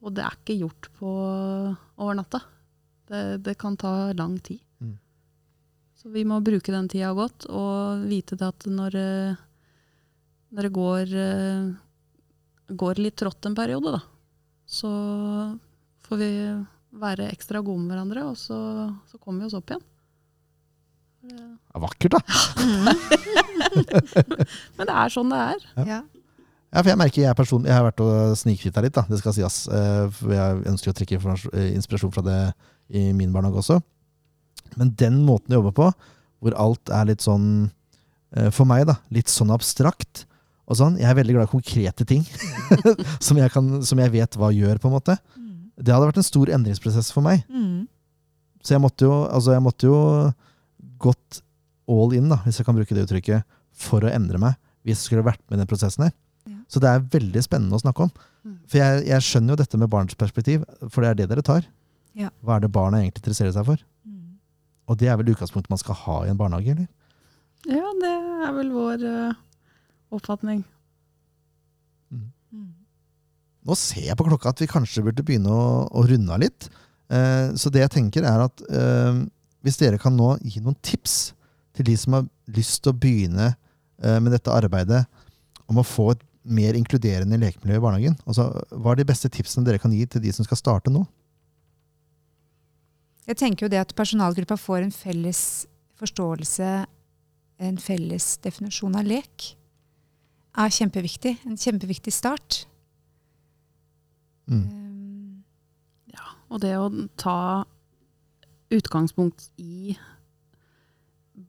Og 0.00 0.16
det 0.16 0.24
er 0.24 0.38
ikke 0.38 0.58
gjort 0.62 0.88
på 0.96 1.12
over 2.00 2.16
natta. 2.16 2.40
Det, 3.10 3.22
det 3.44 3.58
kan 3.60 3.76
ta 3.80 4.14
lang 4.16 4.38
tid. 4.40 4.62
Mm. 4.80 4.96
Så 6.00 6.08
vi 6.14 6.24
må 6.24 6.40
bruke 6.40 6.72
den 6.72 6.88
tida 6.88 7.12
godt, 7.16 7.44
og 7.52 8.06
vite 8.08 8.38
det 8.40 8.48
at 8.48 8.68
når, 8.70 8.96
eh, 8.96 9.40
når 10.50 10.66
det 10.66 10.72
går, 10.74 11.12
eh, 11.24 12.74
går 12.76 13.00
litt 13.02 13.16
trått 13.20 13.46
en 13.46 13.54
periode, 13.58 13.92
da, 13.96 14.00
så 14.66 14.90
får 16.06 16.20
vi 16.20 16.30
være 17.00 17.28
ekstra 17.30 17.60
gode 17.62 17.84
med 17.84 17.92
hverandre, 17.94 18.24
og 18.32 18.36
så, 18.38 18.56
så 19.10 19.18
kommer 19.22 19.44
vi 19.44 19.50
oss 19.50 19.58
opp 19.58 19.70
igjen. 19.70 19.84
Det- 21.20 21.58
er 21.74 21.82
vakkert, 21.84 22.16
da. 22.16 22.20
Men 24.78 24.88
det 24.88 24.94
er 24.96 25.12
sånn 25.12 25.30
det 25.30 25.40
er. 25.52 25.66
Ja. 25.86 26.00
Ja, 26.70 26.82
for 26.84 26.90
jeg 26.92 26.98
merker 27.00 27.22
jeg, 27.24 27.34
person, 27.38 27.64
jeg 27.66 27.74
har 27.74 27.82
vært 27.88 28.00
og 28.04 28.36
snikfitta 28.38 28.82
litt, 28.84 28.94
da. 28.94 29.02
det 29.10 29.18
skal 29.18 29.34
sies. 29.34 29.56
eh, 29.74 30.04
For 30.14 30.30
jeg 30.36 30.60
ønsker 30.70 30.92
å 30.92 30.94
trekke 30.94 31.18
eh, 31.50 31.72
inspirasjon 31.74 32.12
fra 32.14 32.22
det 32.26 32.38
i 32.94 33.08
min 33.16 33.32
barnehage 33.34 33.58
også. 33.64 33.80
Men 34.78 34.92
den 34.98 35.18
måten 35.26 35.50
å 35.54 35.58
jobbe 35.60 35.72
på, 35.74 35.88
hvor 36.40 36.54
alt 36.58 36.92
er 36.94 37.08
litt 37.10 37.22
sånn, 37.26 37.70
for 38.54 38.64
meg, 38.70 38.84
da, 38.86 38.94
litt 39.10 39.26
sånn 39.30 39.50
abstrakt 39.50 40.22
og 40.70 40.78
sånn. 40.78 40.98
Jeg 41.00 41.10
er 41.10 41.18
veldig 41.18 41.34
glad 41.36 41.48
i 41.48 41.50
konkrete 41.50 42.06
ting 42.06 42.22
som, 43.26 43.38
jeg 43.38 43.50
kan, 43.52 43.80
som 43.86 44.00
jeg 44.02 44.14
vet 44.14 44.38
hva 44.38 44.52
gjør, 44.54 44.78
på 44.78 44.90
en 44.90 44.94
måte. 44.94 45.16
Det 45.80 45.94
hadde 45.94 46.10
vært 46.10 46.20
en 46.20 46.26
stor 46.26 46.52
endringsprosess 46.54 47.10
for 47.14 47.26
meg. 47.26 47.42
Mm. 47.50 47.88
Så 48.62 48.76
jeg 48.76 48.82
måtte 48.84 49.06
jo, 49.08 49.14
altså 49.26 49.56
jeg 49.56 49.64
måtte 49.64 49.88
jo 49.88 50.00
gått 51.00 51.40
all 51.90 52.14
in, 52.14 52.28
da, 52.30 52.38
hvis 52.44 52.60
jeg 52.60 52.68
kan 52.68 52.76
bruke 52.76 52.94
det 52.94 53.06
uttrykket, 53.06 53.46
for 53.80 54.04
å 54.04 54.12
endre 54.12 54.38
meg. 54.40 54.58
Hvis 54.84 55.00
jeg 55.00 55.10
skulle 55.10 55.26
vært 55.26 55.42
med 55.48 55.58
i 55.58 55.62
den 55.62 55.70
prosessen 55.70 56.06
her. 56.06 56.14
Ja. 56.48 56.58
Så 56.70 56.82
det 56.82 56.90
er 56.90 57.06
veldig 57.16 57.42
spennende 57.44 57.76
å 57.76 57.82
snakke 57.82 58.06
om. 58.06 58.12
Mm. 58.44 58.56
For 58.70 58.80
jeg, 58.80 59.04
jeg 59.08 59.26
skjønner 59.26 59.54
jo 59.54 59.60
dette 59.62 59.80
med 59.80 59.90
barns 59.92 60.16
perspektiv, 60.20 60.64
for 60.86 61.02
det 61.02 61.10
er 61.10 61.20
det 61.20 61.30
dere 61.32 61.44
tar. 61.46 61.66
Ja. 62.18 62.30
Hva 62.44 62.58
er 62.58 62.64
det 62.64 62.72
barna 62.74 63.00
egentlig 63.00 63.24
interesserer 63.24 63.54
seg 63.56 63.66
for? 63.68 63.82
Mm. 64.06 64.36
Og 64.90 65.00
det 65.00 65.10
er 65.10 65.18
vel 65.20 65.32
utgangspunktet 65.32 65.72
man 65.72 65.80
skal 65.80 65.98
ha 66.04 66.18
i 66.26 66.32
en 66.32 66.40
barnehage, 66.40 66.76
eller? 66.76 66.88
Ja, 67.68 67.90
det 68.00 68.12
er 68.46 68.52
vel 68.56 68.70
vår 68.72 69.04
eh, 69.08 69.38
oppfatning. 70.14 70.62
Mm. 72.10 72.70
Nå 73.66 73.76
ser 73.78 74.08
jeg 74.08 74.18
på 74.18 74.26
klokka 74.26 74.52
at 74.52 74.62
vi 74.62 74.70
kanskje 74.70 75.04
burde 75.06 75.24
begynne 75.26 75.52
å, 75.52 75.84
å 75.86 76.04
runde 76.08 76.34
av 76.34 76.42
litt. 76.42 76.70
Eh, 77.10 77.50
så 77.58 77.72
det 77.72 77.84
jeg 77.84 77.94
tenker 77.96 78.26
er 78.26 78.46
at 78.46 78.64
eh, 78.70 79.20
hvis 79.66 79.78
dere 79.80 80.00
kan 80.00 80.14
nå 80.16 80.36
gi 80.42 80.62
noen 80.62 80.78
tips 80.84 81.34
til 81.76 81.86
de 81.90 81.96
som 81.98 82.16
har 82.16 82.26
lyst 82.50 82.80
til 82.82 82.94
å 82.94 82.98
begynne 82.98 83.52
eh, 83.52 84.18
med 84.22 84.32
dette 84.34 84.52
arbeidet 84.54 85.04
om 85.70 85.80
å 85.80 85.86
få 85.86 86.12
et 86.14 86.26
mer 86.50 86.74
inkluderende 86.78 87.36
lekemiljø 87.38 87.76
i 87.76 87.82
barnehagen, 87.82 88.16
altså, 88.24 88.48
hva 88.72 88.94
er 88.94 89.02
de 89.02 89.10
beste 89.10 89.28
tipsene 89.30 89.66
dere 89.66 89.78
kan 89.82 89.92
gi 89.92 90.06
til 90.08 90.22
de 90.24 90.32
som 90.34 90.46
skal 90.46 90.58
starte 90.58 90.92
nå? 90.92 91.04
Jeg 93.28 93.38
tenker 93.38 93.66
jo 93.66 93.70
det 93.70 93.82
at 93.82 93.92
personalgruppa 93.94 94.56
får 94.58 94.86
en 94.86 94.94
felles 94.94 95.42
forståelse, 96.00 96.70
en 97.60 97.76
felles 97.78 98.26
definisjon 98.42 98.96
av 98.98 99.06
lek, 99.06 99.50
er 100.58 100.74
kjempeviktig. 100.74 101.36
En 101.46 101.58
kjempeviktig 101.58 102.14
start. 102.14 102.64
Mm. 104.50 104.64
Um, 104.66 105.44
Ja, 106.10 106.32
og 106.50 106.60
det 106.64 106.74
å 106.78 106.88
ta 107.20 107.64
utgangspunkt 108.70 109.50
i 109.58 109.94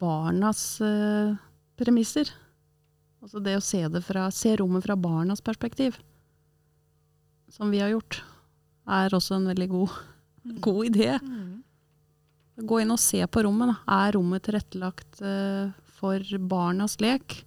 barnas 0.01 0.79
uh, 0.81 1.33
premisser. 1.77 2.29
Altså 3.21 3.41
det 3.41 3.57
å 3.57 3.63
se, 3.63 3.81
det 3.89 4.01
fra, 4.05 4.27
se 4.33 4.55
rommet 4.57 4.85
fra 4.85 4.97
barnas 4.97 5.41
perspektiv, 5.45 5.97
som 7.51 7.69
vi 7.69 7.81
har 7.81 7.91
gjort, 7.91 8.21
er 8.89 9.13
også 9.13 9.37
en 9.37 9.49
veldig 9.51 9.67
god, 9.69 9.97
god 10.65 10.87
idé. 10.89 11.11
Gå 12.61 12.79
inn 12.81 12.93
og 12.93 13.01
se 13.01 13.21
på 13.29 13.43
rommet. 13.45 13.73
Da. 13.73 13.99
Er 14.05 14.17
rommet 14.17 14.45
tilrettelagt 14.45 15.21
uh, 15.21 15.69
for 15.99 16.25
barnas 16.49 16.97
lek? 17.01 17.41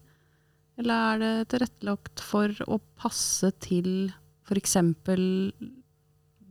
Eller 0.81 0.95
er 0.95 1.21
det 1.23 1.49
tilrettelagt 1.53 2.23
for 2.25 2.55
å 2.67 2.81
passe 2.99 3.51
til 3.63 4.11
f.eks. 4.45 4.75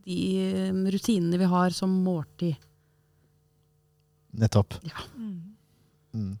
de 0.04 0.20
eh, 0.40 0.70
rutinene 0.94 1.40
vi 1.40 1.50
har 1.50 1.74
som 1.76 1.92
måltid? 2.04 2.56
Nettopp. 4.34 4.78
Mm. 5.14 5.36
Mm. 6.14 6.32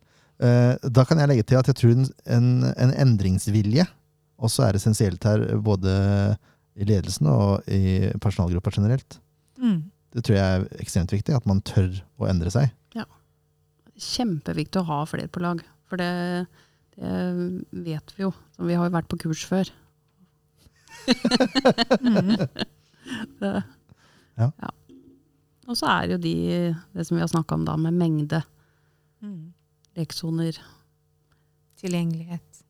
Eh, 0.44 0.72
da 0.90 1.04
kan 1.06 1.20
jeg 1.20 1.30
legge 1.30 1.46
til 1.46 1.60
at 1.60 1.68
jeg 1.70 1.78
tror 1.78 1.94
en, 1.94 2.08
en, 2.24 2.48
en 2.72 2.94
endringsvilje 3.04 3.86
også 4.44 4.64
er 4.66 4.78
essensielt 4.78 5.24
her, 5.28 5.44
både 5.62 5.92
i 6.74 6.86
ledelsen 6.88 7.28
og 7.30 7.68
i 7.70 8.10
personalgruppa 8.22 8.72
generelt. 8.74 9.20
Mm. 9.62 9.84
Det 10.14 10.24
tror 10.26 10.38
jeg 10.38 10.56
er 10.56 10.82
ekstremt 10.82 11.14
viktig, 11.14 11.34
at 11.36 11.46
man 11.46 11.62
tør 11.66 11.92
å 12.18 12.28
endre 12.30 12.50
seg. 12.54 12.72
Kjempeviktig 13.94 14.80
å 14.80 14.88
ha 14.88 15.02
flere 15.06 15.30
på 15.30 15.42
lag. 15.42 15.60
For 15.86 16.00
det, 16.00 16.46
det 16.94 17.82
vet 17.84 18.14
vi 18.16 18.22
jo. 18.24 18.30
som 18.54 18.68
Vi 18.68 18.76
har 18.78 18.86
jo 18.88 18.94
vært 18.94 19.10
på 19.10 19.20
kurs 19.26 19.44
før. 19.48 19.70
Mm. 22.00 22.30
Det, 23.40 23.50
Ja. 24.38 24.48
Og 25.68 25.76
så 25.76 25.88
er 25.88 26.06
det 26.06 26.14
jo 26.14 26.20
de, 26.22 26.36
det 26.94 27.04
som 27.06 27.16
vi 27.16 27.22
har 27.22 27.28
snakka 27.28 27.56
om 27.56 27.64
da, 27.66 27.74
med 27.80 27.96
mengde. 27.96 28.40
Mm. 29.24 29.52
Leksoner. 29.96 30.58
Tilgjengelighet. 31.80 32.64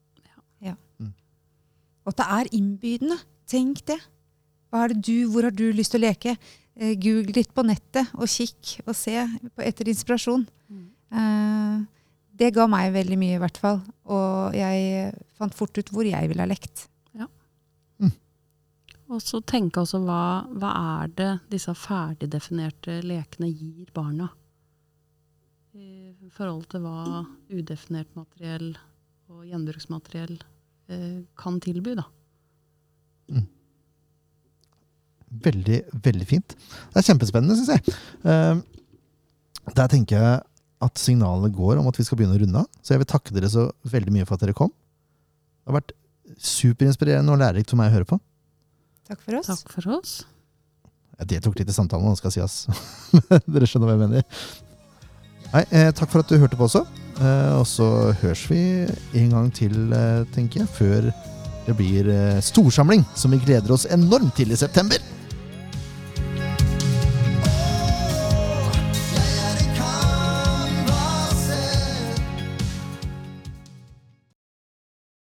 Ja. 0.62 0.74
Mm. 0.98 1.12
Og 2.04 2.12
at 2.12 2.20
det 2.20 2.26
er 2.38 2.52
innbydende. 2.58 3.18
Tenk 3.50 3.84
det. 3.86 3.98
Hva 4.70 4.84
er 4.84 4.94
det 4.94 5.02
du, 5.06 5.30
hvor 5.30 5.46
har 5.46 5.54
du 5.54 5.68
lyst 5.74 5.94
til 5.94 6.02
å 6.02 6.06
leke? 6.08 6.36
Eh, 6.74 6.94
Google 6.98 7.34
litt 7.36 7.52
på 7.54 7.62
nettet 7.66 8.10
og 8.18 8.30
kikk 8.30 8.80
og 8.86 8.94
se 8.98 9.14
etter 9.62 9.90
inspirasjon. 9.90 10.46
Mm. 10.70 10.86
Eh, 11.14 11.82
det 12.34 12.50
ga 12.56 12.66
meg 12.70 12.92
veldig 12.94 13.18
mye, 13.20 13.36
i 13.36 13.42
hvert 13.42 13.60
fall. 13.62 13.78
Og 14.10 14.56
jeg 14.58 15.12
fant 15.38 15.54
fort 15.54 15.78
ut 15.78 15.92
hvor 15.94 16.06
jeg 16.08 16.30
ville 16.30 16.42
ha 16.42 16.50
lekt. 16.50 16.88
Og 19.12 19.20
så 19.20 19.40
tenke 19.44 19.82
også 19.82 20.00
hva, 20.02 20.46
hva 20.56 20.70
er 21.00 21.12
det 21.18 21.30
disse 21.52 21.74
ferdigdefinerte 21.76 23.02
lekene 23.04 23.50
gir 23.50 23.90
barna? 23.94 24.30
I 25.74 26.30
forhold 26.32 26.64
til 26.72 26.84
hva 26.86 27.24
udefinert 27.52 28.14
materiell 28.16 28.72
og 29.30 29.44
gjenbruksmateriell 29.48 30.38
eh, 30.88 31.20
kan 31.38 31.58
tilby, 31.62 31.96
da. 31.98 32.06
Veldig, 35.44 35.80
veldig 36.04 36.26
fint. 36.30 36.54
Det 36.54 37.00
er 37.00 37.06
kjempespennende, 37.08 37.58
syns 37.58 37.74
jeg. 37.74 37.96
Uh, 38.22 38.62
der 39.74 39.90
tenker 39.90 40.20
jeg 40.20 40.42
at 40.84 41.00
signalet 41.00 41.54
går 41.54 41.80
om 41.80 41.88
at 41.90 41.98
vi 41.98 42.06
skal 42.06 42.20
begynne 42.20 42.36
å 42.36 42.42
runde 42.42 42.62
av. 42.64 42.68
Så 42.84 42.94
jeg 42.94 43.02
vil 43.02 43.10
takke 43.10 43.34
dere 43.36 43.50
så 43.52 43.68
veldig 43.90 44.14
mye 44.14 44.28
for 44.28 44.36
at 44.36 44.44
dere 44.44 44.56
kom. 44.56 44.72
Det 45.64 45.72
har 45.72 45.78
vært 45.80 45.94
superinspirerende 46.44 47.32
og 47.34 47.40
lærerikt 47.40 47.72
for 47.72 47.80
meg 47.80 47.92
å 47.92 47.96
høre 47.98 48.08
på. 48.08 48.20
Takk 49.08 49.20
for 49.20 49.40
oss. 49.40 49.50
Takk 49.50 49.74
for 49.76 49.96
oss. 49.98 50.14
Jeg 51.20 51.30
deltok 51.30 51.60
litt 51.60 51.70
i 51.70 51.76
samtalen, 51.76 52.08
nå 52.08 52.18
skal 52.18 52.32
jeg 52.32 52.36
si 52.38 52.44
ass. 52.44 52.84
dere 53.54 53.68
skjønner 53.70 53.90
hva 53.90 53.96
jeg 53.96 54.02
mener. 54.02 54.44
Nei, 55.54 55.62
eh, 55.70 55.90
takk 55.94 56.10
for 56.10 56.24
at 56.24 56.30
du 56.32 56.40
hørte 56.40 56.58
på 56.58 56.66
også. 56.66 56.82
Eh, 57.22 57.52
og 57.54 57.66
så 57.68 57.86
høres 58.22 58.42
vi 58.50 58.62
en 59.20 59.30
gang 59.36 59.50
til, 59.54 59.76
eh, 59.94 60.24
tenker 60.34 60.64
jeg, 60.64 60.72
før 60.74 61.10
det 61.64 61.76
blir 61.78 62.08
eh, 62.10 62.40
storsamling, 62.42 63.04
som 63.14 63.30
vi 63.32 63.38
gleder 63.44 63.72
oss 63.72 63.86
enormt 63.86 64.34
til 64.36 64.50
i 64.50 64.58
september. 64.58 64.98